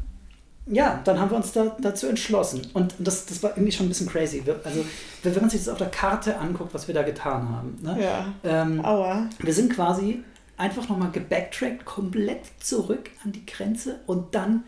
ja, 0.68 1.02
dann 1.04 1.20
haben 1.20 1.32
wir 1.32 1.38
uns 1.38 1.52
da, 1.52 1.76
dazu 1.80 2.08
entschlossen. 2.08 2.68
Und 2.74 2.96
das, 3.00 3.26
das 3.26 3.42
war 3.44 3.52
irgendwie 3.52 3.72
schon 3.72 3.88
ein 3.88 3.90
bisschen 3.90 4.08
crazy. 4.08 4.42
Wir- 4.46 4.60
Also, 4.64 4.86
wenn 5.24 5.34
man 5.36 5.50
sich 5.50 5.62
das 5.62 5.70
auf 5.70 5.78
der 5.78 5.90
Karte 5.90 6.38
anguckt, 6.38 6.74
was 6.74 6.88
wir 6.88 6.96
da 6.96 7.04
getan 7.04 7.50
haben. 7.50 7.78
Ne? 7.82 7.98
Ja. 8.04 8.34
Ähm, 8.44 8.84
Aua. 8.86 9.28
wir 9.40 9.54
sind 9.54 9.74
quasi 9.74 10.24
einfach 10.58 10.88
nochmal 10.90 11.12
gebacktrackt, 11.12 11.86
komplett 11.86 12.42
zurück 12.60 13.10
an 13.24 13.32
die 13.32 13.46
Grenze 13.46 14.00
und 14.06 14.36
dann 14.36 14.64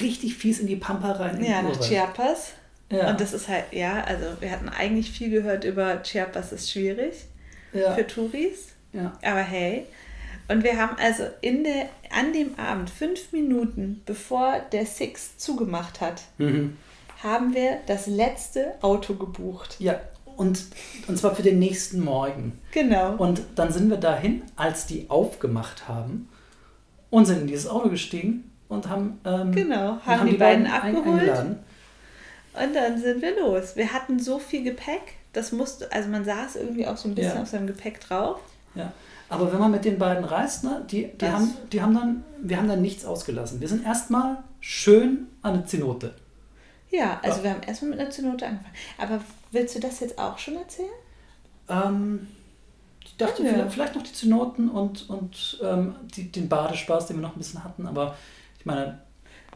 richtig 0.00 0.36
fies 0.36 0.60
in 0.60 0.66
die 0.68 0.76
Pampa 0.76 1.12
rein. 1.12 1.38
in 1.38 1.44
Ja, 1.44 1.62
nach. 1.62 1.80
Chiapas. 1.80 2.52
Ja. 2.90 3.10
Und 3.10 3.20
das 3.20 3.32
ist 3.32 3.48
halt, 3.48 3.64
ja, 3.72 4.04
also 4.04 4.24
wir 4.40 4.50
hatten 4.50 4.68
eigentlich 4.68 5.10
viel 5.10 5.30
gehört 5.30 5.64
über 5.64 6.02
Chiapas 6.04 6.52
ist 6.52 6.70
schwierig 6.70 7.14
ja. 7.72 7.92
für 7.94 8.06
Touris. 8.06 8.68
ja. 8.92 9.12
Aber 9.22 9.40
hey. 9.40 9.86
Und 10.48 10.62
wir 10.62 10.76
haben 10.80 10.96
also 11.00 11.24
in 11.40 11.64
der, 11.64 11.88
an 12.10 12.32
dem 12.32 12.58
Abend, 12.58 12.88
fünf 12.90 13.32
Minuten 13.32 14.02
bevor 14.06 14.60
der 14.72 14.86
Six 14.86 15.38
zugemacht 15.38 16.00
hat, 16.00 16.22
Mhm. 16.38 16.76
haben 17.22 17.54
wir 17.54 17.78
das 17.86 18.06
letzte 18.06 18.74
Auto 18.82 19.14
gebucht. 19.14 19.76
ja. 19.78 20.00
Und, 20.36 20.66
und 21.08 21.16
zwar 21.18 21.34
für 21.34 21.42
den 21.42 21.58
nächsten 21.58 22.04
Morgen. 22.04 22.60
Genau. 22.72 23.14
Und 23.16 23.40
dann 23.54 23.72
sind 23.72 23.88
wir 23.88 23.96
dahin, 23.96 24.42
als 24.54 24.84
die 24.84 25.06
aufgemacht 25.08 25.88
haben 25.88 26.28
und 27.08 27.24
sind 27.24 27.40
in 27.40 27.46
dieses 27.46 27.66
Auto 27.66 27.88
gestiegen 27.88 28.52
und 28.68 28.86
haben, 28.86 29.18
ähm, 29.24 29.52
Genau, 29.52 29.92
und 29.92 30.04
haben 30.06 30.28
die 30.28 30.36
beiden 30.36 30.66
ein- 30.66 30.72
abgeholt. 30.72 31.20
eingeladen. 31.20 31.58
Und 32.52 32.74
dann 32.76 33.00
sind 33.00 33.22
wir 33.22 33.34
los. 33.40 33.76
Wir 33.76 33.94
hatten 33.94 34.18
so 34.18 34.38
viel 34.38 34.62
Gepäck, 34.62 35.14
das 35.32 35.52
musste, 35.52 35.90
also 35.90 36.10
man 36.10 36.26
saß 36.26 36.56
irgendwie 36.56 36.86
auch 36.86 36.98
so 36.98 37.08
ein 37.08 37.14
bisschen 37.14 37.36
Ja. 37.36 37.40
auf 37.42 37.48
seinem 37.48 37.66
Gepäck 37.66 38.00
drauf. 38.00 38.38
Ja. 38.74 38.92
Aber 39.28 39.52
wenn 39.52 39.58
man 39.58 39.70
mit 39.72 39.84
den 39.84 39.98
beiden 39.98 40.24
reist, 40.24 40.62
ne, 40.64 40.84
die, 40.90 41.04
die, 41.08 41.18
Das- 41.18 41.32
haben, 41.32 41.52
die 41.72 41.82
haben 41.82 41.94
dann, 41.94 42.24
wir 42.42 42.56
haben 42.58 42.68
dann 42.68 42.80
nichts 42.82 43.04
ausgelassen. 43.04 43.60
Wir 43.60 43.68
sind 43.68 43.84
erstmal 43.84 44.38
schön 44.60 45.26
an 45.42 45.54
eine 45.54 45.64
Zenote. 45.64 46.14
Ja, 46.90 47.18
also 47.22 47.38
Ja. 47.38 47.44
wir 47.44 47.50
haben 47.52 47.62
erstmal 47.62 47.90
mit 47.90 48.00
einer 48.00 48.10
Zenote 48.10 48.46
angefangen. 48.46 48.74
Aber 48.98 49.20
willst 49.50 49.74
du 49.74 49.80
das 49.80 50.00
jetzt 50.00 50.18
auch 50.18 50.38
schon 50.38 50.56
erzählen? 50.56 50.88
Ähm, 51.68 52.28
ich 53.04 53.16
dachte 53.16 53.42
Ja. 53.42 53.50
vielleicht, 53.52 53.72
vielleicht 53.72 53.94
noch 53.96 54.02
die 54.02 54.12
Zenoten 54.12 54.68
und, 54.68 55.08
und 55.10 55.58
ähm, 55.62 55.96
die, 56.14 56.30
den 56.30 56.48
Badespaß, 56.48 57.06
den 57.08 57.16
wir 57.16 57.22
noch 57.22 57.34
ein 57.34 57.38
bisschen 57.38 57.64
hatten. 57.64 57.86
Aber 57.86 58.16
ich 58.58 58.66
meine, 58.66 59.00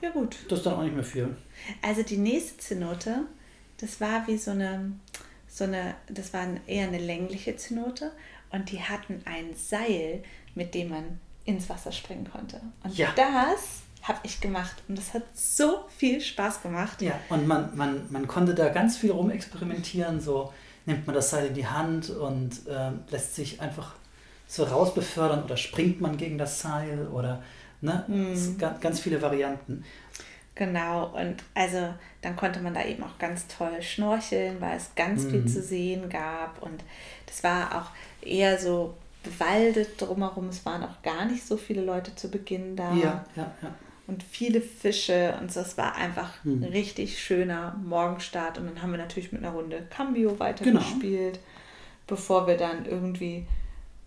Ja 0.02 0.10
gut. 0.10 0.36
das 0.48 0.58
ist 0.60 0.66
dann 0.66 0.74
auch 0.74 0.82
nicht 0.82 0.94
mehr 0.94 1.04
viel. 1.04 1.36
Also 1.82 2.02
die 2.02 2.16
nächste 2.18 2.58
Zenote, 2.58 3.20
das 3.80 4.00
war 4.00 4.26
wie 4.26 4.36
so 4.36 4.50
eine, 4.50 4.92
so 5.48 5.64
eine, 5.64 5.94
das 6.08 6.32
war 6.32 6.46
eher 6.66 6.88
eine 6.88 6.98
längliche 6.98 7.56
Zenote 7.56 8.10
und 8.52 8.70
die 8.70 8.80
hatten 8.82 9.22
ein 9.24 9.54
Seil, 9.54 10.22
mit 10.54 10.74
dem 10.74 10.90
man 10.90 11.20
ins 11.44 11.68
Wasser 11.68 11.92
springen 11.92 12.28
konnte. 12.30 12.60
Und 12.84 12.96
Ja. 12.96 13.08
das 13.16 13.82
habe 14.02 14.18
ich 14.22 14.40
gemacht 14.40 14.82
und 14.88 14.96
das 14.96 15.12
hat 15.14 15.22
so 15.34 15.84
viel 15.96 16.20
Spaß 16.20 16.62
gemacht. 16.62 17.00
Ja, 17.02 17.12
und 17.28 17.46
man, 17.46 17.76
man, 17.76 18.06
man 18.10 18.26
konnte 18.26 18.54
da 18.54 18.68
ganz 18.70 18.96
viel 18.96 19.10
rumexperimentieren. 19.10 20.20
So 20.20 20.52
nimmt 20.86 21.06
man 21.06 21.14
das 21.14 21.30
Seil 21.30 21.46
in 21.48 21.54
die 21.54 21.66
Hand 21.66 22.08
und 22.10 22.60
ähm, 22.68 23.00
lässt 23.10 23.34
sich 23.34 23.60
einfach 23.60 23.94
so 24.46 24.64
rausbefördern 24.64 25.44
oder 25.44 25.56
springt 25.56 26.00
man 26.00 26.16
gegen 26.16 26.38
das 26.38 26.60
Seil 26.60 27.06
oder 27.08 27.42
ne, 27.82 28.04
ga- 28.58 28.76
ganz 28.80 29.00
viele 29.00 29.20
Varianten. 29.22 29.84
Genau, 30.54 31.06
und 31.16 31.36
also 31.54 31.94
dann 32.20 32.36
konnte 32.36 32.60
man 32.60 32.74
da 32.74 32.84
eben 32.84 33.02
auch 33.02 33.16
ganz 33.18 33.46
toll 33.46 33.80
schnorcheln, 33.80 34.60
weil 34.60 34.76
es 34.76 34.94
ganz 34.94 35.24
viel 35.24 35.40
Mhm. 35.42 35.48
zu 35.48 35.62
sehen 35.62 36.08
gab 36.10 36.60
und 36.62 36.82
das 37.26 37.42
war 37.44 37.74
auch 37.80 37.90
eher 38.22 38.58
so 38.58 38.94
bewaldet 39.22 40.00
drumherum. 40.00 40.48
Es 40.48 40.64
waren 40.64 40.82
auch 40.82 41.02
gar 41.02 41.26
nicht 41.26 41.46
so 41.46 41.56
viele 41.56 41.84
Leute 41.84 42.14
zu 42.14 42.30
Beginn 42.30 42.76
da 42.76 42.94
Ja, 42.96 43.24
ja, 43.36 43.52
ja. 43.62 43.74
und 44.06 44.22
viele 44.22 44.60
Fische 44.60 45.34
und 45.40 45.54
es 45.54 45.76
war 45.76 45.94
einfach 45.96 46.32
Mhm. 46.44 46.62
ein 46.64 46.70
richtig 46.72 47.22
schöner 47.22 47.76
Morgenstart 47.84 48.58
und 48.58 48.66
dann 48.66 48.82
haben 48.82 48.92
wir 48.92 48.98
natürlich 48.98 49.32
mit 49.32 49.42
einer 49.44 49.52
Runde 49.52 49.86
Cambio 49.90 50.30
Genau. 50.30 50.40
weitergespielt, 50.40 51.38
bevor 52.06 52.46
wir 52.46 52.56
dann 52.56 52.86
irgendwie 52.86 53.46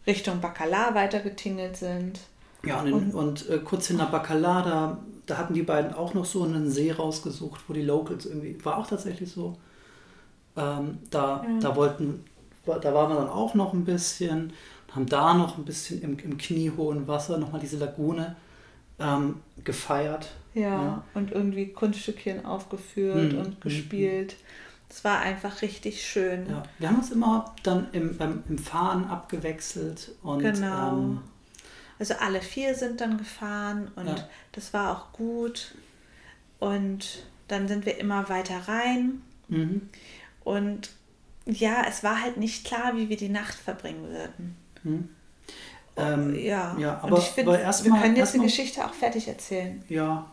Richtung 0.08 0.42
Bacalar 0.42 0.96
weitergetingelt 0.96 1.78
sind. 1.78 2.20
Ja, 2.66 2.82
und, 2.82 2.88
in, 2.88 3.12
und, 3.12 3.50
äh, 3.50 3.60
kurz 3.60 3.88
hinter 3.88 4.06
Bacala, 4.08 4.62
da, 4.64 4.98
da 5.26 5.38
hatten 5.38 5.54
die 5.54 5.64
beiden 5.64 5.94
auch 5.94 6.14
noch 6.14 6.26
so 6.26 6.44
einen 6.44 6.70
See 6.72 6.92
rausgesucht, 6.92 7.62
wo 7.68 7.74
die 7.74 7.82
Locals 7.82 8.26
irgendwie, 8.26 8.58
war 8.66 8.78
auch 8.78 8.88
tatsächlich 8.88 9.32
so. 9.32 9.58
Ähm, 10.56 11.00
da, 11.10 11.44
Ja. 11.48 11.60
da 11.60 11.76
wollten, 11.76 12.24
da 12.66 12.94
waren 12.94 13.10
wir 13.12 13.16
dann 13.18 13.30
auch 13.30 13.54
noch 13.56 13.74
ein 13.74 13.86
bisschen, 13.86 14.54
haben 14.94 15.06
da 15.08 15.34
noch 15.34 15.58
ein 15.58 15.66
bisschen 15.66 16.02
im, 16.02 16.18
im 16.20 16.38
kniehohen 16.38 17.08
Wasser 17.08 17.38
nochmal 17.38 17.62
diese 17.62 17.78
Lagune 17.78 18.36
ähm, 19.00 19.42
gefeiert. 19.64 20.32
Ja, 20.54 20.70
Ja. 20.70 21.04
und 21.16 21.32
irgendwie 21.32 21.68
Kunststückchen 21.74 22.46
aufgeführt 22.46 23.34
Mhm, 23.34 23.40
und 23.40 23.50
mhm, 23.50 23.60
gespielt. 23.62 24.36
Es 24.90 25.04
war 25.04 25.20
einfach 25.22 25.62
richtig 25.64 26.06
schön. 26.06 26.48
Ja, 26.48 26.64
wir 26.78 26.88
haben 26.90 26.98
uns 26.98 27.12
immer 27.12 27.54
dann 27.64 27.88
im, 27.94 28.16
beim, 28.18 28.44
im 28.48 28.60
Fahren 28.60 29.06
abgewechselt 29.10 30.12
und 30.22 30.40
Genau. 30.40 30.90
ähm, 30.92 31.22
Also 32.00 32.14
alle 32.20 32.42
vier 32.42 32.76
sind 32.76 33.02
dann 33.02 33.18
gefahren 33.18 33.92
und 33.96 34.08
Ja. 34.08 34.16
das 34.52 34.74
war 34.74 34.92
auch 34.96 35.12
gut. 35.14 35.74
Und 36.60 37.24
dann 37.48 37.68
sind 37.68 37.86
wir 37.86 37.98
immer 38.00 38.30
weiter 38.30 38.60
rein. 38.68 39.22
mhm, 39.48 39.90
Und 40.44 40.92
ja, 41.46 41.84
es 41.88 42.04
war 42.04 42.22
halt 42.22 42.38
nicht 42.38 42.66
klar, 42.66 42.96
wie 42.96 43.10
wir 43.10 43.18
die 43.18 43.30
Nacht 43.30 43.54
verbringen 43.56 44.08
würden. 44.10 44.56
mhm. 44.84 45.10
Ähm, 45.96 46.34
ja, 46.34 46.76
ja, 46.80 46.96
und 47.02 47.12
aber- 47.12 47.20
ich 47.20 47.26
find, 47.26 47.48
aber 47.48 47.60
erst 47.60 47.84
wir 47.84 47.92
mal- 47.92 48.02
können 48.02 48.16
jetzt 48.16 48.34
die 48.34 48.40
mal- 48.40 48.46
Geschichte 48.46 48.84
auch 48.84 48.94
fertig 48.96 49.28
erzählen. 49.28 49.84
ja, 49.90 50.26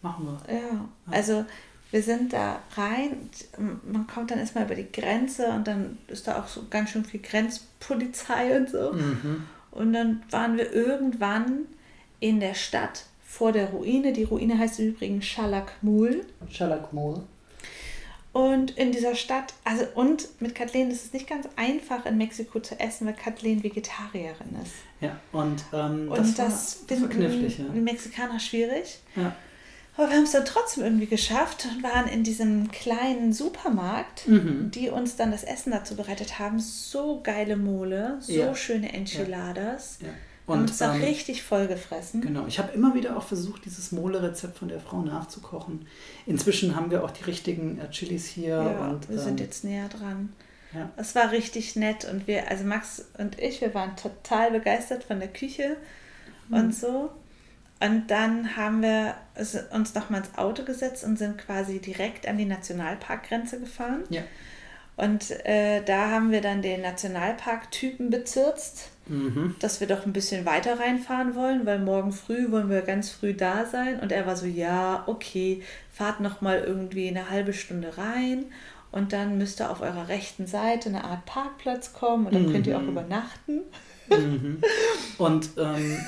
machen 0.00 0.26
wir. 0.46 0.54
Ja, 0.54 0.88
also 1.10 1.44
wir 1.90 2.02
sind 2.04 2.32
da 2.32 2.60
rein, 2.76 3.28
man 3.58 4.06
kommt 4.06 4.30
dann 4.30 4.38
erstmal 4.38 4.64
über 4.64 4.76
die 4.76 4.90
Grenze 4.92 5.48
und 5.48 5.66
dann 5.66 5.98
ist 6.06 6.28
da 6.28 6.38
auch 6.40 6.46
so 6.46 6.66
ganz 6.70 6.90
schön 6.90 7.04
viel 7.04 7.20
Grenzpolizei 7.20 8.56
und 8.60 8.70
so. 8.70 8.92
Mhm. 8.92 9.46
Und 9.72 9.92
dann 9.92 10.22
waren 10.30 10.56
wir 10.56 10.72
irgendwann 10.72 11.66
in 12.20 12.38
der 12.38 12.54
Stadt 12.54 13.06
vor 13.26 13.50
der 13.50 13.70
Ruine. 13.70 14.12
Die 14.12 14.22
Ruine 14.24 14.56
heißt 14.56 14.78
übrigens 14.78 15.24
Chalakmul. 15.24 16.24
Schalakmol. 16.48 17.24
Und 18.36 18.72
in 18.72 18.92
dieser 18.92 19.14
Stadt, 19.14 19.54
also 19.64 19.84
und 19.94 20.28
mit 20.42 20.54
Kathleen 20.54 20.90
ist 20.90 21.06
es 21.06 21.12
nicht 21.14 21.26
ganz 21.26 21.48
einfach 21.56 22.04
in 22.04 22.18
Mexiko 22.18 22.60
zu 22.60 22.78
essen, 22.78 23.06
weil 23.06 23.14
Kathleen 23.14 23.62
Vegetarierin 23.62 24.56
ist. 24.62 24.72
Ja, 25.00 25.18
und 25.32 25.64
ähm, 25.72 26.08
Und 26.10 26.18
das, 26.18 26.34
das, 26.34 26.74
finden 26.86 27.08
knifflig, 27.08 27.58
ja. 27.58 27.64
Mexikaner 27.72 28.38
schwierig. 28.38 28.98
ja. 29.16 29.34
Aber 29.98 30.10
wir 30.10 30.16
haben 30.16 30.24
es 30.24 30.32
dann 30.32 30.44
trotzdem 30.44 30.84
irgendwie 30.84 31.06
geschafft 31.06 31.66
und 31.74 31.82
waren 31.82 32.06
in 32.08 32.22
diesem 32.22 32.70
kleinen 32.70 33.32
Supermarkt, 33.32 34.28
Mhm. 34.28 34.70
die 34.70 34.90
uns 34.90 35.16
dann 35.16 35.30
das 35.30 35.42
Essen 35.42 35.70
dazu 35.72 35.96
bereitet 35.96 36.38
haben. 36.38 36.60
So 36.60 37.20
geile 37.22 37.56
Mole, 37.56 38.18
so 38.20 38.32
Ja. 38.32 38.54
schöne 38.54 38.92
Enchiladas. 38.92 39.96
ja. 40.02 40.08
Und 40.46 40.80
da 40.80 40.94
ähm, 40.94 41.00
richtig 41.02 41.42
voll 41.42 41.66
gefressen. 41.66 42.20
genau, 42.20 42.46
ich 42.46 42.58
habe 42.60 42.72
immer 42.72 42.94
wieder 42.94 43.16
auch 43.16 43.24
versucht, 43.24 43.64
dieses 43.64 43.90
Mole-Rezept 43.92 44.56
von 44.58 44.68
der 44.68 44.78
Frau 44.80 45.02
nachzukochen. 45.02 45.86
Inzwischen 46.24 46.76
haben 46.76 46.90
wir 46.90 47.02
auch 47.04 47.10
die 47.10 47.24
richtigen 47.24 47.78
äh, 47.80 47.90
Chilis 47.90 48.26
hier. 48.26 48.54
Ja, 48.56 48.88
und, 48.88 49.08
wir 49.08 49.18
sind 49.18 49.40
ähm, 49.40 49.46
jetzt 49.46 49.64
näher 49.64 49.88
dran. 49.88 50.32
Ja. 50.72 50.90
Es 50.96 51.14
war 51.14 51.32
richtig 51.32 51.74
nett 51.76 52.04
und 52.04 52.26
wir, 52.26 52.48
also 52.50 52.64
Max 52.64 53.04
und 53.18 53.38
ich, 53.40 53.60
wir 53.60 53.74
waren 53.74 53.96
total 53.96 54.50
begeistert 54.52 55.04
von 55.04 55.18
der 55.18 55.28
Küche 55.28 55.76
Mhm. 56.48 56.56
und 56.56 56.74
so. 56.74 57.10
Und 57.80 58.06
dann 58.10 58.56
haben 58.56 58.82
wir 58.82 59.14
es- 59.34 59.56
uns 59.72 59.94
nochmal 59.94 60.20
ins 60.20 60.38
Auto 60.38 60.62
gesetzt 60.64 61.04
und 61.04 61.18
sind 61.18 61.38
quasi 61.38 61.78
direkt 61.80 62.26
an 62.28 62.38
die 62.38 62.44
Nationalparkgrenze 62.46 63.58
gefahren. 63.60 64.04
Ja. 64.10 64.22
Und 64.96 65.30
äh, 65.44 65.82
da 65.84 66.10
haben 66.10 66.30
wir 66.30 66.40
dann 66.40 66.62
den 66.62 66.80
Nationalpark-Typen 66.82 68.10
bezirzt, 68.10 68.90
Mhm. 69.08 69.54
dass 69.60 69.78
wir 69.78 69.86
doch 69.86 70.04
ein 70.04 70.12
bisschen 70.12 70.44
weiter 70.46 70.80
reinfahren 70.80 71.36
wollen, 71.36 71.64
weil 71.64 71.78
morgen 71.78 72.10
früh 72.10 72.50
wollen 72.50 72.68
wir 72.68 72.82
ganz 72.82 73.10
früh 73.10 73.34
da 73.34 73.64
sein. 73.64 74.00
Und 74.00 74.10
er 74.10 74.26
war 74.26 74.34
so, 74.34 74.46
ja, 74.46 75.04
okay, 75.06 75.62
fahrt 75.92 76.18
noch 76.20 76.40
mal 76.40 76.58
irgendwie 76.66 77.06
eine 77.08 77.30
halbe 77.30 77.52
Stunde 77.52 77.96
rein 77.98 78.46
und 78.90 79.12
dann 79.12 79.38
müsst 79.38 79.60
ihr 79.60 79.70
auf 79.70 79.80
eurer 79.80 80.08
rechten 80.08 80.48
Seite 80.48 80.88
eine 80.88 81.04
Art 81.04 81.24
Parkplatz 81.24 81.92
kommen 81.92 82.26
und 82.26 82.34
dann 82.34 82.50
könnt 82.50 82.66
ihr 82.66 82.76
auch 82.76 82.82
Mhm. 82.82 82.88
übernachten. 82.88 83.60
Mhm. 84.10 84.58
Und 85.18 85.50
ähm, 85.56 85.98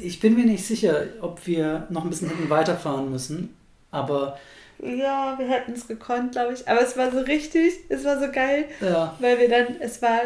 ich 0.00 0.20
bin 0.20 0.36
mir 0.36 0.44
nicht 0.46 0.64
sicher, 0.64 1.04
ob 1.22 1.44
wir 1.48 1.88
noch 1.90 2.04
ein 2.04 2.10
bisschen 2.10 2.28
hinten 2.28 2.50
weiterfahren 2.50 3.10
müssen. 3.10 3.52
Aber 3.90 4.38
Ja, 4.82 5.38
wir 5.38 5.46
hätten 5.48 5.72
es 5.72 5.86
gekonnt, 5.86 6.32
glaube 6.32 6.54
ich. 6.54 6.68
Aber 6.68 6.82
es 6.82 6.96
war 6.96 7.10
so 7.10 7.20
richtig, 7.20 7.72
es 7.88 8.04
war 8.04 8.18
so 8.20 8.30
geil, 8.32 8.64
ja, 8.80 9.16
weil 9.20 9.38
wir 9.38 9.48
dann, 9.48 9.80
es 9.80 10.02
war 10.02 10.20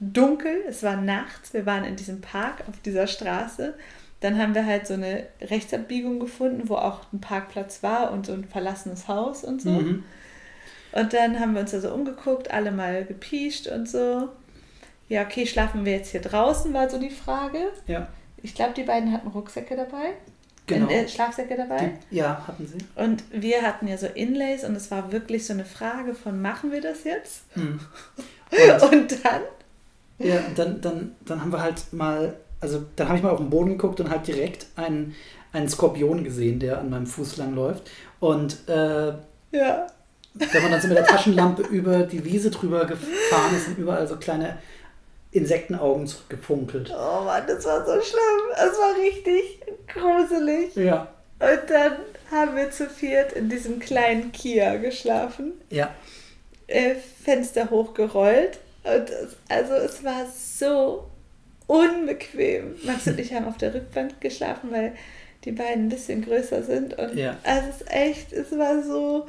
dunkel, 0.00 0.62
es 0.68 0.82
war 0.82 0.96
nachts, 0.96 1.52
wir 1.52 1.66
waren 1.66 1.84
in 1.84 1.96
diesem 1.96 2.20
Park 2.20 2.62
auf 2.68 2.80
dieser 2.84 3.06
Straße. 3.06 3.74
dann 4.20 4.38
haben 4.38 4.54
wir 4.54 4.64
halt 4.64 4.86
so 4.86 4.94
eine 4.94 5.24
Rechtsabbiegung 5.42 6.20
gefunden, 6.20 6.68
wo 6.68 6.76
auch 6.76 7.00
ein 7.12 7.20
Parkplatz 7.20 7.82
war 7.82 8.12
und 8.12 8.24
so 8.26 8.32
ein 8.32 8.44
verlassenes 8.44 9.08
Haus 9.08 9.44
und 9.44 9.60
so. 9.60 9.70
Mhm. 9.70 10.04
Und 10.92 11.12
dann 11.12 11.38
haben 11.38 11.52
wir 11.54 11.60
uns 11.60 11.72
da 11.72 11.80
so 11.80 11.92
umgeguckt, 11.92 12.50
alle 12.50 12.72
mal 12.72 13.04
gepiescht 13.04 13.66
und 13.66 13.88
so. 13.88 14.30
Ja, 15.08 15.22
okay, 15.22 15.46
schlafen 15.46 15.84
wir 15.84 15.92
jetzt 15.92 16.10
hier 16.12 16.22
draußen, 16.22 16.72
war 16.72 16.88
so 16.88 16.98
die 16.98 17.10
Frage. 17.10 17.58
Ja, 17.86 18.08
Ich 18.42 18.54
glaube, 18.54 18.72
die 18.74 18.82
beiden 18.84 19.12
hatten 19.12 19.28
Rucksäcke 19.28 19.76
dabei. 19.76 20.14
Genau. 20.66 20.88
Äh, 20.88 21.08
Schlafsäcke 21.08 21.56
dabei. 21.56 21.94
Die, 22.10 22.16
ja, 22.16 22.46
hatten 22.46 22.66
sie. 22.66 22.78
Und 23.00 23.24
wir 23.30 23.62
hatten 23.62 23.88
ja 23.88 23.96
so 23.96 24.06
Inlays 24.06 24.64
und 24.64 24.74
es 24.76 24.90
war 24.90 25.12
wirklich 25.12 25.46
so 25.46 25.52
eine 25.52 25.64
Frage 25.64 26.14
von, 26.14 26.40
machen 26.40 26.72
wir 26.72 26.80
das 26.80 27.04
jetzt? 27.04 27.44
Mhm. 27.56 27.80
Und, 28.50 28.82
Und 28.92 29.24
dann, 29.24 29.42
ja, 30.18 30.38
und 30.38 30.58
dann, 30.58 30.80
dann, 30.80 31.16
dann 31.24 31.40
haben 31.40 31.52
wir 31.52 31.60
halt 31.60 31.92
mal, 31.92 32.36
also 32.60 32.84
dann 32.96 33.08
habe 33.08 33.18
ich 33.18 33.24
mal 33.24 33.30
auf 33.30 33.38
den 33.38 33.50
Boden 33.50 33.70
geguckt 33.70 34.00
und 34.00 34.08
halt 34.08 34.26
direkt 34.26 34.66
einen, 34.76 35.14
einen 35.52 35.68
Skorpion 35.68 36.24
gesehen, 36.24 36.58
der 36.58 36.78
an 36.78 36.90
meinem 36.90 37.06
Fuß 37.06 37.36
lang 37.36 37.54
läuft. 37.54 37.90
Und 38.20 38.68
äh, 38.68 39.08
ja, 39.52 39.86
wenn 40.34 40.62
man 40.62 40.70
dann 40.70 40.80
so 40.80 40.88
mit 40.88 40.96
der 40.96 41.06
Taschenlampe 41.06 41.62
über 41.70 42.00
die 42.00 42.24
Wiese 42.24 42.50
drüber 42.50 42.84
gefahren 42.86 43.54
ist, 43.56 43.66
sind 43.66 43.78
überall 43.78 44.06
so 44.06 44.16
kleine 44.16 44.58
Insektenaugen 45.36 46.06
zurückgefunkelt. 46.06 46.90
oh 46.90 47.24
Mann, 47.24 47.44
das 47.46 47.64
war 47.64 47.84
so 47.84 47.92
schlimm. 48.00 48.52
Es 48.54 48.78
war 48.78 48.94
richtig 48.96 49.60
gruselig. 49.86 50.74
Ja, 50.76 51.08
Und 51.38 51.70
dann 51.70 51.92
haben 52.30 52.56
wir 52.56 52.70
zu 52.70 52.88
viert 52.88 53.32
in 53.32 53.48
diesem 53.48 53.78
kleinen 53.78 54.32
Kia 54.32 54.76
geschlafen, 54.76 55.52
ja, 55.70 55.94
äh, 56.66 56.94
Fenster 57.24 57.70
hochgerollt. 57.70 58.58
Und 58.84 59.10
es, 59.10 59.36
also 59.48 59.74
es 59.74 60.02
war 60.04 60.26
so 60.26 61.08
unbequem. 61.66 62.76
Max 62.84 63.06
und 63.06 63.18
ich 63.18 63.32
haben 63.32 63.46
auf 63.46 63.56
der 63.58 63.74
Rückbank 63.74 64.20
geschlafen, 64.20 64.70
weil 64.70 64.94
die 65.44 65.52
beiden 65.52 65.86
ein 65.86 65.88
bisschen 65.88 66.24
größer 66.24 66.62
sind. 66.62 66.98
Und 66.98 67.16
Ja. 67.16 67.36
also 67.44 67.68
es 67.70 67.80
ist 67.82 67.90
echt, 67.90 68.32
es 68.32 68.56
war 68.56 68.82
so. 68.82 69.26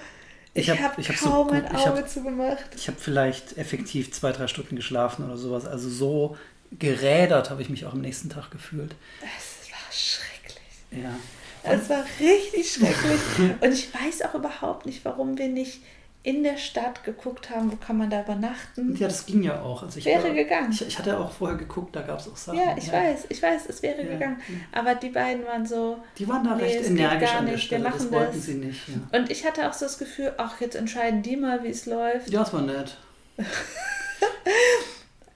Ich, 0.57 0.67
Ich 0.67 0.71
hab- 0.71 0.79
habe 0.91 1.01
ich 1.01 1.09
hab 1.09 1.15
so 1.17 1.29
kaum 1.29 1.47
gut- 1.49 1.55
ein 1.57 1.65
ich 1.75 1.85
hab- 1.85 1.93
Auge 1.93 2.05
zugemacht. 2.07 2.65
ich 2.75 2.87
habe 2.87 2.97
vielleicht 2.99 3.57
effektiv 3.57 4.11
zwei, 4.11 4.31
drei 4.31 4.47
Stunden 4.47 4.75
geschlafen 4.75 5.23
oder 5.25 5.37
sowas. 5.37 5.65
Also 5.65 5.89
so 5.89 6.37
gerädert 6.79 7.49
habe 7.49 7.61
ich 7.61 7.69
mich 7.69 7.85
auch 7.85 7.93
am 7.93 8.01
nächsten 8.01 8.29
Tag 8.29 8.49
gefühlt. 8.51 8.95
Es 9.21 9.71
war 9.71 9.91
schrecklich. 9.91 11.03
Ja. 11.03 11.15
Es 11.63 11.89
war 11.89 12.03
richtig 12.19 12.71
schrecklich. 12.71 13.19
Und 13.61 13.71
ich 13.73 13.93
weiß 13.93 14.23
auch 14.23 14.33
überhaupt 14.35 14.85
nicht, 14.85 15.03
warum 15.05 15.37
wir 15.37 15.47
nicht 15.47 15.81
in 16.27 16.43
der 16.43 16.57
Stadt 16.57 17.05
geguckt 17.05 17.49
haben, 17.49 17.71
wo 17.71 17.77
kann 17.77 17.97
man 17.97 18.09
da 18.09 18.21
übernachten. 18.21 18.93
Ja, 18.97 19.07
das 19.07 19.25
ging 19.25 19.43
ja 19.43 19.61
auch. 19.61 19.81
Also 19.83 19.97
ich 19.99 20.03
Wäre 20.03 20.25
war, 20.25 20.31
gegangen. 20.31 20.71
Ich, 20.73 20.85
ich 20.85 20.99
hatte 20.99 21.17
auch 21.17 21.31
vorher 21.31 21.57
geguckt, 21.57 21.95
da 21.95 22.01
gab 22.01 22.19
es 22.19 22.27
auch 22.27 22.35
Sachen. 22.35 22.59
Ja, 22.59 22.75
ich 22.77 22.91
weiß, 22.91 23.27
ich 23.29 23.41
weiß, 23.41 23.61
es 23.69 23.81
wäre 23.81 24.01
Ja. 24.03 24.09
gegangen. 24.11 24.41
Aber 24.73 24.95
die 24.95 25.07
beiden 25.07 25.45
waren 25.45 25.65
so. 25.65 25.99
Die 26.17 26.27
waren 26.27 26.43
da 26.43 26.55
Nee, 26.55 26.63
recht 26.63 26.81
es 26.81 26.87
energisch 26.89 27.29
gar 27.29 27.39
an 27.39 27.45
der 27.45 27.53
nicht, 27.55 27.71
wir 27.71 27.77
Stelle. 27.77 27.91
Das 27.93 28.11
wollten 28.11 28.33
das. 28.35 28.45
sie 28.45 28.53
nicht. 28.55 28.81
Ja. 28.89 29.17
Und 29.19 29.31
ich 29.31 29.45
hatte 29.45 29.69
auch 29.69 29.73
so 29.73 29.85
das 29.85 29.97
Gefühl, 29.97 30.33
ach, 30.37 30.59
jetzt 30.59 30.75
entscheiden 30.75 31.21
die 31.21 31.37
mal, 31.37 31.63
wie 31.63 31.69
es 31.69 31.85
läuft. 31.85 32.29
ja, 32.29 32.41
das 32.41 32.51
war 32.53 32.61
nett. 32.61 32.97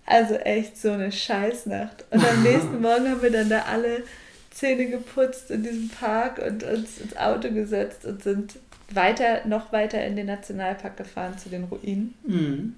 Also 0.05 0.33
echt 0.35 0.77
so 0.77 0.91
eine 0.91 1.09
Scheißnacht. 1.09 2.03
Und 2.09 2.25
am 2.27 2.43
nächsten 2.43 2.81
Morgen 2.81 3.09
haben 3.09 3.21
wir 3.21 3.31
dann 3.31 3.49
da 3.49 3.61
alle 3.61 4.03
Zähne 4.49 4.87
geputzt 4.87 5.51
in 5.51 5.63
diesem 5.63 5.87
Park 5.87 6.37
und 6.45 6.63
uns 6.63 6.97
ins 6.97 7.15
Auto 7.15 7.49
gesetzt 7.51 8.03
und 8.05 8.21
sind 8.21 8.55
weiter, 8.95 9.45
noch 9.45 9.71
weiter 9.71 10.03
in 10.05 10.15
den 10.15 10.27
Nationalpark 10.27 10.97
gefahren 10.97 11.37
zu 11.37 11.49
den 11.49 11.65
Ruinen. 11.65 12.13
Mhm. 12.25 12.75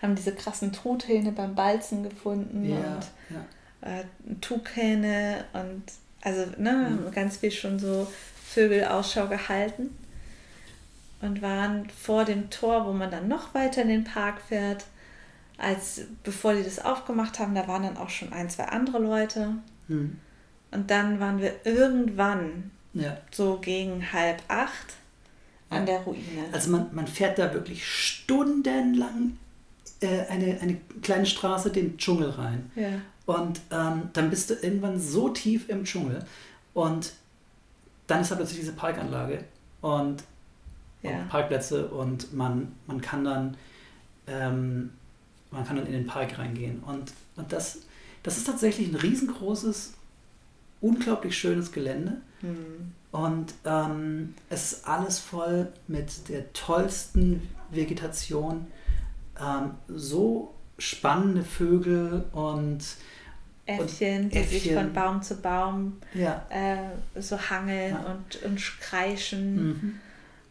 Haben 0.00 0.14
diese 0.14 0.34
krassen 0.34 0.72
Truthähne 0.72 1.32
beim 1.32 1.54
Balzen 1.54 2.02
gefunden 2.02 2.64
Ja, 2.64 2.76
und 2.76 3.06
ja. 3.30 4.00
äh, 4.00 4.04
Tuchhähne 4.40 5.44
und 5.52 5.82
also 6.22 6.46
ne, 6.58 6.98
Mhm. 7.00 7.10
ganz 7.12 7.38
viel 7.38 7.50
schon 7.50 7.78
so 7.78 8.06
Vögelausschau 8.46 9.26
gehalten 9.28 9.96
und 11.20 11.42
waren 11.42 11.88
vor 11.90 12.24
dem 12.24 12.50
Tor, 12.50 12.86
wo 12.86 12.92
man 12.92 13.10
dann 13.10 13.28
noch 13.28 13.54
weiter 13.54 13.82
in 13.82 13.88
den 13.88 14.04
Park 14.04 14.40
fährt. 14.48 14.84
Als 15.58 16.02
bevor 16.24 16.54
die 16.54 16.62
das 16.64 16.78
aufgemacht 16.78 17.38
haben, 17.38 17.54
da 17.54 17.68
waren 17.68 17.82
dann 17.82 17.98
auch 17.98 18.08
schon 18.08 18.32
ein, 18.32 18.48
zwei 18.48 18.64
andere 18.64 18.98
Leute. 18.98 19.52
Mhm. 19.88 20.18
Und 20.70 20.90
dann 20.90 21.20
waren 21.20 21.38
wir 21.40 21.54
irgendwann 21.64 22.70
ja. 22.94 23.18
so 23.30 23.58
gegen 23.60 24.12
halb 24.12 24.42
acht 24.48 24.94
an 25.70 25.86
der 25.86 26.00
Ruine. 26.00 26.22
Also 26.52 26.70
man, 26.70 26.94
man 26.94 27.06
fährt 27.06 27.38
da 27.38 27.52
wirklich 27.54 27.86
stundenlang 27.86 29.38
äh, 30.00 30.26
eine, 30.28 30.58
eine 30.60 30.76
kleine 31.02 31.26
Straße 31.26 31.70
den 31.70 31.96
Dschungel 31.96 32.30
rein. 32.30 32.70
ja. 32.76 32.88
Und 33.26 33.60
ähm, 33.70 34.10
dann 34.12 34.28
bist 34.28 34.50
du 34.50 34.54
irgendwann 34.54 34.98
so 34.98 35.28
tief 35.28 35.68
im 35.68 35.84
Dschungel 35.84 36.24
und 36.74 37.12
dann 38.08 38.22
ist 38.22 38.30
da 38.32 38.34
plötzlich 38.34 38.58
diese 38.58 38.72
Parkanlage 38.72 39.44
und, 39.82 40.24
Ja. 41.02 41.10
und 41.12 41.28
Parkplätze 41.28 41.86
und 41.88 42.34
man, 42.34 42.72
man 42.88 43.00
kann 43.00 43.24
dann 43.24 43.56
ähm, 44.26 44.90
man 45.52 45.64
kann 45.64 45.76
dann 45.76 45.86
in 45.86 45.92
den 45.92 46.06
Park 46.06 46.38
reingehen. 46.38 46.80
Und, 46.80 47.12
und 47.36 47.52
das, 47.52 47.80
das 48.22 48.36
ist 48.36 48.46
tatsächlich 48.46 48.88
ein 48.88 48.94
riesengroßes, 48.96 49.94
unglaublich 50.80 51.36
schönes 51.38 51.72
Gelände. 51.72 52.20
Hm. 52.40 52.92
Und 53.12 53.54
ähm, 53.64 54.34
es 54.50 54.72
ist 54.72 54.86
alles 54.88 55.18
voll 55.18 55.68
mit 55.88 56.28
der 56.28 56.52
tollsten 56.52 57.48
Vegetation. 57.70 58.66
Ähm, 59.40 59.72
so 59.88 60.54
spannende 60.78 61.42
Vögel 61.42 62.24
und 62.32 62.78
Äffchen, 63.66 64.30
die 64.30 64.42
sich 64.44 64.66
Äffchen. 64.66 64.74
von 64.76 64.92
Baum 64.92 65.22
zu 65.22 65.36
Baum 65.36 65.96
ja. 66.14 66.44
äh, 66.50 67.20
so 67.20 67.38
hangeln 67.38 67.94
Ja. 67.94 68.12
und, 68.12 68.42
und 68.44 68.60
kreischen. 68.80 69.66
Mhm. 69.68 70.00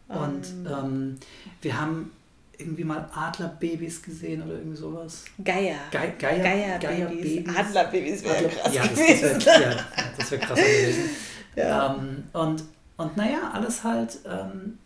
Und 0.08 0.46
Ähm, 0.46 0.66
ähm, 0.66 1.16
wir 1.62 1.80
haben 1.80 2.10
irgendwie 2.58 2.84
mal 2.84 3.08
Adlerbabys 3.14 4.02
gesehen 4.02 4.42
oder 4.42 4.54
irgendwie 4.54 4.76
sowas. 4.76 5.24
Geier. 5.42 5.76
Ge 5.90 6.00
Geier, 6.18 6.78
Geierbabys. 6.78 7.44
Geierbabys. 7.44 7.56
Adlerbabys 7.56 8.24
wäre 8.24 8.36
Adler- 8.36 8.48
krass 8.50 8.74
ja, 8.74 8.82
das, 8.82 8.92
gewesen. 8.94 9.22
das 9.34 9.46
wäre 9.46 9.62
ja, 9.72 9.84
das 10.18 10.30
wär 10.30 10.38
krass 10.38 10.58
gewesen. 10.58 11.02
Ja. 11.56 11.96
Ähm, 11.96 12.24
und, 12.32 12.64
und 12.96 13.16
naja, 13.16 13.50
alles 13.52 13.82
halt 13.84 14.18
ähm, 14.24 14.78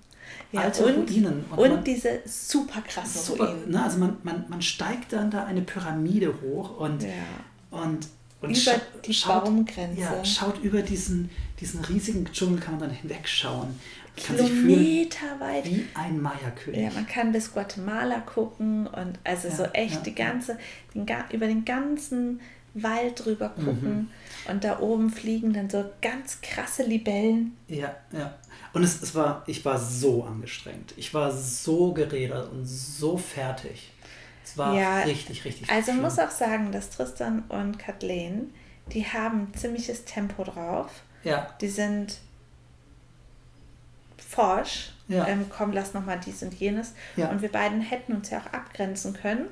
Ja, 0.53 0.63
alte 0.63 0.85
und, 0.87 1.11
Ruinen. 1.11 1.45
und, 1.51 1.71
man- 1.71 1.85
diese 1.85 2.21
super 2.25 2.81
krassen 2.81 3.21
Super, 3.21 3.51
Ruinen. 3.51 3.71
ne? 3.71 3.83
Also 3.83 3.99
man, 3.99 4.17
man, 4.23 4.45
man 4.49 4.63
steigt 4.63 5.13
dann 5.13 5.31
da 5.31 5.45
eine 5.45 5.63
Pyramide 5.63 6.35
hoch 6.43 6.79
und, 6.79 7.03
Ja. 7.03 7.09
und, 7.71 8.07
und 8.41 8.51
Über 8.51 8.51
scha- 8.53 8.81
die 9.05 9.15
schaut, 9.15 9.45
Baumgrenze. 9.45 10.01
ja, 10.01 10.25
schaut 10.25 10.63
über 10.63 10.83
diesen, 10.83 11.31
diesen 11.61 11.81
riesigen 11.85 12.25
Dschungel, 12.33 12.61
kann 12.61 12.79
man 12.79 12.89
dann 12.89 12.97
hinwegschauen. 12.99 13.69
Man 14.17 14.27
kann 14.27 14.37
sich 14.37 14.49
fühlen 14.49 14.69
Kilometer 14.69 15.41
weit. 15.41 15.65
wie 15.67 15.87
ein 15.95 16.23
Maya-König. 16.23 16.81
Ja, 16.81 16.91
man 16.95 17.07
kann 17.07 17.33
bis 17.33 17.53
Guatemala 17.53 18.21
gucken 18.21 18.87
und 18.87 19.19
also 19.25 19.49
Ja, 19.49 19.55
so 19.57 19.65
echt 19.73 20.07
die 20.07 20.15
ganze, 20.15 20.57
den, 20.95 21.07
über 21.33 21.47
den 21.47 21.65
ganzen 21.65 22.41
Wald 22.75 23.25
drüber 23.25 23.53
Mhm. 23.57 24.09
Und 24.49 24.65
da 24.65 24.79
oben 24.81 25.11
fliegen 25.11 25.53
dann 25.53 25.71
so 25.71 25.85
ganz 26.03 26.41
krasse 26.41 26.83
Libellen. 26.83 27.57
Ja, 27.69 27.95
ja. 28.13 28.35
Und 28.73 28.83
es, 28.83 29.01
es 29.03 29.15
war, 29.15 29.43
ich 29.47 29.65
war 29.65 29.79
so 29.79 30.25
angestrengt. 30.25 30.95
Ich 30.97 31.15
war 31.15 31.31
so 31.33 31.93
geredet 31.93 32.51
und 32.51 32.65
so 32.67 33.17
fertig. 33.17 33.91
Es 34.45 34.59
war 34.59 34.75
Ja, 34.75 35.01
richtig, 35.03 35.45
richtig 35.45 35.71
Also 35.71 35.93
schlimm. 35.93 36.03
muss 36.03 36.19
auch 36.19 36.31
sagen, 36.31 36.73
dass 36.73 36.91
Tristan 36.91 37.45
und 37.49 37.79
Kathleen, 37.79 38.53
die 38.93 39.07
haben 39.07 39.53
ziemliches 39.55 40.05
Tempo 40.05 40.45
drauf. 40.45 40.91
Ja, 41.23 41.55
Die 41.61 41.69
sind 41.69 42.19
forsch. 44.19 44.91
Ja. 45.09 45.27
Ähm, 45.29 45.47
komm, 45.55 45.73
lass 45.73 45.95
nochmal 45.95 46.19
dies 46.25 46.43
und 46.43 46.55
jenes. 46.55 46.95
Ja. 47.17 47.29
Und 47.31 47.43
wir 47.43 47.51
beiden 47.53 47.81
hätten 47.81 48.15
uns 48.15 48.31
ja 48.31 48.39
auch 48.41 48.53
abgrenzen 48.53 49.13
können. 49.15 49.47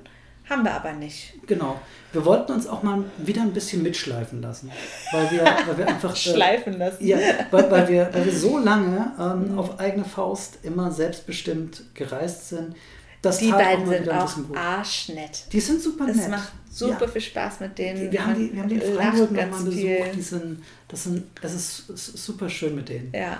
Haben 0.53 0.65
wir 0.65 0.73
aber 0.75 0.93
nicht. 0.93 1.35
genau. 1.47 1.81
Wir 2.13 2.25
wollten 2.27 2.53
uns 2.53 2.67
auch 2.67 2.83
mal 2.83 3.03
wieder 3.17 3.41
ein 3.41 3.53
bisschen 3.55 3.83
mitschleifen 3.83 4.43
lassen. 4.43 4.71
Weil 5.13 5.31
wir, 5.31 5.43
weil 5.67 5.79
wir 5.79 5.89
einfach. 5.89 6.13
äh, 6.15 6.17
Schleifen 6.17 6.75
lassen. 6.79 7.07
Ja, 7.07 7.19
weil, 7.51 7.71
weil, 7.71 7.89
wir, 7.89 8.11
weil 8.13 8.25
wir 8.27 8.33
so 8.37 8.59
lange 8.71 9.13
ähm, 9.19 9.53
Mhm. 9.53 9.59
auf 9.59 9.81
eigene 9.81 10.05
Faust 10.05 10.59
immer 10.63 10.91
selbstbestimmt 10.93 11.85
gereist 11.95 12.51
sind. 12.51 12.77
Das 13.23 13.39
Die 13.39 13.51
beiden 13.51 13.87
mal 13.87 13.93
sind 13.95 14.03
wieder 14.03 14.13
ein 14.15 14.19
auch 14.19 14.25
bisschen 14.27 14.49
gut. 14.49 14.57
arschnett. 14.59 15.45
Die 15.53 15.61
sind 15.61 15.81
super 15.81 16.09
Es 16.09 16.17
nett. 16.17 16.29
macht 16.31 16.53
super 16.71 17.07
Ja. 17.07 17.09
viel 17.13 17.21
Spaß 17.21 17.61
mit 17.61 17.79
denen. 17.79 18.11
Wir 18.13 18.27
haben, 18.27 18.35
die, 18.35 18.53
wir 18.53 18.61
haben 18.63 18.69
die 18.69 18.75
in 18.77 18.95
lacht 18.95 19.17
nochmal 19.17 19.47
besucht. 19.63 20.15
Die 20.17 20.21
sind, 20.23 20.63
das, 20.89 21.05
sind, 21.05 21.25
das 21.41 21.55
ist 21.55 21.89
s- 21.91 22.13
super 22.27 22.49
schön 22.51 22.75
mit 22.75 22.89
denen. 22.89 23.13
Ja, 23.15 23.39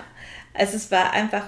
also 0.53 0.77
es 0.77 0.89
war 0.89 1.11
einfach, 1.11 1.43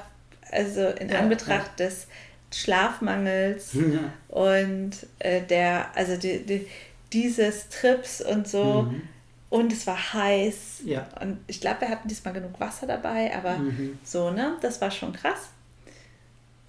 also 0.51 0.81
in 0.99 1.09
Ja, 1.09 1.19
Anbetracht 1.19 1.79
des 1.79 2.07
Schlafmangels 2.55 3.73
Ja. 3.73 4.11
und 4.29 4.91
äh, 5.19 5.41
der, 5.41 5.87
also 5.95 6.15
die, 6.17 6.45
die, 6.45 6.67
dieses 7.13 7.69
Trips 7.69 8.21
und 8.21 8.47
so. 8.47 8.83
Mhm. 8.83 9.01
Und 9.49 9.71
es 9.71 9.85
war 9.87 10.13
heiß. 10.13 10.81
Ja. 10.85 11.07
Und 11.21 11.37
ich 11.47 11.61
glaube, 11.61 11.81
wir 11.81 11.89
hatten 11.89 12.07
diesmal 12.07 12.33
genug 12.33 12.59
Wasser 12.59 12.87
dabei, 12.87 13.33
aber 13.35 13.57
Mhm. 13.57 13.97
so, 14.03 14.31
ne? 14.31 14.57
Das 14.61 14.81
war 14.81 14.91
schon 14.91 15.13
krass. 15.13 15.49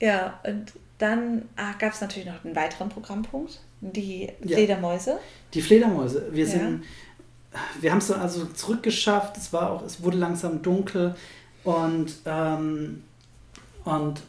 Ja, 0.01 0.39
und 0.45 0.73
dann 0.99 1.49
ah, 1.57 1.73
gab 1.79 1.93
es 1.95 2.01
natürlich 2.01 2.29
noch 2.29 2.45
einen 2.45 2.55
weiteren 2.55 2.89
Programmpunkt, 2.89 3.61
die 3.81 4.31
Ja. 4.45 4.57
Fledermäuse. 4.57 5.19
Die 5.55 5.63
Fledermäuse. 5.63 6.29
Wir 6.33 6.45
Ja. 6.45 6.51
sind, 6.51 6.85
wir 7.81 7.91
haben 7.91 7.99
es 7.99 8.09
dann 8.09 8.21
also 8.21 8.45
zurückgeschafft. 8.47 9.37
Es 9.37 9.53
war 9.53 9.71
auch, 9.71 9.83
es 9.83 10.03
wurde 10.03 10.19
langsam 10.19 10.63
dunkel 10.63 11.15
und, 11.65 12.13
ähm, 12.27 13.03
und 13.85 14.21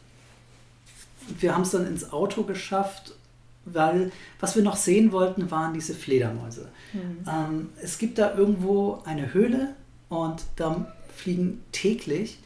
wir 1.40 1.54
haben 1.54 1.64
es 1.64 1.72
dann 1.72 1.88
ins 1.88 2.12
Auto 2.12 2.44
geschafft, 2.44 3.14
weil 3.66 4.12
was 4.40 4.56
wir 4.56 4.64
noch 4.64 4.76
sehen 4.76 5.12
wollten, 5.12 5.52
waren 5.52 5.74
diese 5.74 5.94
Fledermäuse. 5.94 6.70
Mhm. 6.94 7.26
Ähm, 7.28 7.70
es 7.82 7.98
gibt 7.98 8.18
da 8.18 8.36
irgendwo 8.36 9.02
eine 9.06 9.34
Höhle 9.34 9.76
und 10.10 10.44
da 10.56 10.94
fliegen 11.14 11.64
täglich 11.72 12.40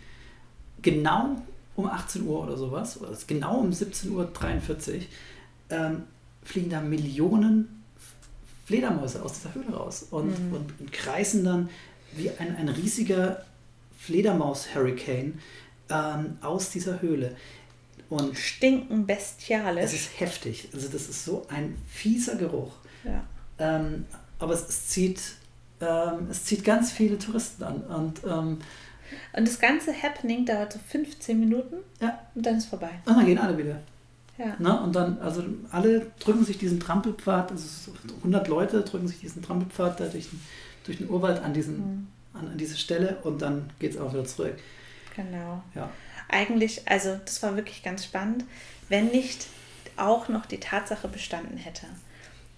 genau 0.81 1.41
um 1.75 1.85
18 1.87 2.25
Uhr 2.25 2.43
oder 2.43 2.57
sowas, 2.57 2.99
oder 2.99 3.15
genau 3.27 3.59
um 3.59 3.71
17.43 3.71 4.09
Uhr, 4.11 4.29
ähm, 5.69 6.03
fliegen 6.43 6.69
da 6.69 6.81
Millionen 6.81 7.83
Fledermäuse 8.65 9.23
aus 9.23 9.33
dieser 9.33 9.53
Höhle 9.55 9.73
raus 9.73 10.07
und, 10.11 10.27
mhm. 10.27 10.53
und, 10.53 10.79
und, 10.79 10.91
kreisen 10.91 11.43
dann 11.43 11.69
wie 12.15 12.29
ein, 12.29 12.55
ein 12.55 12.69
riesiger 12.69 13.45
Fledermaus-Hurricane 13.97 15.39
ähm, 15.89 16.37
aus 16.41 16.71
dieser 16.71 17.01
Höhle. 17.01 17.35
Und 18.09 18.37
Stinken 18.37 19.05
bestialisch. 19.05 19.85
Es 19.85 19.93
ist 19.93 20.19
heftig. 20.19 20.69
Also 20.73 20.89
das 20.89 21.07
ist 21.07 21.23
so 21.23 21.45
ein 21.49 21.77
fieser 21.87 22.35
Geruch. 22.35 22.73
Ja. 23.05 23.23
Ähm, 23.57 24.05
aber 24.37 24.53
es, 24.53 24.67
es 24.67 24.87
zieht, 24.87 25.21
ähm, 25.79 26.27
es 26.29 26.43
zieht 26.43 26.63
ganz 26.63 26.91
viele 26.91 27.17
Touristen 27.17 27.63
an. 27.63 27.81
Und, 27.81 28.21
ähm, 28.25 28.59
und 29.33 29.47
das 29.47 29.59
ganze 29.59 29.93
Happening 29.93 30.45
dauert 30.45 30.73
so 30.73 30.79
15 30.89 31.39
Minuten 31.39 31.77
ja. 32.01 32.19
und 32.35 32.45
dann 32.45 32.57
ist 32.57 32.65
vorbei. 32.65 32.91
Und 33.05 33.15
dann 33.15 33.25
gehen 33.25 33.37
alle 33.37 33.57
wieder. 33.57 33.79
Ja. 34.37 34.55
Na, 34.59 34.83
und 34.83 34.95
dann, 34.95 35.19
also 35.19 35.43
alle 35.71 36.07
drücken 36.19 36.43
sich 36.43 36.57
diesen 36.57 36.79
Trampelpfad, 36.79 37.51
also 37.51 37.91
100 38.17 38.47
Leute 38.47 38.81
drücken 38.81 39.07
sich 39.07 39.19
diesen 39.19 39.41
Trampelpfad 39.41 39.99
da 39.99 40.05
durch 40.07 40.29
den, 40.29 40.41
durch 40.85 40.97
den 40.97 41.09
Urwald 41.09 41.43
an, 41.43 41.53
diesen, 41.53 41.77
mhm. 41.77 42.07
an, 42.33 42.47
an 42.47 42.57
diese 42.57 42.77
Stelle 42.77 43.17
und 43.23 43.41
dann 43.41 43.69
geht 43.79 43.91
es 43.91 43.97
auch 43.97 44.13
wieder 44.13 44.25
zurück. 44.25 44.55
Genau. 45.15 45.61
Ja. 45.75 45.89
Eigentlich, 46.31 46.87
also 46.89 47.19
das 47.23 47.43
war 47.43 47.55
wirklich 47.55 47.83
ganz 47.83 48.05
spannend, 48.05 48.45
wenn 48.89 49.07
nicht 49.07 49.47
auch 49.97 50.29
noch 50.29 50.45
die 50.45 50.59
Tatsache 50.59 51.07
bestanden 51.07 51.57
hätte, 51.57 51.85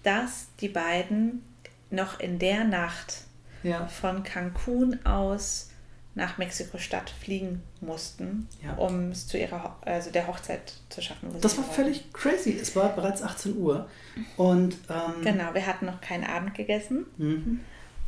dass 0.02 0.46
die 0.60 0.68
beiden 0.68 1.42
noch 1.90 2.20
in 2.20 2.38
der 2.38 2.64
Nacht 2.64 3.22
ja. 3.62 3.86
von 3.86 4.22
Cancun 4.22 5.04
aus 5.04 5.70
nach 6.14 6.38
Mexiko-Stadt 6.38 7.10
fliegen 7.10 7.62
mussten, 7.80 8.48
ja. 8.62 8.74
um 8.74 9.10
es 9.10 9.26
zu 9.26 9.36
ihrer 9.36 9.76
also 9.80 10.10
der 10.10 10.28
Hochzeit 10.28 10.74
zu 10.88 11.02
schaffen. 11.02 11.28
Das 11.40 11.56
war 11.58 11.64
völlig 11.64 12.12
crazy. 12.12 12.56
Es 12.60 12.76
war 12.76 12.94
bereits 12.94 13.20
18 13.22 13.56
Uhr. 13.56 13.88
Und, 14.36 14.76
ähm, 14.88 15.22
genau, 15.22 15.54
wir 15.54 15.66
hatten 15.66 15.86
noch 15.86 16.00
keinen 16.00 16.24
Abend 16.24 16.54
gegessen. 16.54 17.06
Mhm. 17.16 17.60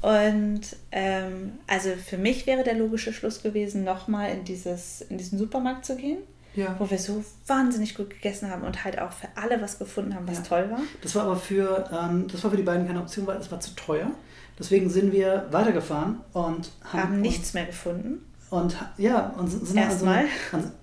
Und 0.02 0.60
ähm, 0.92 1.54
also 1.66 1.90
für 1.90 2.18
mich 2.18 2.46
wäre 2.46 2.62
der 2.62 2.74
logische 2.74 3.12
Schluss 3.12 3.42
gewesen, 3.42 3.84
nochmal 3.84 4.30
in, 4.30 4.38
in 4.40 5.18
diesen 5.18 5.38
Supermarkt 5.38 5.84
zu 5.84 5.96
gehen. 5.96 6.18
Ja. 6.54 6.74
wo 6.78 6.88
wir 6.88 6.98
so 6.98 7.22
wahnsinnig 7.46 7.94
gut 7.94 8.08
gegessen 8.08 8.50
haben 8.50 8.62
und 8.62 8.82
halt 8.82 8.98
auch 8.98 9.12
für 9.12 9.28
alle 9.34 9.60
was 9.60 9.78
gefunden 9.78 10.14
haben, 10.14 10.26
was 10.26 10.38
ja. 10.38 10.42
toll 10.44 10.70
war. 10.70 10.80
Das 11.02 11.14
war 11.14 11.24
aber 11.24 11.36
für, 11.36 11.84
ähm, 11.92 12.28
das 12.32 12.42
war 12.42 12.50
für 12.50 12.56
die 12.56 12.62
beiden 12.62 12.86
keine 12.86 12.98
Option, 13.00 13.26
weil 13.26 13.36
es 13.36 13.52
war 13.52 13.60
zu 13.60 13.76
teuer. 13.76 14.10
Deswegen 14.58 14.88
sind 14.88 15.12
wir 15.12 15.48
weitergefahren 15.50 16.20
und 16.32 16.70
haben, 16.82 17.02
haben 17.02 17.20
nichts 17.20 17.52
mehr 17.52 17.66
gefunden. 17.66 18.24
Und 18.48 18.76
ja, 18.96 19.34
und 19.36 19.48
sind 19.48 19.78
an 19.78 19.98
so, 19.98 20.06
an, 20.06 20.28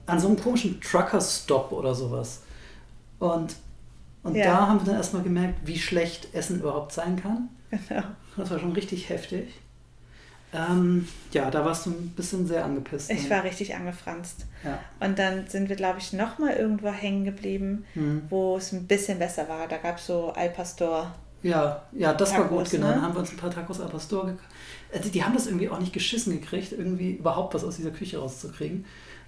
an 0.05 0.19
so, 0.19 0.27
einem 0.27 0.39
komischen 0.39 0.79
Trucker-Stop 0.81 1.71
oder 1.71 1.95
sowas. 1.95 2.41
Und, 3.19 3.55
und 4.23 4.35
ja. 4.35 4.45
da 4.45 4.67
haben 4.67 4.79
wir 4.79 4.85
dann 4.85 4.95
erstmal 4.95 5.23
gemerkt, 5.23 5.59
wie 5.65 5.77
schlecht 5.77 6.33
Essen 6.33 6.59
überhaupt 6.59 6.91
sein 6.91 7.15
kann. 7.15 7.49
Genau. 7.89 8.03
Das 8.37 8.49
war 8.51 8.59
schon 8.59 8.71
richtig 8.71 9.09
heftig. 9.09 9.59
Ähm, 10.53 11.07
ja, 11.31 11.49
da 11.49 11.65
warst 11.65 11.87
du 11.87 11.89
ein 11.89 12.13
bisschen 12.15 12.45
sehr 12.45 12.63
angepisst. 12.63 13.09
Ich 13.09 13.23
ne? 13.23 13.29
war 13.31 13.43
richtig 13.43 13.75
angefranst. 13.75 14.45
Ja. 14.63 14.79
Und 14.99 15.17
dann 15.17 15.47
sind 15.47 15.69
wir, 15.69 15.75
glaube 15.75 15.99
ich, 15.99 16.13
nochmal 16.13 16.53
irgendwo 16.53 16.89
hängen 16.89 17.25
geblieben, 17.25 17.85
hm. 17.93 18.23
wo 18.29 18.57
es 18.57 18.71
ein 18.71 18.85
bisschen 18.85 19.17
besser 19.17 19.49
war. 19.49 19.67
Da 19.67 19.77
gab 19.77 19.97
es 19.97 20.05
so 20.05 20.31
Al 20.33 20.49
Pastor 20.49 21.13
ja, 21.43 21.83
ja, 21.91 22.13
das 22.13 22.31
Tacos, 22.31 22.51
war 22.51 22.57
gut, 22.57 22.69
genau. 22.71 22.87
Ne? 22.87 22.93
Dann 22.93 23.01
haben 23.01 23.15
wir 23.15 23.19
uns 23.19 23.31
ein 23.31 23.37
paar 23.37 23.51
Tacos 23.51 23.81
al 23.81 23.89
pastor 23.89 24.25
gekauft. 24.27 24.49
Also 24.93 25.09
die 25.09 25.23
haben 25.23 25.33
das 25.33 25.45
irgendwie 25.45 25.69
auch 25.69 25.79
nicht 25.79 25.91
geschissen 25.91 26.39
gekriegt, 26.39 26.71
irgendwie 26.71 27.11
überhaupt 27.11 27.53
was 27.53 27.65
aus 27.65 27.75
dieser 27.75 27.91
Küche 27.91 28.17
rauszukriegen. 28.17 28.85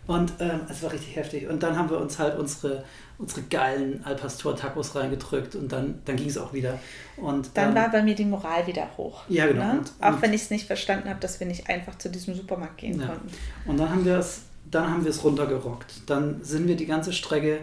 Und 0.07 0.33
ähm, 0.39 0.61
es 0.69 0.81
war 0.81 0.93
richtig 0.93 1.15
heftig. 1.17 1.49
Und 1.49 1.61
dann 1.61 1.77
haben 1.77 1.89
wir 1.89 1.99
uns 1.99 2.17
halt 2.17 2.39
unsere, 2.39 2.85
unsere 3.17 3.43
geilen 3.43 4.03
Al 4.03 4.15
Pastor 4.15 4.55
Tacos 4.55 4.95
reingedrückt 4.95 5.55
und 5.55 5.71
dann, 5.71 6.01
dann 6.05 6.15
ging 6.15 6.27
es 6.27 6.37
auch 6.37 6.53
wieder. 6.53 6.79
Und, 7.17 7.51
dann 7.53 7.69
ähm, 7.69 7.75
war 7.75 7.91
bei 7.91 8.03
mir 8.03 8.15
die 8.15 8.25
Moral 8.25 8.67
wieder 8.67 8.89
hoch. 8.97 9.23
Ja, 9.29 9.47
genau. 9.47 9.65
Ne? 9.65 9.79
Und, 9.79 9.91
auch 10.01 10.13
und, 10.13 10.21
wenn 10.21 10.33
ich 10.33 10.43
es 10.43 10.49
nicht 10.49 10.67
verstanden 10.67 11.09
habe, 11.09 11.19
dass 11.19 11.39
wir 11.39 11.47
nicht 11.47 11.69
einfach 11.69 11.97
zu 11.97 12.09
diesem 12.09 12.35
Supermarkt 12.35 12.77
gehen 12.77 12.99
ja. 12.99 13.07
konnten. 13.07 13.29
Und 13.65 13.77
dann 13.77 13.89
haben 13.89 14.05
wir 14.05 14.17
es, 14.17 14.41
dann 14.69 14.89
haben 14.89 15.03
wir 15.03 15.11
es 15.11 15.23
runtergerockt. 15.23 16.09
Dann 16.09 16.43
sind 16.43 16.67
wir 16.67 16.75
die 16.75 16.85
ganze 16.85 17.13
Strecke, 17.13 17.59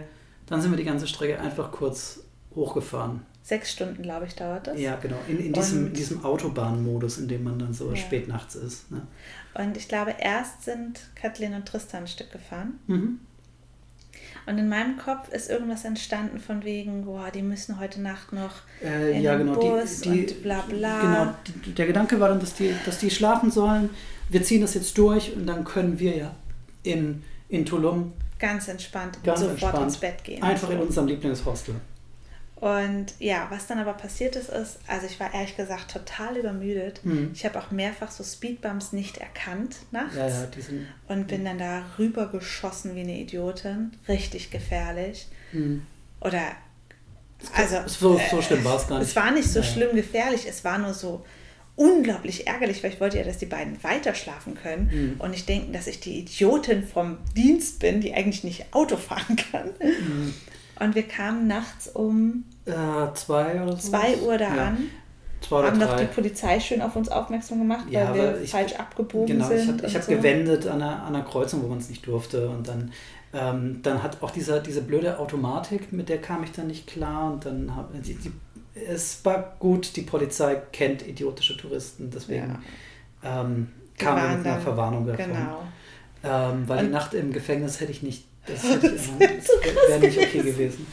dann 0.47 0.61
sind 0.61 0.71
wir 0.71 0.77
die 0.77 0.85
ganze 0.85 1.07
Strecke 1.07 1.39
einfach 1.39 1.71
kurz 1.71 2.21
hochgefahren. 2.55 3.21
Sechs 3.43 3.73
Stunden, 3.73 4.01
glaube 4.01 4.25
ich, 4.25 4.35
dauert 4.35 4.67
das. 4.67 4.79
Ja, 4.79 4.95
genau. 4.95 5.17
In, 5.27 5.37
in, 5.37 5.51
diesem, 5.51 5.87
in 5.87 5.93
diesem 5.93 6.23
Autobahnmodus, 6.23 7.17
in 7.17 7.27
dem 7.27 7.43
man 7.43 7.59
dann 7.59 7.73
so 7.73 7.89
Ja. 7.89 7.97
spät 7.97 8.29
nachts 8.29 8.55
ist. 8.55 8.89
Ne? 8.89 9.05
Und 9.53 9.75
ich 9.75 9.89
glaube, 9.89 10.15
erst 10.17 10.63
sind 10.63 11.01
Kathleen 11.15 11.53
und 11.53 11.65
Tristan 11.65 12.03
ein 12.03 12.07
Stück 12.07 12.31
gefahren. 12.31 12.79
Mhm. 12.87 13.19
Und 14.45 14.57
in 14.57 14.67
meinem 14.67 14.97
Kopf 14.97 15.29
ist 15.29 15.49
irgendwas 15.49 15.85
entstanden 15.85 16.39
von 16.39 16.63
wegen, 16.65 17.05
boah, 17.05 17.29
die 17.33 17.41
müssen 17.41 17.79
heute 17.79 18.01
Nacht 18.01 18.33
noch 18.33 18.51
Äh, 18.83 19.17
in 19.17 19.21
ja, 19.23 19.37
den 19.37 19.47
genau. 19.47 19.59
Bus 19.59 20.01
die, 20.01 20.25
die, 20.25 20.33
und 20.33 20.43
bla 20.43 20.61
bla. 20.67 21.01
Genau, 21.01 21.33
die, 21.65 21.71
der 21.73 21.85
Gedanke 21.87 22.19
war 22.19 22.29
dann, 22.29 22.39
dass 22.39 22.53
die, 22.55 22.73
dass 22.85 22.97
die 22.99 23.09
schlafen 23.09 23.51
sollen. 23.51 23.89
Wir 24.29 24.43
ziehen 24.43 24.61
das 24.61 24.73
jetzt 24.73 24.97
durch 24.97 25.33
und 25.35 25.47
dann 25.47 25.63
können 25.63 25.97
wir 25.99 26.15
ja 26.17 26.35
in, 26.83 27.23
in 27.49 27.65
Tulum 27.65 28.13
Ganz 28.39 28.67
entspannt 28.67 29.19
Ganz 29.23 29.39
sofort 29.39 29.61
entspannt. 29.61 29.83
ins 29.85 29.97
Bett 29.97 30.23
gehen. 30.25 30.43
einfach 30.43 30.69
in 30.69 30.79
unserem 30.79 31.07
Lieblingshostel. 31.07 31.75
Und 32.63 33.07
ja, 33.19 33.47
was 33.49 33.67
dann 33.67 33.77
aber 33.77 33.91
passiert 33.91 34.37
ist, 34.37 34.47
ist, 34.47 34.79
also 34.87 35.05
ich 35.05 35.19
war 35.19 35.33
ehrlich 35.33 35.57
gesagt 35.57 35.91
total 35.91 36.37
übermüdet. 36.37 37.03
Mhm. 37.03 37.31
Ich 37.33 37.43
habe 37.43 37.59
auch 37.59 37.71
mehrfach 37.71 38.09
so 38.09 38.23
Speedbumps 38.23 38.93
nicht 38.93 39.17
erkannt 39.17 39.75
nachts 39.91 40.15
Ja, 40.15 40.29
ja, 40.29 40.45
die 40.45 40.61
sind. 40.61 40.87
und 41.09 41.27
bin 41.27 41.43
dann 41.43 41.57
da 41.57 41.83
rüber 41.99 42.27
geschossen 42.27 42.95
wie 42.95 43.01
eine 43.01 43.19
Idiotin. 43.19 43.91
Richtig 44.07 44.49
gefährlich. 44.49 45.27
Mhm. 45.51 45.81
Oder, 46.21 46.41
also. 47.53 47.79
So, 47.87 48.17
so 48.31 48.41
schlimm 48.41 48.63
war 48.63 48.77
es 48.77 48.87
gar 48.87 48.99
nicht. 48.99 49.09
Es 49.09 49.15
war 49.17 49.31
nicht 49.31 49.49
so 49.49 49.59
Ja, 49.59 49.65
ja. 49.65 49.71
schlimm 49.73 49.95
gefährlich, 49.97 50.47
es 50.47 50.63
war 50.63 50.77
nur 50.77 50.93
so 50.93 51.25
unglaublich 51.75 52.47
ärgerlich, 52.47 52.81
weil 52.81 52.93
ich 52.93 53.01
wollte 53.01 53.17
ja, 53.17 53.25
dass 53.25 53.39
die 53.39 53.45
beiden 53.45 53.83
weiter 53.83 54.15
schlafen 54.15 54.55
können 54.55 54.89
Mhm. 55.15 55.15
und 55.19 55.31
nicht 55.31 55.49
denken, 55.49 55.73
dass 55.73 55.87
ich 55.87 55.99
die 55.99 56.17
Idiotin 56.19 56.87
vom 56.87 57.17
Dienst 57.35 57.79
bin, 57.79 57.99
die 57.99 58.13
eigentlich 58.13 58.45
nicht 58.45 58.73
Auto 58.73 58.95
fahren 58.95 59.35
kann. 59.51 59.71
Mhm. 59.81 60.33
Und 60.79 60.95
wir 60.95 61.03
kamen 61.03 61.45
nachts 61.47 61.89
um 61.89 62.45
Äh, 62.65 63.13
zwei 63.15 63.61
oder 63.61 63.75
so. 63.75 63.89
2 63.89 64.17
Uhr 64.17 64.37
da 64.37 64.55
ja. 64.55 64.67
an, 64.67 64.77
Zwei 65.41 65.59
oder 65.59 65.67
haben 65.67 65.79
noch 65.79 65.91
die 65.97 66.05
drei. 66.05 66.13
Polizei 66.13 66.59
schön 66.61 66.81
auf 66.81 66.95
uns 66.95 67.09
aufmerksam 67.09 67.59
gemacht, 67.59 67.85
Ja, 67.89 68.09
weil 68.11 68.15
wir 68.35 68.41
ich- 68.41 68.51
falsch 68.51 68.73
abgebogen 68.75 69.27
Genau, 69.27 69.47
sind. 69.47 69.57
ich 69.59 69.67
habe 69.67 69.73
und 69.81 69.83
ich 69.87 69.95
hab 69.95 70.03
so. 70.03 70.11
gewendet 70.11 70.67
an 70.67 70.81
einer, 70.81 71.03
an 71.03 71.15
einer 71.15 71.25
Kreuzung, 71.25 71.61
wo 71.63 71.67
man 71.67 71.79
es 71.79 71.89
nicht 71.89 72.07
durfte. 72.07 72.49
Und 72.49 72.67
dann, 72.67 72.91
ähm, 73.33 73.79
dann 73.83 74.01
hat 74.01 74.23
auch 74.23 74.31
dieser, 74.31 74.61
diese 74.61 74.81
blöde 74.81 75.19
Automatik, 75.19 75.91
mit 75.91 76.07
der 76.07 76.21
kam 76.21 76.43
ich 76.43 76.51
dann 76.53 76.67
nicht 76.67 76.87
klar. 76.87 77.33
Und 77.33 77.45
dann 77.45 77.75
hab, 77.75 77.91
die, 78.01 78.13
die, 78.15 78.31
es 78.87 79.23
war 79.25 79.55
gut, 79.59 79.95
die 79.97 80.01
Polizei 80.03 80.55
kennt 80.71 81.05
idiotische 81.05 81.57
Touristen, 81.57 82.09
deswegen 82.13 82.59
ähm, 83.23 83.67
Die 83.99 84.03
kam 84.05 84.15
waren 84.15 84.37
mit 84.37 84.47
einer 84.47 84.61
Verwarnung 84.61 85.05
davon. 85.05 85.25
Genau. 85.25 85.61
Ähm, 86.23 86.63
weil 86.67 86.79
Und- 86.79 86.85
die 86.85 86.91
Nacht 86.91 87.13
im 87.13 87.33
Gefängnis 87.33 87.81
hätte 87.81 87.91
ich 87.91 88.01
nicht. 88.01 88.23
Das, 88.45 88.63
hätte 88.73 88.87
ich, 88.87 89.01
Das 89.01 89.19
wär 89.19 89.87
wäre 89.89 89.99
nicht 89.99 90.17
okay 90.17 90.37
gewesen. 90.39 90.53
gewesen. 90.57 90.87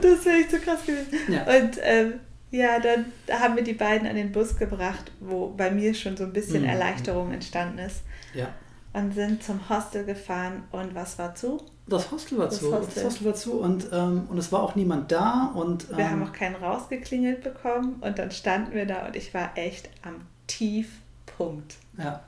Das 0.00 0.24
wäre 0.24 0.38
echt 0.38 0.50
so 0.50 0.58
krass 0.58 0.84
gewesen. 0.86 1.08
Ja. 1.28 1.42
Und 1.42 1.78
ähm, 1.82 2.14
ja, 2.50 2.78
dann 2.78 3.06
haben 3.30 3.56
wir 3.56 3.64
die 3.64 3.72
beiden 3.74 4.06
an 4.06 4.16
den 4.16 4.32
Bus 4.32 4.56
gebracht, 4.56 5.10
wo 5.20 5.48
bei 5.48 5.70
mir 5.70 5.94
schon 5.94 6.16
so 6.16 6.24
ein 6.24 6.32
bisschen 6.32 6.62
Mhm. 6.62 6.68
Erleichterung 6.68 7.32
entstanden 7.32 7.78
ist. 7.78 8.02
Ja. 8.34 8.48
Und 8.92 9.12
sind 9.12 9.42
zum 9.42 9.68
Hostel 9.68 10.04
gefahren 10.04 10.62
und 10.70 10.94
was 10.94 11.18
war 11.18 11.34
zu? 11.34 11.60
Das 11.88 12.10
Hostel 12.12 12.38
war 12.38 12.46
Das 12.46 12.60
zu. 12.60 12.72
Hostel. 12.72 12.94
Das 12.94 13.04
Hostel 13.04 13.24
war 13.26 13.34
zu 13.34 13.52
und, 13.60 13.88
ähm, 13.92 14.26
und 14.30 14.38
es 14.38 14.52
war 14.52 14.62
auch 14.62 14.74
niemand 14.76 15.10
da. 15.10 15.50
Und, 15.54 15.90
ähm, 15.90 15.96
Wir 15.96 16.10
haben 16.10 16.22
auch 16.22 16.32
keinen 16.32 16.54
rausgeklingelt 16.54 17.42
bekommen 17.42 17.96
und 18.00 18.18
dann 18.18 18.30
standen 18.30 18.72
wir 18.74 18.86
da 18.86 19.06
und 19.06 19.16
ich 19.16 19.34
war 19.34 19.50
echt 19.56 19.90
am 20.02 20.16
Tiefpunkt. 20.46 21.74
Ja. 21.98 22.20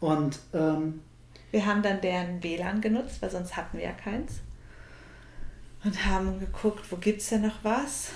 Und 0.00 0.38
ähm, 0.52 1.00
Wir 1.50 1.66
haben 1.66 1.82
dann 1.82 2.00
deren 2.00 2.42
WLAN 2.42 2.80
genutzt, 2.80 3.20
weil 3.20 3.30
sonst 3.30 3.56
hatten 3.56 3.76
wir 3.78 3.84
ja 3.84 3.92
keins. 3.92 4.40
Und 5.84 6.06
haben 6.06 6.40
geguckt, 6.40 6.90
wo 6.90 6.96
gibt 6.96 7.20
es 7.20 7.28
denn 7.28 7.42
noch 7.42 7.62
was? 7.62 8.10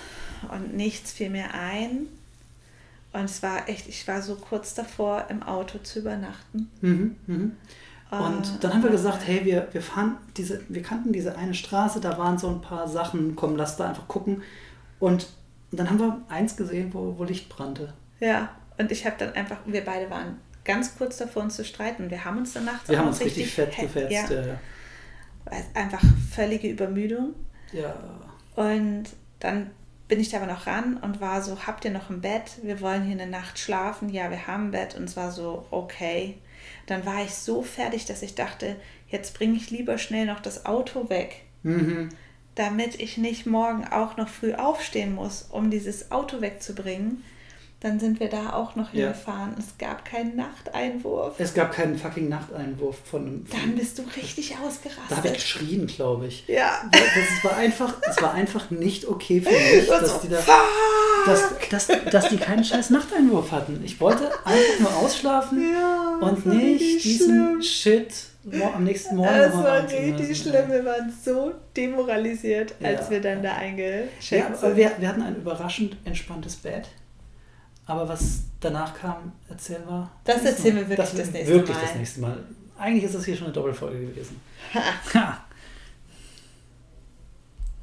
Und 0.51 0.75
nichts 0.75 1.11
fiel 1.11 1.29
mir 1.29 1.53
ein. 1.53 2.07
Und 3.13 3.25
es 3.25 3.41
war 3.43 3.67
echt, 3.69 3.87
ich 3.87 4.07
war 4.07 4.21
so 4.21 4.35
kurz 4.35 4.73
davor, 4.73 5.25
im 5.29 5.43
Auto 5.43 5.79
zu 5.79 5.99
übernachten. 5.99 6.69
mhm, 6.81 7.15
mhm. 7.27 7.51
Und 8.11 8.45
Äh, 8.47 8.59
dann 8.61 8.73
haben 8.73 8.83
wir 8.83 8.89
gesagt, 8.89 9.27
hey, 9.27 9.45
wir, 9.45 9.67
wir 9.71 9.83
fahren 9.83 10.17
diese, 10.35 10.61
wir 10.67 10.81
kannten 10.81 11.13
diese 11.13 11.37
eine 11.37 11.53
Straße, 11.53 11.99
da 12.01 12.17
waren 12.17 12.39
so 12.39 12.49
ein 12.49 12.61
paar 12.61 12.87
Sachen, 12.87 13.35
komm, 13.35 13.55
lass 13.55 13.77
da 13.77 13.89
einfach 13.89 14.07
gucken. 14.07 14.41
Und, 14.99 15.27
und 15.71 15.79
dann 15.79 15.89
haben 15.89 15.99
wir 15.99 16.21
eins 16.27 16.55
gesehen, 16.57 16.91
wo, 16.93 17.19
wo 17.19 17.23
Licht 17.23 17.49
brannte. 17.49 17.93
Ja, 18.19 18.49
Und 18.79 18.91
ich 18.91 19.05
habe 19.05 19.15
dann 19.19 19.33
einfach, 19.33 19.57
wir 19.65 19.85
beide 19.85 20.09
waren 20.09 20.37
ganz 20.65 20.97
kurz 20.97 21.17
davor, 21.17 21.43
uns 21.43 21.55
zu 21.55 21.63
streiten. 21.65 22.09
Wir 22.09 22.25
haben 22.25 22.39
uns 22.39 22.53
danach 22.53 22.87
Wir 22.87 22.97
haben 22.97 23.09
uns 23.09 23.19
richtig, 23.19 23.43
richtig 23.43 23.53
fett 23.53 23.77
gefetzt. 23.77 24.31
Ja. 24.31 24.41
ja. 24.41 24.59
Einfach 25.73 26.01
völlige 26.31 26.69
Übermüdung. 26.69 27.33
Ja. 27.71 27.95
Und 28.55 29.05
dann 29.39 29.71
bin 30.07 30.19
ich 30.19 30.29
da 30.29 30.37
aber 30.37 30.51
noch 30.51 30.67
ran 30.67 30.97
und 30.97 31.21
war 31.21 31.41
so, 31.41 31.67
habt 31.67 31.85
ihr 31.85 31.91
noch 31.91 32.09
ein 32.09 32.21
Bett? 32.21 32.57
Wir 32.63 32.81
wollen 32.81 33.03
hier 33.03 33.13
eine 33.13 33.29
Nacht 33.29 33.59
schlafen. 33.59 34.09
Ja, 34.09 34.31
wir 34.31 34.47
haben 34.47 34.67
ein 34.67 34.71
Bett. 34.71 34.95
Und 34.95 35.03
es 35.03 35.15
war 35.15 35.31
so, 35.31 35.65
okay. 35.71 36.39
Dann 36.87 37.05
war 37.05 37.23
ich 37.23 37.35
so 37.35 37.61
fertig, 37.61 38.05
dass 38.05 38.23
ich 38.23 38.35
dachte, 38.35 38.75
jetzt 39.07 39.35
bringe 39.35 39.55
ich 39.55 39.69
lieber 39.69 39.97
schnell 39.97 40.25
noch 40.25 40.39
das 40.39 40.65
Auto 40.65 41.09
weg. 41.09 41.43
Mhm. 41.63 42.09
Damit 42.55 42.99
ich 42.99 43.17
nicht 43.17 43.45
morgen 43.45 43.85
auch 43.85 44.17
noch 44.17 44.27
früh 44.27 44.53
aufstehen 44.53 45.13
muss, 45.13 45.43
um 45.43 45.69
dieses 45.69 46.11
Auto 46.11 46.41
wegzubringen. 46.41 47.23
Dann 47.81 47.97
sind 47.97 48.19
wir 48.19 48.27
da 48.27 48.51
auch 48.53 48.75
noch 48.75 48.93
Ja. 48.93 49.05
hingefahren. 49.05 49.55
Es 49.57 49.77
gab 49.77 50.03
keinen 50.03 50.35
Nachteinwurf. 50.35 51.35
Es 51.39 51.53
gab 51.53 51.71
keinen 51.71 51.97
fucking 51.97 52.27
Nachteinwurf 52.27 52.97
von 53.05 53.25
einem. 53.25 53.45
Dann 53.49 53.75
bist 53.77 53.97
du 53.97 54.01
richtig 54.17 54.49
Da 54.49 54.55
habe 54.55 54.67
ich 54.67 54.75
ausgerastet. 54.75 55.33
geschrien, 55.35 55.87
glaube 55.87 56.27
ich. 56.27 56.45
Ja. 56.47 56.81
Das 56.91 57.43
war 57.51 57.55
einfach, 57.57 57.93
es 58.09 58.21
war 58.21 58.33
einfach 58.33 58.69
nicht 58.69 59.07
okay 59.07 59.39
für 59.39 59.49
mich, 59.51 59.89
Und 59.91 60.01
dass 60.01 60.19
die 60.21 60.27
da, 60.27 60.39
dass, 61.25 61.43
dass, 61.69 61.87
dass 62.11 62.27
die 62.29 62.37
keinen 62.37 62.65
scheiß 62.65 62.89
Nachteinwurf 62.89 63.51
hatten. 63.51 63.81
Ich 63.85 63.99
wollte 64.01 64.29
einfach 64.45 64.79
nur 64.81 64.95
ausschlafen 64.97 65.61
Ja, 65.71 66.17
das 66.19 66.29
und 66.31 66.45
nicht 66.47 67.03
diesen 67.05 67.61
schlimm. 67.61 67.61
Shit 67.61 68.13
am 68.75 68.83
nächsten 68.83 69.15
Morgen 69.15 69.29
Es 69.35 69.53
noch 69.53 69.63
war 69.63 69.83
richtig 69.83 70.37
schlimm. 70.37 70.69
Wir 70.71 70.83
waren 70.83 71.13
so 71.23 71.53
demoralisiert, 71.77 72.73
als 72.83 73.05
Ja. 73.05 73.09
wir 73.11 73.21
dann 73.21 73.43
da 73.43 73.53
eingecheckt 73.55 74.49
Ja, 74.49 74.55
sind. 74.55 74.75
wir, 74.75 74.91
wir 74.97 75.07
hatten 75.07 75.21
ein 75.21 75.35
überraschend 75.37 75.95
entspanntes 76.05 76.55
Bett. 76.57 76.87
Aber 77.89 78.07
was 78.07 78.43
danach 78.59 78.93
kam, 78.93 79.31
erzählen 79.49 79.81
wir. 79.87 80.07
Das 80.23 80.45
erzählen 80.45 80.75
wir 80.75 80.89
wirklich 80.89 81.09
das 81.09 81.17
das 81.17 81.31
nächste 81.31 81.53
wirklich 81.55 81.75
Mal. 81.75 81.81
das 81.81 81.95
nächste 81.95 82.21
Mal. 82.21 82.43
Eigentlich 82.77 83.03
ist 83.03 83.15
das 83.15 83.25
hier 83.25 83.35
schon 83.35 83.45
eine 83.47 83.53
Doppelfolge 83.53 83.99
gewesen. 83.99 84.39
Ha. 84.75 85.43